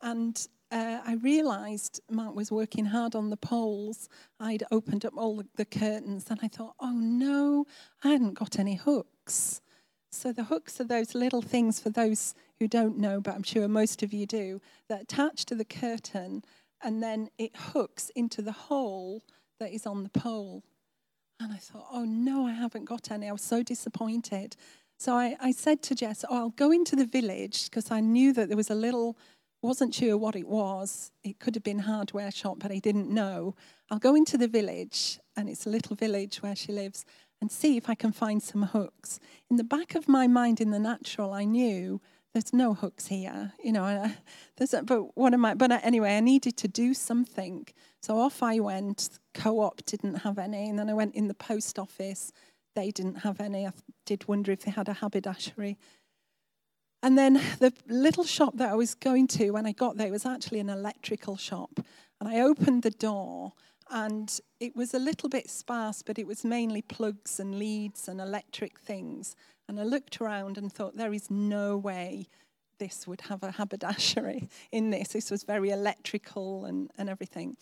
And 0.02 0.46
uh, 0.72 1.00
I 1.04 1.14
realised 1.14 2.00
Mark 2.10 2.34
was 2.34 2.52
working 2.52 2.86
hard 2.86 3.14
on 3.14 3.30
the 3.30 3.36
poles. 3.36 4.08
I'd 4.38 4.62
opened 4.70 5.04
up 5.04 5.14
all 5.16 5.42
the, 5.56 5.64
curtains 5.64 6.26
and 6.30 6.38
I 6.42 6.48
thought, 6.48 6.74
oh 6.80 6.92
no, 6.92 7.66
I 8.04 8.08
hadn't 8.08 8.34
got 8.34 8.58
any 8.58 8.76
hooks. 8.76 9.60
So 10.12 10.32
the 10.32 10.44
hooks 10.44 10.80
are 10.80 10.84
those 10.84 11.14
little 11.14 11.42
things 11.42 11.80
for 11.80 11.90
those 11.90 12.34
who 12.58 12.68
don't 12.68 12.98
know, 12.98 13.20
but 13.20 13.34
I'm 13.34 13.42
sure 13.42 13.66
most 13.68 14.02
of 14.02 14.12
you 14.12 14.26
do, 14.26 14.60
that 14.88 15.02
attach 15.02 15.44
to 15.46 15.54
the 15.54 15.64
curtain 15.64 16.44
and 16.82 17.02
then 17.02 17.30
it 17.38 17.52
hooks 17.54 18.10
into 18.14 18.42
the 18.42 18.52
hole 18.52 19.22
that 19.58 19.72
is 19.72 19.86
on 19.86 20.02
the 20.02 20.08
pole. 20.08 20.62
And 21.38 21.52
I 21.52 21.56
thought, 21.56 21.86
oh 21.92 22.04
no, 22.04 22.46
I 22.46 22.52
haven't 22.52 22.84
got 22.84 23.10
any. 23.10 23.28
I 23.28 23.32
was 23.32 23.42
so 23.42 23.62
disappointed. 23.62 24.56
So 25.00 25.14
I, 25.14 25.34
I 25.40 25.52
said 25.52 25.80
to 25.84 25.94
Jess, 25.94 26.26
oh, 26.28 26.36
I'll 26.36 26.50
go 26.50 26.70
into 26.70 26.94
the 26.94 27.06
village 27.06 27.70
because 27.70 27.90
I 27.90 28.00
knew 28.00 28.34
that 28.34 28.48
there 28.48 28.56
was 28.56 28.68
a 28.68 28.74
little 28.74 29.16
wasn't 29.62 29.94
sure 29.94 30.18
what 30.18 30.36
it 30.36 30.46
was. 30.46 31.10
It 31.24 31.38
could 31.38 31.54
have 31.54 31.64
been 31.64 31.78
hardware 31.78 32.30
shop, 32.30 32.58
but 32.58 32.70
I 32.70 32.80
didn't 32.80 33.08
know. 33.08 33.54
I'll 33.90 33.98
go 33.98 34.14
into 34.14 34.36
the 34.36 34.46
village, 34.46 35.18
and 35.36 35.48
it's 35.48 35.64
a 35.66 35.70
little 35.70 35.96
village 35.96 36.42
where 36.42 36.54
she 36.54 36.72
lives, 36.72 37.06
and 37.40 37.50
see 37.50 37.78
if 37.78 37.88
I 37.88 37.94
can 37.94 38.12
find 38.12 38.42
some 38.42 38.64
hooks. 38.64 39.20
In 39.50 39.56
the 39.56 39.64
back 39.64 39.94
of 39.94 40.06
my 40.06 40.26
mind, 40.26 40.60
in 40.60 40.70
the 40.70 40.78
natural, 40.78 41.32
I 41.32 41.44
knew 41.44 42.02
there's 42.34 42.52
no 42.52 42.74
hooks 42.74 43.06
here, 43.06 43.52
you 43.62 43.72
know. 43.72 43.84
Uh, 43.84 44.10
there's 44.56 44.74
a, 44.74 44.82
but 44.82 45.16
what 45.16 45.32
am 45.32 45.46
I? 45.46 45.54
But 45.54 45.72
uh, 45.72 45.80
anyway, 45.82 46.16
I 46.16 46.20
needed 46.20 46.58
to 46.58 46.68
do 46.68 46.92
something, 46.92 47.66
so 48.02 48.18
off 48.18 48.42
I 48.42 48.60
went. 48.60 49.18
Co-op 49.32 49.82
didn't 49.86 50.16
have 50.16 50.38
any, 50.38 50.68
and 50.68 50.78
then 50.78 50.90
I 50.90 50.94
went 50.94 51.14
in 51.14 51.28
the 51.28 51.34
post 51.34 51.78
office. 51.78 52.32
They 52.74 52.90
didn't 52.90 53.16
have 53.16 53.40
any. 53.40 53.66
I 53.66 53.72
did 54.06 54.28
wonder 54.28 54.52
if 54.52 54.62
they 54.62 54.70
had 54.70 54.88
a 54.88 54.94
haberdashery. 54.94 55.78
And 57.02 57.16
then 57.16 57.40
the 57.58 57.72
little 57.88 58.24
shop 58.24 58.56
that 58.56 58.70
I 58.70 58.74
was 58.74 58.94
going 58.94 59.26
to 59.28 59.50
when 59.52 59.66
I 59.66 59.72
got 59.72 59.96
there 59.96 60.10
was 60.10 60.26
actually 60.26 60.60
an 60.60 60.68
electrical 60.68 61.36
shop. 61.36 61.80
And 62.20 62.28
I 62.28 62.40
opened 62.40 62.82
the 62.82 62.90
door, 62.90 63.54
and 63.90 64.38
it 64.60 64.76
was 64.76 64.92
a 64.92 64.98
little 64.98 65.28
bit 65.28 65.48
sparse, 65.48 66.02
but 66.02 66.18
it 66.18 66.26
was 66.26 66.44
mainly 66.44 66.82
plugs 66.82 67.40
and 67.40 67.58
leads 67.58 68.06
and 68.06 68.20
electric 68.20 68.78
things. 68.78 69.34
And 69.68 69.80
I 69.80 69.84
looked 69.84 70.20
around 70.20 70.58
and 70.58 70.70
thought, 70.70 70.96
there 70.96 71.14
is 71.14 71.30
no 71.30 71.76
way 71.76 72.26
this 72.78 73.06
would 73.06 73.22
have 73.22 73.42
a 73.42 73.52
haberdashery 73.52 74.48
in 74.72 74.90
this. 74.90 75.08
This 75.08 75.30
was 75.30 75.44
very 75.44 75.70
electrical 75.70 76.64
and, 76.64 76.90
and 76.98 77.08
everything. 77.08 77.56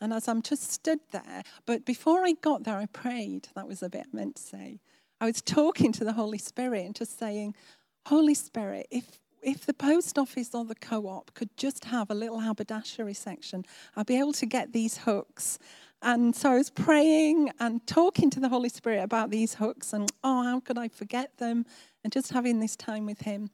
And 0.00 0.12
as 0.12 0.28
I'm 0.28 0.42
just 0.42 0.70
stood 0.70 1.00
there, 1.12 1.42
but 1.66 1.84
before 1.84 2.24
I 2.24 2.32
got 2.32 2.64
there, 2.64 2.76
I 2.76 2.86
prayed. 2.86 3.48
That 3.54 3.68
was 3.68 3.82
a 3.82 3.88
bit 3.88 4.06
meant 4.12 4.36
to 4.36 4.42
say. 4.42 4.80
I 5.20 5.26
was 5.26 5.40
talking 5.40 5.92
to 5.92 6.04
the 6.04 6.12
Holy 6.12 6.38
Spirit 6.38 6.84
and 6.84 6.94
just 6.94 7.18
saying, 7.18 7.54
Holy 8.06 8.34
Spirit, 8.34 8.86
if 8.90 9.20
if 9.44 9.66
the 9.66 9.74
post 9.74 10.18
office 10.18 10.54
or 10.54 10.64
the 10.64 10.74
co 10.74 11.06
op 11.06 11.34
could 11.34 11.54
just 11.56 11.84
have 11.86 12.10
a 12.10 12.14
little 12.14 12.40
haberdashery 12.40 13.14
section, 13.14 13.64
I'd 13.94 14.06
be 14.06 14.18
able 14.18 14.32
to 14.34 14.46
get 14.46 14.72
these 14.72 14.98
hooks. 14.98 15.58
And 16.02 16.34
so 16.34 16.52
I 16.52 16.56
was 16.56 16.70
praying 16.70 17.50
and 17.60 17.86
talking 17.86 18.30
to 18.30 18.40
the 18.40 18.48
Holy 18.48 18.68
Spirit 18.68 19.02
about 19.02 19.30
these 19.30 19.54
hooks 19.54 19.92
and, 19.92 20.10
oh, 20.22 20.42
how 20.42 20.60
could 20.60 20.76
I 20.76 20.88
forget 20.88 21.38
them? 21.38 21.64
And 22.02 22.12
just 22.12 22.32
having 22.32 22.60
this 22.60 22.76
time 22.76 23.06
with 23.06 23.20
Him. 23.20 23.50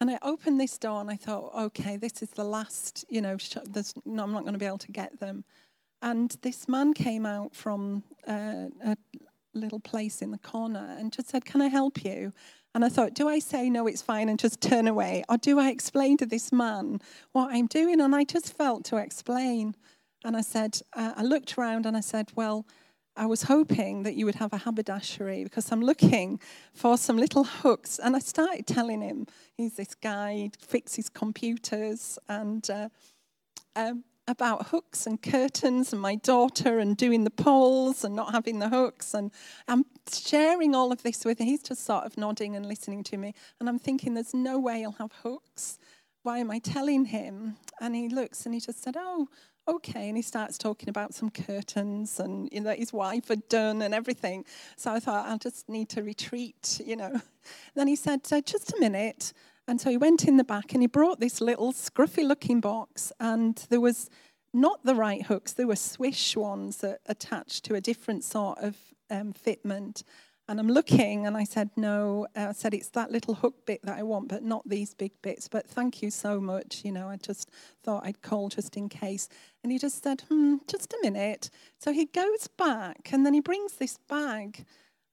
And 0.00 0.10
I 0.10 0.18
opened 0.22 0.60
this 0.60 0.78
door 0.78 1.00
and 1.00 1.10
I 1.10 1.16
thought, 1.16 1.52
okay, 1.54 1.96
this 1.96 2.22
is 2.22 2.30
the 2.30 2.44
last, 2.44 3.04
you 3.08 3.20
know, 3.20 3.36
sh- 3.36 3.56
no, 4.04 4.22
I'm 4.22 4.32
not 4.32 4.42
going 4.42 4.52
to 4.52 4.58
be 4.58 4.66
able 4.66 4.78
to 4.78 4.92
get 4.92 5.18
them. 5.18 5.44
And 6.00 6.36
this 6.42 6.68
man 6.68 6.94
came 6.94 7.26
out 7.26 7.54
from 7.54 8.04
uh, 8.26 8.66
a 8.84 8.96
little 9.54 9.80
place 9.80 10.22
in 10.22 10.30
the 10.30 10.38
corner 10.38 10.94
and 10.98 11.12
just 11.12 11.28
said, 11.28 11.44
Can 11.44 11.60
I 11.60 11.66
help 11.66 12.04
you? 12.04 12.32
And 12.74 12.84
I 12.84 12.88
thought, 12.88 13.14
do 13.14 13.28
I 13.28 13.40
say 13.40 13.70
no, 13.70 13.86
it's 13.86 14.02
fine, 14.02 14.28
and 14.28 14.38
just 14.38 14.60
turn 14.60 14.86
away? 14.86 15.24
Or 15.28 15.36
do 15.36 15.58
I 15.58 15.70
explain 15.70 16.16
to 16.18 16.26
this 16.26 16.52
man 16.52 17.00
what 17.32 17.50
I'm 17.50 17.66
doing? 17.66 18.00
And 18.00 18.14
I 18.14 18.24
just 18.24 18.56
felt 18.56 18.84
to 18.86 18.98
explain. 18.98 19.74
And 20.24 20.36
I 20.36 20.42
said, 20.42 20.80
uh, 20.92 21.14
I 21.16 21.22
looked 21.22 21.58
around 21.58 21.86
and 21.86 21.96
I 21.96 22.00
said, 22.00 22.30
Well, 22.36 22.66
I 23.18 23.26
was 23.26 23.42
hoping 23.42 24.04
that 24.04 24.14
you 24.14 24.24
would 24.26 24.36
have 24.36 24.52
a 24.52 24.58
haberdashery 24.58 25.42
because 25.42 25.72
I'm 25.72 25.82
looking 25.82 26.38
for 26.72 26.96
some 26.96 27.16
little 27.18 27.42
hooks. 27.42 27.98
And 27.98 28.14
I 28.14 28.20
started 28.20 28.66
telling 28.66 29.00
him 29.00 29.26
he's 29.56 29.74
this 29.74 29.96
guy, 29.96 30.34
he 30.34 30.52
fixes 30.60 31.08
computers 31.08 32.18
and 32.28 32.68
uh, 32.70 32.88
um, 33.74 34.04
about 34.28 34.68
hooks 34.68 35.04
and 35.04 35.20
curtains 35.20 35.92
and 35.92 36.00
my 36.00 36.14
daughter 36.14 36.78
and 36.78 36.96
doing 36.96 37.24
the 37.24 37.30
poles 37.30 38.04
and 38.04 38.14
not 38.14 38.30
having 38.30 38.60
the 38.60 38.68
hooks. 38.68 39.14
And 39.14 39.32
I'm 39.66 39.84
sharing 40.12 40.76
all 40.76 40.92
of 40.92 41.02
this 41.02 41.24
with 41.24 41.40
him. 41.40 41.48
He's 41.48 41.62
just 41.62 41.84
sort 41.84 42.04
of 42.04 42.16
nodding 42.16 42.54
and 42.54 42.66
listening 42.66 43.02
to 43.04 43.16
me. 43.16 43.34
And 43.58 43.68
I'm 43.68 43.80
thinking, 43.80 44.14
there's 44.14 44.34
no 44.34 44.60
way 44.60 44.84
I'll 44.84 44.92
have 44.92 45.12
hooks. 45.24 45.78
Why 46.22 46.38
am 46.38 46.52
I 46.52 46.60
telling 46.60 47.06
him? 47.06 47.56
And 47.80 47.96
he 47.96 48.08
looks 48.08 48.44
and 48.44 48.54
he 48.54 48.60
just 48.60 48.82
said, 48.82 48.96
Oh, 48.96 49.28
okay. 49.68 50.08
And 50.08 50.16
he 50.16 50.22
starts 50.22 50.58
talking 50.58 50.88
about 50.88 51.14
some 51.14 51.30
curtains 51.30 52.18
and 52.18 52.48
you 52.52 52.60
know, 52.60 52.70
that 52.70 52.78
his 52.78 52.92
wife 52.92 53.28
had 53.28 53.46
done 53.48 53.82
and 53.82 53.94
everything. 53.94 54.44
So 54.76 54.92
I 54.92 55.00
thought, 55.00 55.26
I'll 55.26 55.38
just 55.38 55.68
need 55.68 55.88
to 55.90 56.02
retreat, 56.02 56.80
you 56.84 56.96
know. 56.96 57.20
Then 57.74 57.88
he 57.88 57.96
said, 57.96 58.24
just 58.24 58.74
a 58.74 58.80
minute. 58.80 59.32
And 59.68 59.80
so 59.80 59.90
he 59.90 59.96
went 59.96 60.24
in 60.24 60.38
the 60.38 60.44
back 60.44 60.72
and 60.72 60.82
he 60.82 60.86
brought 60.86 61.20
this 61.20 61.40
little 61.40 61.72
scruffy 61.72 62.26
looking 62.26 62.60
box, 62.60 63.12
and 63.20 63.54
there 63.68 63.80
was 63.80 64.08
not 64.54 64.82
the 64.84 64.94
right 64.94 65.26
hooks, 65.26 65.52
there 65.52 65.66
were 65.66 65.76
swish 65.76 66.36
ones 66.36 66.78
that 66.78 67.00
attached 67.06 67.64
to 67.66 67.74
a 67.74 67.80
different 67.80 68.24
sort 68.24 68.58
of 68.58 68.76
um, 69.10 69.34
fitment. 69.34 70.02
And 70.48 70.58
I'm 70.58 70.68
looking, 70.68 71.26
and 71.26 71.36
I 71.36 71.44
said, 71.44 71.68
No, 71.76 72.26
I 72.34 72.52
said, 72.52 72.72
it's 72.72 72.88
that 72.90 73.12
little 73.12 73.34
hook 73.34 73.66
bit 73.66 73.82
that 73.82 73.98
I 73.98 74.02
want, 74.02 74.28
but 74.28 74.42
not 74.42 74.66
these 74.66 74.94
big 74.94 75.12
bits. 75.20 75.46
But 75.46 75.68
thank 75.68 76.00
you 76.02 76.10
so 76.10 76.40
much. 76.40 76.82
You 76.84 76.92
know, 76.92 77.08
I 77.08 77.16
just 77.16 77.50
thought 77.82 78.06
I'd 78.06 78.22
call 78.22 78.48
just 78.48 78.76
in 78.76 78.88
case. 78.88 79.28
And 79.62 79.70
he 79.70 79.78
just 79.78 80.02
said, 80.02 80.22
Hmm, 80.28 80.56
just 80.66 80.94
a 80.94 80.98
minute. 81.02 81.50
So 81.78 81.92
he 81.92 82.06
goes 82.06 82.48
back, 82.56 83.10
and 83.12 83.26
then 83.26 83.34
he 83.34 83.40
brings 83.40 83.74
this 83.74 83.98
bag, 84.08 84.64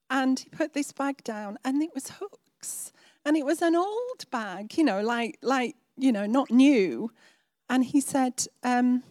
and 0.08 0.38
he 0.38 0.48
put 0.48 0.72
this 0.72 0.92
bag 0.92 1.22
down, 1.22 1.58
and 1.64 1.82
it 1.82 1.90
was 1.94 2.12
hooks. 2.18 2.92
And 3.26 3.36
it 3.36 3.44
was 3.44 3.60
an 3.60 3.76
old 3.76 4.30
bag, 4.30 4.78
you 4.78 4.84
know, 4.84 5.02
like, 5.02 5.38
like 5.42 5.76
you 5.98 6.12
know, 6.12 6.26
not 6.26 6.50
new. 6.50 7.10
And 7.68 7.84
he 7.84 8.00
said, 8.00 8.46
um, 8.62 9.02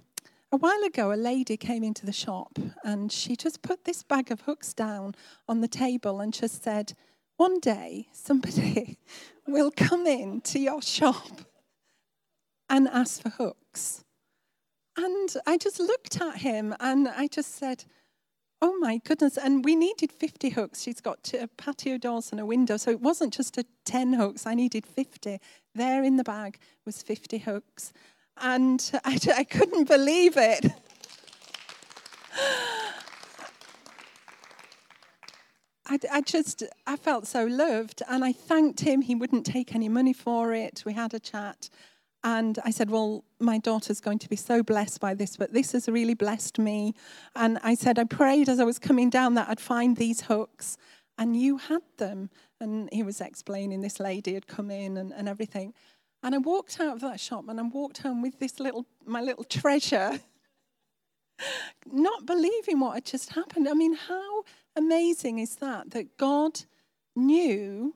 a 0.52 0.58
while 0.58 0.84
ago, 0.84 1.12
a 1.12 1.16
lady 1.16 1.58
came 1.58 1.84
into 1.84 2.06
the 2.06 2.14
shop 2.14 2.58
and 2.84 3.12
she 3.12 3.36
just 3.36 3.62
put 3.62 3.86
this 3.86 4.04
bag 4.04 4.32
of 4.32 4.41
hooks 4.41 4.74
down 4.74 5.16
on 5.48 5.62
the 5.62 5.68
table 5.68 6.22
and 6.22 6.34
just 6.34 6.64
said, 6.64 6.93
One 7.38 7.60
day 7.60 8.08
somebody 8.14 8.98
will 9.48 9.72
come 9.72 10.06
in 10.06 10.41
to 10.41 10.60
your 10.60 10.82
shop 10.82 11.41
and 12.70 12.88
ask 12.88 13.22
for 13.22 13.30
hooks. 13.30 14.04
And 14.98 15.30
I 15.46 15.58
just 15.58 15.80
looked 15.80 16.22
at 16.22 16.38
him 16.38 16.74
and 16.80 17.08
I 17.08 17.28
just 17.28 17.56
said, 17.56 17.86
Oh 18.62 18.78
my 18.80 19.00
goodness. 19.04 19.38
And 19.38 19.66
we 19.66 19.76
needed 19.76 20.12
50 20.12 20.50
hooks. 20.52 20.82
She's 20.82 21.02
got 21.02 21.32
patio 21.58 21.98
doors 21.98 22.32
and 22.32 22.39
a 22.39 22.46
window. 22.46 22.78
So 22.78 22.91
it 22.91 23.02
wasn't 23.02 23.34
just 23.34 23.58
a 23.58 23.66
10 23.84 24.14
hooks, 24.14 24.46
I 24.46 24.54
needed 24.54 24.86
50. 24.86 25.39
There 25.74 26.04
in 26.04 26.16
the 26.16 26.24
bag 26.24 26.58
was 26.86 27.02
50 27.02 27.39
hooks 27.39 27.91
and 28.42 28.92
I, 29.06 29.20
I 29.36 29.44
couldn't 29.44 29.88
believe 29.88 30.38
it. 30.38 30.66
I, 35.88 36.00
I, 36.12 36.22
just 36.22 36.64
I 36.88 36.96
felt 36.96 37.28
so 37.28 37.46
loved, 37.46 38.02
and 38.10 38.26
I 38.26 38.34
thanked 38.34 38.80
him. 38.80 39.02
He 39.02 39.14
wouldn't 39.14 39.46
take 39.46 39.76
any 39.76 39.88
money 39.88 40.14
for 40.14 40.52
it. 40.52 40.82
We 40.84 40.94
had 40.94 41.14
a 41.14 41.20
chat, 41.20 41.70
and 42.24 42.58
I 42.66 42.72
said, 42.72 42.90
"Well, 42.90 43.24
my 43.40 43.60
daughter's 43.60 44.02
going 44.02 44.18
to 44.20 44.30
be 44.30 44.36
so 44.36 44.64
blessed 44.64 45.00
by 45.00 45.14
this, 45.14 45.38
but 45.38 45.54
this 45.54 45.74
has 45.74 45.88
really 45.88 46.16
blessed 46.16 46.58
me." 46.58 46.96
And 47.36 47.60
I 47.62 47.76
said, 47.76 48.00
"I 48.00 48.06
prayed 48.06 48.50
as 48.50 48.60
I 48.60 48.64
was 48.64 48.80
coming 48.80 49.12
down 49.12 49.36
that 49.36 49.48
I'd 49.48 49.60
find 49.60 49.96
these 49.96 50.22
hooks, 50.22 50.76
and 51.20 51.38
you 51.38 51.58
had 51.58 51.84
them." 51.98 52.32
And 52.60 52.90
he 52.92 53.04
was 53.04 53.22
explaining 53.22 53.82
this 53.82 54.00
lady 54.00 54.34
had 54.34 54.48
come 54.48 54.72
in 54.72 54.98
and, 54.98 55.14
and 55.14 55.30
everything. 55.30 55.74
And 56.26 56.34
I 56.34 56.40
walked 56.40 56.80
out 56.80 56.96
of 56.96 57.02
that 57.02 57.20
shop 57.20 57.48
and 57.50 57.60
I 57.60 57.64
walked 57.64 58.00
home 58.00 58.24
with 58.24 58.40
this 58.40 58.60
little, 58.60 58.88
my 59.06 59.22
little 59.22 59.44
treasure, 59.44 60.20
not 61.86 62.26
believing 62.26 62.80
what 62.80 62.96
had 62.96 63.06
just 63.06 63.34
happened. 63.34 63.70
I 63.70 63.74
mean, 63.74 63.94
how 63.94 64.44
amazing 64.76 65.38
is 65.38 65.58
that? 65.58 65.92
That 65.92 66.18
God 66.18 66.62
knew 67.16 67.94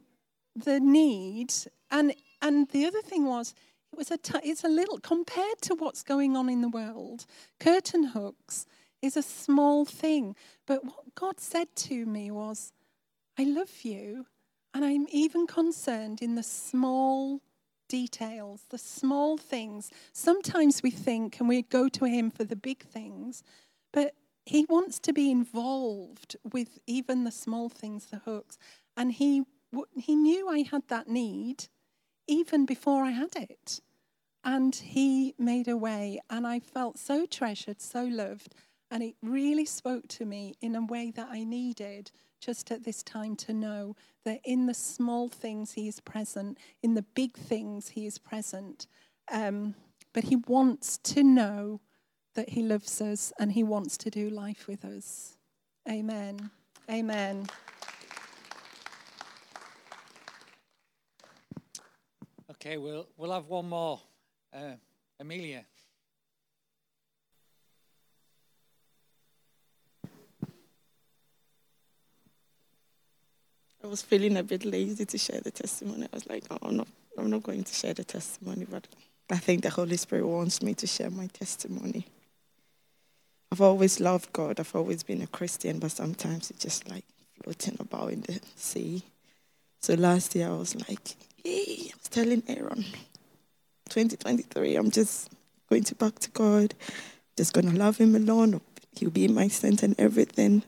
the 0.55 0.79
need. 0.79 1.55
And, 1.89 2.13
and 2.39 2.69
the 2.69 2.85
other 2.85 3.01
thing 3.01 3.25
was, 3.25 3.55
it 3.91 3.97
was 3.97 4.11
a 4.11 4.17
t- 4.17 4.47
it's 4.47 4.63
a 4.63 4.69
little, 4.69 4.99
compared 4.99 5.59
to 5.63 5.73
what's 5.73 6.03
going 6.03 6.37
on 6.37 6.49
in 6.49 6.61
the 6.61 6.69
world, 6.69 7.25
curtain 7.59 8.03
hooks 8.03 8.67
is 9.01 9.17
a 9.17 9.23
small 9.23 9.85
thing. 9.85 10.35
But 10.67 10.85
what 10.85 11.15
God 11.15 11.39
said 11.39 11.75
to 11.77 12.05
me 12.05 12.29
was, 12.29 12.73
I 13.39 13.43
love 13.45 13.71
you, 13.81 14.27
and 14.75 14.85
I'm 14.85 15.07
even 15.09 15.47
concerned 15.47 16.21
in 16.21 16.35
the 16.35 16.43
small 16.43 17.41
details, 17.89 18.61
the 18.69 18.77
small 18.77 19.37
things. 19.37 19.91
Sometimes 20.13 20.81
we 20.81 20.91
think 20.91 21.39
and 21.39 21.49
we 21.49 21.63
go 21.63 21.89
to 21.89 22.05
Him 22.05 22.31
for 22.31 22.45
the 22.45 22.55
big 22.55 22.83
things, 22.83 23.43
but 23.91 24.15
He 24.45 24.65
wants 24.69 24.99
to 24.99 25.11
be 25.11 25.29
involved 25.29 26.37
with 26.49 26.79
even 26.87 27.25
the 27.25 27.31
small 27.31 27.67
things, 27.67 28.05
the 28.05 28.19
hooks. 28.19 28.57
And 28.95 29.11
He, 29.11 29.43
he 29.97 30.15
knew 30.15 30.47
I 30.47 30.59
had 30.59 30.87
that 30.87 31.09
need 31.09 31.65
even 32.27 32.65
before 32.65 33.03
I 33.03 33.11
had 33.11 33.35
it. 33.35 33.81
And 34.45 34.73
He 34.73 35.35
made 35.37 35.67
a 35.67 35.75
way, 35.75 36.21
and 36.29 36.47
I 36.47 36.59
felt 36.59 36.97
so 36.97 37.25
treasured, 37.25 37.81
so 37.81 38.05
loved. 38.05 38.55
And 38.91 39.03
it 39.03 39.15
really 39.21 39.65
spoke 39.65 40.07
to 40.09 40.25
me 40.25 40.55
in 40.61 40.75
a 40.75 40.85
way 40.85 41.11
that 41.11 41.27
I 41.29 41.43
needed 41.43 42.11
just 42.41 42.71
at 42.71 42.83
this 42.83 43.03
time 43.03 43.35
to 43.35 43.53
know 43.53 43.95
that 44.25 44.39
in 44.43 44.65
the 44.65 44.73
small 44.73 45.27
things 45.27 45.73
He 45.73 45.87
is 45.87 45.99
present, 45.99 46.57
in 46.81 46.95
the 46.95 47.01
big 47.01 47.35
things 47.35 47.89
He 47.89 48.05
is 48.05 48.17
present. 48.17 48.87
Um, 49.31 49.75
but 50.13 50.25
He 50.25 50.37
wants 50.37 50.97
to 50.97 51.23
know 51.23 51.81
that 52.35 52.49
He 52.49 52.63
loves 52.63 53.01
us 53.01 53.31
and 53.39 53.51
He 53.51 53.63
wants 53.63 53.97
to 53.97 54.09
do 54.09 54.29
life 54.29 54.67
with 54.67 54.85
us. 54.85 55.37
Amen. 55.87 56.49
Amen. 56.89 57.47
Okay, 62.51 62.77
we'll, 62.77 63.07
we'll 63.15 63.31
have 63.31 63.47
one 63.47 63.69
more. 63.69 64.01
Uh, 64.53 64.73
Amelia. 65.19 65.65
Was 73.89 74.01
feeling 74.01 74.37
a 74.37 74.43
bit 74.43 74.65
lazy 74.65 75.05
to 75.05 75.17
share 75.17 75.41
the 75.41 75.51
testimony. 75.51 76.03
I 76.03 76.09
was 76.15 76.27
like, 76.27 76.43
oh, 76.51 76.57
I'm 76.61 76.77
not, 76.77 76.87
I'm 77.17 77.29
not 77.29 77.43
going 77.43 77.63
to 77.63 77.73
share 77.73 77.93
the 77.93 78.03
testimony, 78.03 78.65
but 78.69 78.87
I 79.29 79.37
think 79.37 79.63
the 79.63 79.69
Holy 79.69 79.97
Spirit 79.97 80.27
wants 80.27 80.61
me 80.61 80.73
to 80.75 80.87
share 80.87 81.09
my 81.09 81.27
testimony. 81.27 82.05
I've 83.51 83.61
always 83.61 83.99
loved 83.99 84.31
God. 84.31 84.59
I've 84.59 84.75
always 84.75 85.03
been 85.03 85.21
a 85.21 85.27
Christian, 85.27 85.79
but 85.79 85.91
sometimes 85.91 86.51
it's 86.51 86.63
just 86.63 86.89
like 86.89 87.03
floating 87.41 87.77
about 87.79 88.11
in 88.11 88.21
the 88.21 88.39
sea. 88.55 89.03
So 89.81 89.95
last 89.95 90.35
year 90.35 90.49
I 90.49 90.57
was 90.57 90.75
like, 90.87 91.15
hey, 91.43 91.89
I 91.91 91.97
was 91.97 92.09
telling 92.09 92.43
Aaron, 92.47 92.85
2023, 93.89 94.75
I'm 94.75 94.91
just 94.91 95.31
going 95.69 95.83
to 95.85 95.95
back 95.95 96.19
to 96.19 96.29
God, 96.31 96.75
just 97.37 97.53
going 97.53 97.69
to 97.71 97.77
love 97.77 97.97
Him 97.97 98.15
alone. 98.15 98.61
He'll 98.97 99.09
be 99.09 99.25
in 99.25 99.33
my 99.33 99.47
saint 99.47 99.81
and 99.81 99.99
everything. 99.99 100.63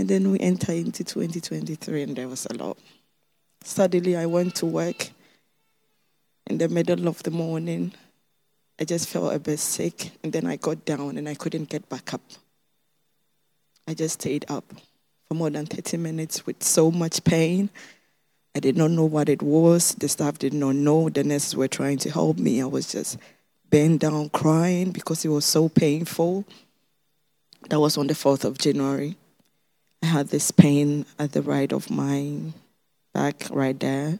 And 0.00 0.08
then 0.08 0.30
we 0.30 0.38
enter 0.40 0.72
into 0.72 1.04
2023, 1.04 2.04
and 2.04 2.16
there 2.16 2.26
was 2.26 2.46
a 2.46 2.54
lot. 2.54 2.78
Suddenly, 3.62 4.16
I 4.16 4.24
went 4.24 4.54
to 4.54 4.64
work 4.64 5.10
in 6.46 6.56
the 6.56 6.70
middle 6.70 7.06
of 7.06 7.22
the 7.22 7.30
morning. 7.30 7.92
I 8.80 8.84
just 8.84 9.10
felt 9.10 9.34
a 9.34 9.38
bit 9.38 9.58
sick, 9.58 10.12
and 10.24 10.32
then 10.32 10.46
I 10.46 10.56
got 10.56 10.86
down 10.86 11.18
and 11.18 11.28
I 11.28 11.34
couldn't 11.34 11.68
get 11.68 11.86
back 11.90 12.14
up. 12.14 12.22
I 13.86 13.92
just 13.92 14.22
stayed 14.22 14.46
up 14.48 14.64
for 15.28 15.34
more 15.34 15.50
than 15.50 15.66
30 15.66 15.98
minutes 15.98 16.46
with 16.46 16.62
so 16.62 16.90
much 16.90 17.22
pain. 17.22 17.68
I 18.54 18.60
did 18.60 18.78
not 18.78 18.92
know 18.92 19.04
what 19.04 19.28
it 19.28 19.42
was. 19.42 19.94
The 19.96 20.08
staff 20.08 20.38
did 20.38 20.54
not 20.54 20.76
know. 20.76 21.10
The 21.10 21.24
nurses 21.24 21.54
were 21.54 21.68
trying 21.68 21.98
to 21.98 22.10
help 22.10 22.38
me. 22.38 22.62
I 22.62 22.64
was 22.64 22.90
just 22.90 23.18
bent 23.68 24.00
down 24.00 24.30
crying 24.30 24.92
because 24.92 25.26
it 25.26 25.28
was 25.28 25.44
so 25.44 25.68
painful. 25.68 26.46
That 27.68 27.80
was 27.80 27.98
on 27.98 28.06
the 28.06 28.14
4th 28.14 28.46
of 28.46 28.56
January. 28.56 29.18
I 30.02 30.06
had 30.06 30.28
this 30.28 30.50
pain 30.50 31.04
at 31.18 31.32
the 31.32 31.42
right 31.42 31.70
of 31.72 31.90
my 31.90 32.36
back, 33.12 33.46
right 33.50 33.78
there. 33.78 34.18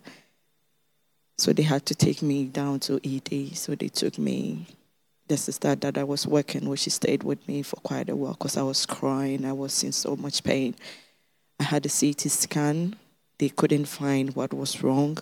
So 1.39 1.53
they 1.53 1.63
had 1.63 1.87
to 1.87 1.95
take 1.95 2.21
me 2.23 2.45
down 2.45 2.81
to 2.81 3.01
ED. 3.03 3.57
So 3.57 3.75
they 3.75 3.89
took 3.89 4.19
me. 4.19 4.67
The 5.29 5.37
sister 5.37 5.77
that 5.77 5.97
I 5.97 6.03
was 6.03 6.27
working 6.27 6.69
with, 6.69 6.81
she 6.81 6.91
stayed 6.91 7.23
with 7.23 7.47
me 7.47 7.63
for 7.63 7.77
quite 7.77 8.09
a 8.09 8.17
while 8.17 8.33
because 8.33 8.57
I 8.57 8.63
was 8.63 8.85
crying. 8.85 9.45
I 9.45 9.53
was 9.53 9.85
in 9.85 9.93
so 9.93 10.17
much 10.17 10.43
pain. 10.43 10.75
I 11.61 11.63
had 11.63 11.87
a 11.87 11.89
CT 11.89 12.23
scan. 12.23 12.97
They 13.39 13.49
couldn't 13.49 13.87
find 13.87 14.35
what 14.35 14.53
was 14.53 14.83
wrong. 14.83 15.19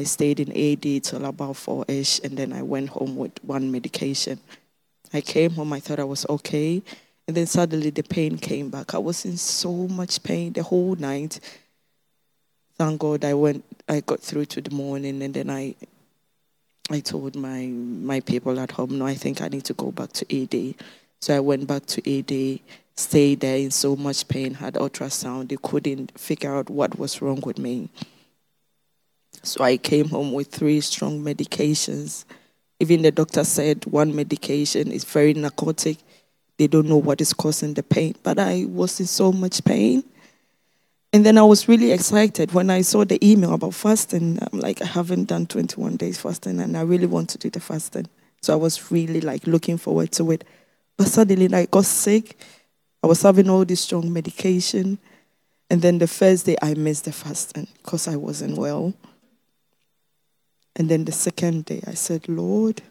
I 0.00 0.04
stayed 0.04 0.40
in 0.40 0.50
AD 0.50 1.04
till 1.04 1.24
about 1.24 1.56
four 1.56 1.84
ish, 1.86 2.20
and 2.24 2.36
then 2.36 2.52
I 2.52 2.62
went 2.62 2.88
home 2.88 3.16
with 3.16 3.32
one 3.44 3.70
medication. 3.70 4.40
I 5.12 5.20
came 5.20 5.50
home, 5.52 5.72
I 5.72 5.80
thought 5.80 6.00
I 6.00 6.04
was 6.04 6.24
okay, 6.28 6.82
and 7.30 7.36
then 7.36 7.46
suddenly 7.46 7.90
the 7.90 8.02
pain 8.02 8.36
came 8.36 8.70
back. 8.70 8.92
I 8.92 8.98
was 8.98 9.24
in 9.24 9.36
so 9.36 9.86
much 9.86 10.20
pain 10.20 10.52
the 10.52 10.64
whole 10.64 10.96
night. 10.96 11.38
Thank 12.76 12.98
God 12.98 13.24
I 13.24 13.34
went, 13.34 13.64
I 13.88 14.00
got 14.00 14.18
through 14.18 14.46
to 14.46 14.60
the 14.60 14.74
morning, 14.74 15.22
and 15.22 15.32
then 15.32 15.48
I, 15.48 15.76
I 16.90 16.98
told 16.98 17.36
my 17.36 17.66
my 17.66 18.18
people 18.18 18.58
at 18.58 18.72
home, 18.72 18.98
no, 18.98 19.06
I 19.06 19.14
think 19.14 19.42
I 19.42 19.46
need 19.46 19.64
to 19.66 19.74
go 19.74 19.92
back 19.92 20.10
to 20.14 20.42
AD. 20.42 20.74
So 21.20 21.36
I 21.36 21.38
went 21.38 21.68
back 21.68 21.86
to 21.86 22.18
AD, 22.18 22.58
stayed 22.96 23.38
there 23.38 23.58
in 23.58 23.70
so 23.70 23.94
much 23.94 24.26
pain, 24.26 24.54
had 24.54 24.74
ultrasound. 24.74 25.50
They 25.50 25.58
couldn't 25.62 26.18
figure 26.18 26.52
out 26.52 26.68
what 26.68 26.98
was 26.98 27.22
wrong 27.22 27.42
with 27.42 27.60
me. 27.60 27.90
So 29.44 29.62
I 29.62 29.76
came 29.76 30.08
home 30.08 30.32
with 30.32 30.48
three 30.48 30.80
strong 30.80 31.22
medications. 31.22 32.24
Even 32.80 33.02
the 33.02 33.12
doctor 33.12 33.44
said 33.44 33.86
one 33.86 34.16
medication 34.16 34.90
is 34.90 35.04
very 35.04 35.32
narcotic. 35.34 35.98
They 36.60 36.66
don't 36.66 36.90
know 36.90 36.98
what 36.98 37.22
is 37.22 37.32
causing 37.32 37.72
the 37.72 37.82
pain. 37.82 38.14
But 38.22 38.38
I 38.38 38.66
was 38.68 39.00
in 39.00 39.06
so 39.06 39.32
much 39.32 39.64
pain. 39.64 40.04
And 41.10 41.24
then 41.24 41.38
I 41.38 41.42
was 41.42 41.68
really 41.68 41.90
excited 41.90 42.52
when 42.52 42.68
I 42.68 42.82
saw 42.82 43.02
the 43.02 43.18
email 43.26 43.54
about 43.54 43.72
fasting. 43.72 44.38
I'm 44.42 44.60
like, 44.60 44.82
I 44.82 44.84
haven't 44.84 45.24
done 45.24 45.46
21 45.46 45.96
days 45.96 46.20
fasting 46.20 46.60
and 46.60 46.76
I 46.76 46.82
really 46.82 47.06
want 47.06 47.30
to 47.30 47.38
do 47.38 47.48
the 47.48 47.60
fasting. 47.60 48.08
So 48.42 48.52
I 48.52 48.56
was 48.56 48.92
really 48.92 49.22
like 49.22 49.46
looking 49.46 49.78
forward 49.78 50.12
to 50.12 50.32
it. 50.32 50.44
But 50.98 51.06
suddenly 51.06 51.48
I 51.54 51.64
got 51.64 51.86
sick. 51.86 52.36
I 53.02 53.06
was 53.06 53.22
having 53.22 53.48
all 53.48 53.64
this 53.64 53.80
strong 53.80 54.12
medication. 54.12 54.98
And 55.70 55.80
then 55.80 55.96
the 55.96 56.08
first 56.08 56.44
day 56.44 56.58
I 56.60 56.74
missed 56.74 57.06
the 57.06 57.12
fasting 57.12 57.68
because 57.82 58.06
I 58.06 58.16
wasn't 58.16 58.58
well. 58.58 58.92
And 60.76 60.90
then 60.90 61.06
the 61.06 61.12
second 61.12 61.64
day, 61.64 61.82
I 61.86 61.94
said, 61.94 62.28
Lord, 62.28 62.82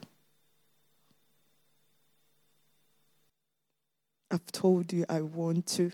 I've 4.31 4.51
told 4.51 4.93
you 4.93 5.05
I 5.09 5.21
want 5.21 5.65
to 5.67 5.91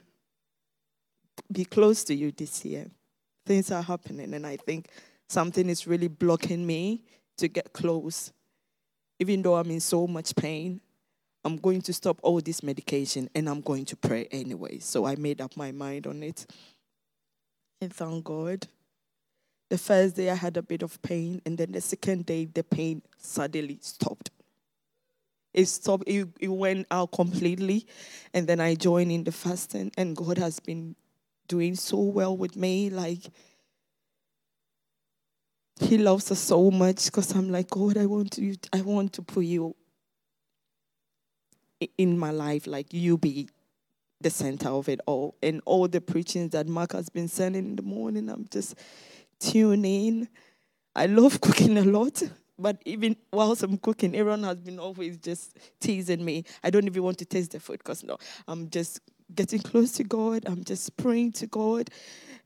be 1.52 1.66
close 1.66 2.04
to 2.06 2.16
you 2.16 2.32
this 2.32 2.66
year. 2.66 2.88
Things 3.46 3.72
are 3.72 3.82
happening, 3.82 4.34
and 4.34 4.46
I 4.46 4.58
think 4.58 4.90
something 5.30 5.70
is 5.70 5.88
really 5.88 6.08
blocking 6.08 6.66
me 6.66 7.04
to 7.38 7.48
get 7.48 7.74
close. 7.74 8.32
Even 9.20 9.42
though 9.42 9.56
I'm 9.56 9.72
in 9.72 9.80
so 9.80 10.08
much 10.08 10.36
pain, 10.36 10.82
I'm 11.44 11.58
going 11.58 11.82
to 11.84 11.94
stop 11.94 12.20
all 12.24 12.42
this 12.42 12.64
medication 12.64 13.30
and 13.36 13.48
I'm 13.48 13.62
going 13.62 13.86
to 13.86 13.96
pray 13.96 14.28
anyway. 14.32 14.80
So 14.80 15.06
I 15.06 15.16
made 15.16 15.42
up 15.42 15.56
my 15.56 15.72
mind 15.72 16.08
on 16.08 16.24
it. 16.24 16.46
And 17.80 17.94
thank 17.94 18.24
God. 18.24 18.68
The 19.70 19.78
first 19.78 20.16
day 20.16 20.30
I 20.32 20.36
had 20.36 20.58
a 20.58 20.62
bit 20.62 20.82
of 20.82 21.02
pain, 21.02 21.42
and 21.46 21.58
then 21.58 21.72
the 21.72 21.82
second 21.82 22.26
day 22.26 22.46
the 22.46 22.64
pain 22.64 23.02
suddenly 23.18 23.78
stopped. 23.82 24.32
It 25.56 25.68
stopped, 25.68 26.04
it, 26.06 26.28
it 26.42 26.50
went 26.50 26.86
out 26.92 27.14
completely, 27.14 27.88
and 28.34 28.46
then 28.46 28.60
I 28.60 28.76
joined 28.76 29.10
in 29.10 29.24
the 29.24 29.32
fasting, 29.32 29.90
and 29.98 30.16
God 30.16 30.38
has 30.38 30.60
been 30.60 30.98
doing 31.48 31.76
so 31.76 31.98
well 31.98 32.36
with 32.36 32.58
me. 32.58 32.90
Like, 32.90 33.22
He 35.80 35.98
loves 35.98 36.30
us 36.30 36.40
so 36.40 36.70
much 36.70 37.06
because 37.06 37.34
I'm 37.34 37.50
like, 37.50 37.70
God, 37.70 37.98
I 37.98 38.06
want 38.06 38.34
to, 38.34 38.56
I 38.74 38.82
want 38.82 39.14
to 39.14 39.22
put 39.22 39.46
you 39.46 39.76
in 41.98 42.18
my 42.18 42.32
life, 42.32 42.68
like 42.68 42.94
you 42.94 43.18
be 43.18 43.48
the 44.20 44.30
center 44.30 44.70
of 44.70 44.90
it 44.90 45.00
all. 45.06 45.36
And 45.42 45.62
all 45.66 45.88
the 45.88 46.02
preachings 46.02 46.52
that 46.52 46.68
Mark 46.68 46.92
has 46.92 47.08
been 47.08 47.30
sending 47.30 47.66
in 47.66 47.76
the 47.78 47.82
morning, 47.82 48.30
I'm 48.30 48.46
just 48.52 48.76
tuning 49.40 49.86
in. 49.86 50.28
I 50.96 51.06
love 51.06 51.40
cooking 51.40 51.78
a 51.78 51.84
lot, 51.84 52.24
but 52.58 52.82
even 52.86 53.16
whilst 53.34 53.64
I'm 53.64 53.78
cooking, 53.78 54.16
Aaron 54.16 54.44
has 54.44 54.58
been 54.58 54.80
always 54.80 55.18
just 55.18 55.58
teasing 55.80 56.24
me. 56.24 56.46
I 56.64 56.70
don't 56.70 56.86
even 56.86 57.04
want 57.04 57.18
to 57.20 57.26
taste 57.26 57.52
the 57.52 57.60
food 57.60 57.80
because 57.80 58.04
no, 58.04 58.18
I'm 58.48 58.70
just 58.70 59.02
getting 59.34 59.60
close 59.72 59.92
to 59.94 60.04
God. 60.04 60.44
I'm 60.46 60.64
just 60.64 60.96
praying 60.98 61.34
to 61.34 61.48
God, 61.48 61.90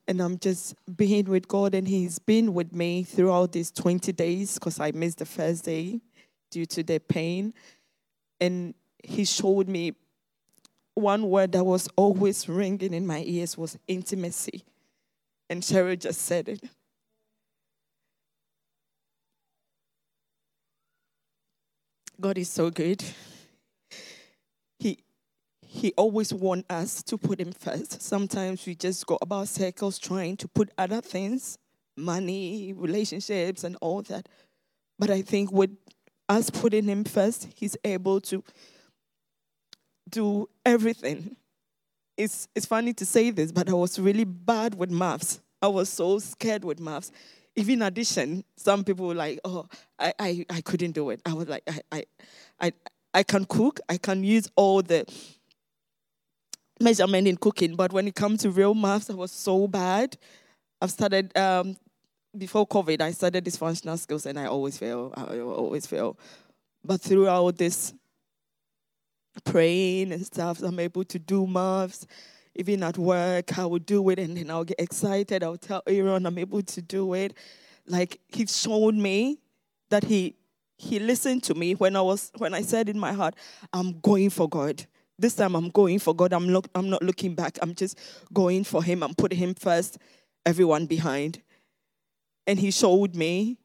and 0.07 0.21
I'm 0.21 0.39
just 0.39 0.75
being 0.97 1.25
with 1.25 1.47
God. 1.47 1.75
And 1.75 1.87
He's 1.87 2.17
been 2.19 2.53
with 2.53 2.73
me 2.73 3.03
throughout 3.03 3.51
these 3.51 3.71
20 3.71 4.11
days 4.13 4.55
because 4.55 4.79
I 4.79 4.91
missed 4.91 5.19
the 5.19 5.25
first 5.25 5.65
day 5.65 6.01
due 6.49 6.65
to 6.65 6.83
the 6.83 6.99
pain. 6.99 7.53
And 8.41 8.73
He 9.03 9.25
showed 9.25 9.67
me 9.67 9.93
one 10.95 11.29
word 11.29 11.51
that 11.53 11.63
was 11.63 11.87
always 11.95 12.49
ringing 12.49 12.93
in 12.93 13.05
my 13.05 13.23
ears 13.25 13.57
was 13.57 13.77
intimacy. 13.87 14.63
And 15.49 15.63
Cheryl 15.63 15.97
just 15.97 16.21
said 16.21 16.49
it. 16.49 16.63
God 22.19 22.37
is 22.37 22.49
so 22.49 22.69
good. 22.69 23.03
He 24.79 24.99
he 25.61 25.93
always 25.95 26.33
wants 26.33 26.65
us 26.69 27.03
to 27.03 27.17
put 27.17 27.39
him 27.39 27.51
first. 27.51 28.01
Sometimes 28.01 28.65
we 28.65 28.75
just 28.75 29.05
go 29.05 29.17
about 29.21 29.47
circles 29.47 29.99
trying 29.99 30.35
to 30.37 30.47
put 30.47 30.71
other 30.77 30.99
things, 30.99 31.57
money, 31.95 32.73
relationships, 32.75 33.63
and 33.63 33.77
all 33.79 34.01
that. 34.03 34.27
But 34.97 35.11
I 35.11 35.21
think 35.21 35.51
with 35.51 35.77
us 36.27 36.49
putting 36.49 36.85
him 36.85 37.03
first, 37.03 37.49
he's 37.55 37.77
able 37.83 38.19
to 38.21 38.43
do 40.09 40.49
everything. 40.65 41.35
It's, 42.17 42.47
it's 42.55 42.65
funny 42.65 42.93
to 42.95 43.05
say 43.05 43.29
this, 43.29 43.51
but 43.51 43.69
I 43.69 43.73
was 43.73 43.99
really 43.99 44.25
bad 44.25 44.73
with 44.73 44.89
maths. 44.89 45.39
I 45.61 45.67
was 45.67 45.87
so 45.87 46.17
scared 46.17 46.65
with 46.65 46.79
maths 46.79 47.11
even 47.59 47.81
addition, 47.81 48.45
some 48.55 48.85
people 48.85 49.07
were 49.07 49.15
like, 49.15 49.39
oh, 49.43 49.67
I, 49.99 50.13
I, 50.17 50.45
I 50.49 50.61
couldn't 50.61 50.93
do 50.93 51.09
it. 51.09 51.21
I 51.25 51.33
was 51.33 51.49
like, 51.49 51.63
I, 51.67 51.81
I, 51.91 52.03
I, 52.61 52.73
I 53.13 53.23
can 53.23 53.43
cook, 53.43 53.81
I 53.89 53.97
can 53.97 54.23
use 54.23 54.47
all 54.55 54.81
the 54.81 55.05
measurement 56.79 57.27
in 57.27 57.35
cooking, 57.35 57.75
but 57.75 57.91
when 57.91 58.07
it 58.07 58.15
comes 58.15 58.43
to 58.43 58.49
real 58.49 58.73
maths, 58.73 59.09
I 59.09 59.13
was 59.13 59.33
so 59.33 59.67
bad. 59.67 60.17
I've 60.81 60.91
started, 60.91 61.37
um, 61.37 61.75
before 62.37 62.65
COVID, 62.65 63.01
I 63.01 63.11
started 63.11 63.43
these 63.43 63.57
functional 63.57 63.97
skills 63.97 64.25
and 64.25 64.39
I 64.39 64.45
always 64.45 64.77
fail. 64.77 65.13
I 65.17 65.39
always 65.39 65.85
fail. 65.85 66.17
But 66.85 67.01
throughout 67.01 67.57
this 67.57 67.93
praying 69.43 70.13
and 70.13 70.25
stuff, 70.25 70.61
I'm 70.61 70.79
able 70.79 71.03
to 71.03 71.19
do 71.19 71.45
maths 71.45 72.07
even 72.59 72.83
at 72.83 72.97
work, 72.97 73.57
I 73.57 73.65
would 73.65 73.85
do 73.85 74.09
it 74.09 74.19
and 74.19 74.35
then 74.35 74.51
I'll 74.51 74.65
get 74.65 74.79
excited. 74.79 75.43
I'll 75.43 75.57
tell 75.57 75.81
Aaron 75.87 76.25
I'm 76.25 76.37
able 76.37 76.61
to 76.61 76.81
do 76.81 77.13
it. 77.13 77.33
Like 77.87 78.19
he's 78.27 78.59
shown 78.59 79.01
me 79.01 79.39
that 79.89 80.03
he 80.03 80.35
he 80.77 80.99
listened 80.99 81.43
to 81.43 81.55
me 81.55 81.73
when 81.73 81.95
I 81.95 82.01
was 82.01 82.31
when 82.37 82.53
I 82.53 82.61
said 82.61 82.89
in 82.89 82.99
my 82.99 83.13
heart, 83.13 83.35
I'm 83.71 83.99
going 84.01 84.29
for 84.29 84.49
God. 84.49 84.85
This 85.17 85.35
time 85.35 85.55
I'm 85.55 85.69
going 85.69 85.99
for 85.99 86.13
God. 86.13 86.33
I'm 86.33 86.47
look, 86.47 86.67
I'm 86.75 86.89
not 86.89 87.01
looking 87.01 87.33
back. 87.33 87.57
I'm 87.61 87.73
just 87.73 87.97
going 88.33 88.65
for 88.65 88.83
him. 88.83 89.03
I'm 89.03 89.15
putting 89.15 89.39
him 89.39 89.53
first, 89.55 89.97
everyone 90.45 90.85
behind. 90.85 91.41
And 92.45 92.59
he 92.59 92.71
showed 92.71 93.15
me. 93.15 93.57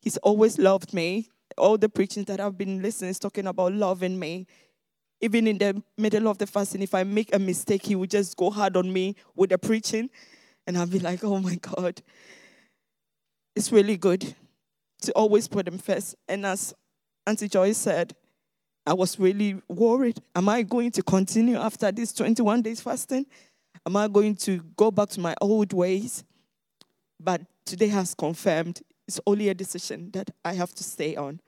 He's 0.00 0.18
always 0.18 0.56
loved 0.56 0.94
me. 0.94 1.30
All 1.58 1.76
the 1.78 1.88
preachings 1.88 2.26
that 2.26 2.38
I've 2.38 2.56
been 2.56 2.80
listening 2.80 3.10
is 3.10 3.18
talking 3.18 3.48
about 3.48 3.72
loving 3.72 4.18
me 4.18 4.46
even 5.20 5.46
in 5.46 5.58
the 5.58 5.82
middle 5.96 6.28
of 6.28 6.38
the 6.38 6.46
fasting, 6.46 6.82
if 6.82 6.94
I 6.94 7.04
make 7.04 7.34
a 7.34 7.38
mistake, 7.38 7.86
he 7.86 7.94
would 7.94 8.10
just 8.10 8.36
go 8.36 8.50
hard 8.50 8.76
on 8.76 8.92
me 8.92 9.16
with 9.34 9.50
the 9.50 9.58
preaching. 9.58 10.10
And 10.66 10.76
I'd 10.76 10.90
be 10.90 10.98
like, 10.98 11.24
oh 11.24 11.38
my 11.38 11.56
God. 11.56 12.02
It's 13.54 13.72
really 13.72 13.96
good 13.96 14.34
to 15.02 15.12
always 15.12 15.48
put 15.48 15.66
him 15.66 15.78
first. 15.78 16.16
And 16.28 16.44
as 16.44 16.74
Auntie 17.26 17.48
Joyce 17.48 17.78
said, 17.78 18.14
I 18.86 18.92
was 18.92 19.18
really 19.18 19.60
worried. 19.68 20.20
Am 20.34 20.48
I 20.48 20.62
going 20.62 20.92
to 20.92 21.02
continue 21.02 21.56
after 21.56 21.90
this 21.90 22.12
21 22.12 22.62
days 22.62 22.80
fasting? 22.80 23.26
Am 23.84 23.96
I 23.96 24.08
going 24.08 24.36
to 24.36 24.60
go 24.76 24.90
back 24.90 25.08
to 25.10 25.20
my 25.20 25.34
old 25.40 25.72
ways? 25.72 26.24
But 27.18 27.42
today 27.64 27.88
has 27.88 28.14
confirmed 28.14 28.82
it's 29.08 29.20
only 29.26 29.48
a 29.48 29.54
decision 29.54 30.10
that 30.12 30.30
I 30.44 30.52
have 30.52 30.74
to 30.74 30.84
stay 30.84 31.16
on. 31.16 31.40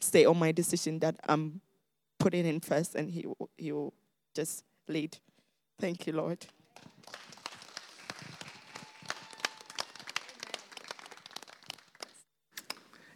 Stay 0.00 0.24
on 0.24 0.38
my 0.38 0.52
decision 0.52 0.98
that 1.00 1.16
I'm 1.28 1.60
put 2.22 2.34
it 2.34 2.46
in 2.46 2.60
first 2.60 2.94
and 2.94 3.10
he 3.10 3.26
will, 3.26 3.50
he 3.58 3.72
will 3.72 3.92
just 4.32 4.62
lead. 4.86 5.18
Thank 5.80 6.06
you, 6.06 6.12
Lord. 6.12 6.46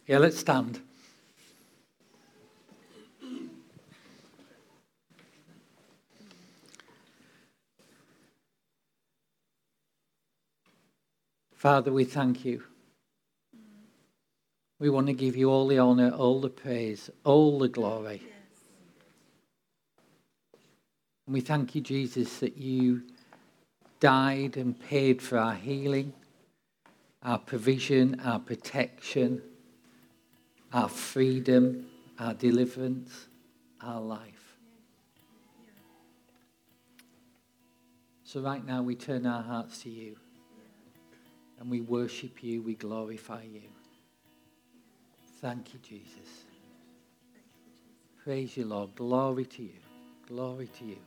Yeah, 0.05 0.17
let's 0.17 0.37
stand. 0.37 0.81
Father, 11.55 11.91
we 11.91 12.03
thank 12.03 12.43
you. 12.43 12.63
We 14.79 14.89
want 14.89 15.07
to 15.07 15.13
give 15.13 15.35
you 15.37 15.49
all 15.49 15.65
the 15.67 15.79
honor, 15.79 16.11
all 16.11 16.41
the 16.41 16.49
praise, 16.49 17.09
all 17.23 17.57
the 17.57 17.69
glory. 17.69 18.21
And 21.27 21.33
we 21.33 21.41
thank 21.41 21.75
you, 21.75 21.81
Jesus, 21.81 22.39
that 22.39 22.57
you 22.57 23.03
died 23.99 24.55
and 24.55 24.79
paid 24.79 25.21
for 25.21 25.37
our 25.37 25.55
healing, 25.55 26.13
our 27.21 27.37
provision, 27.37 28.21
our 28.23 28.39
protection, 28.39 29.41
our 30.71 30.87
freedom, 30.87 31.85
our 32.17 32.33
deliverance, 32.33 33.27
our 33.81 33.99
life. 33.99 34.57
So, 38.23 38.41
right 38.41 38.65
now, 38.65 38.81
we 38.81 38.95
turn 38.95 39.25
our 39.25 39.43
hearts 39.43 39.83
to 39.83 39.89
you 39.89 40.15
and 41.59 41.69
we 41.69 41.81
worship 41.81 42.43
you, 42.43 42.61
we 42.61 42.75
glorify 42.75 43.43
you. 43.43 43.63
Thank 45.41 45.73
you, 45.73 45.79
Jesus. 45.81 46.45
Praise 48.23 48.55
you, 48.55 48.65
Lord. 48.65 48.95
Glory 48.95 49.45
to 49.45 49.63
you. 49.63 49.79
Glory 50.27 50.67
to 50.79 50.85
you. 50.85 50.97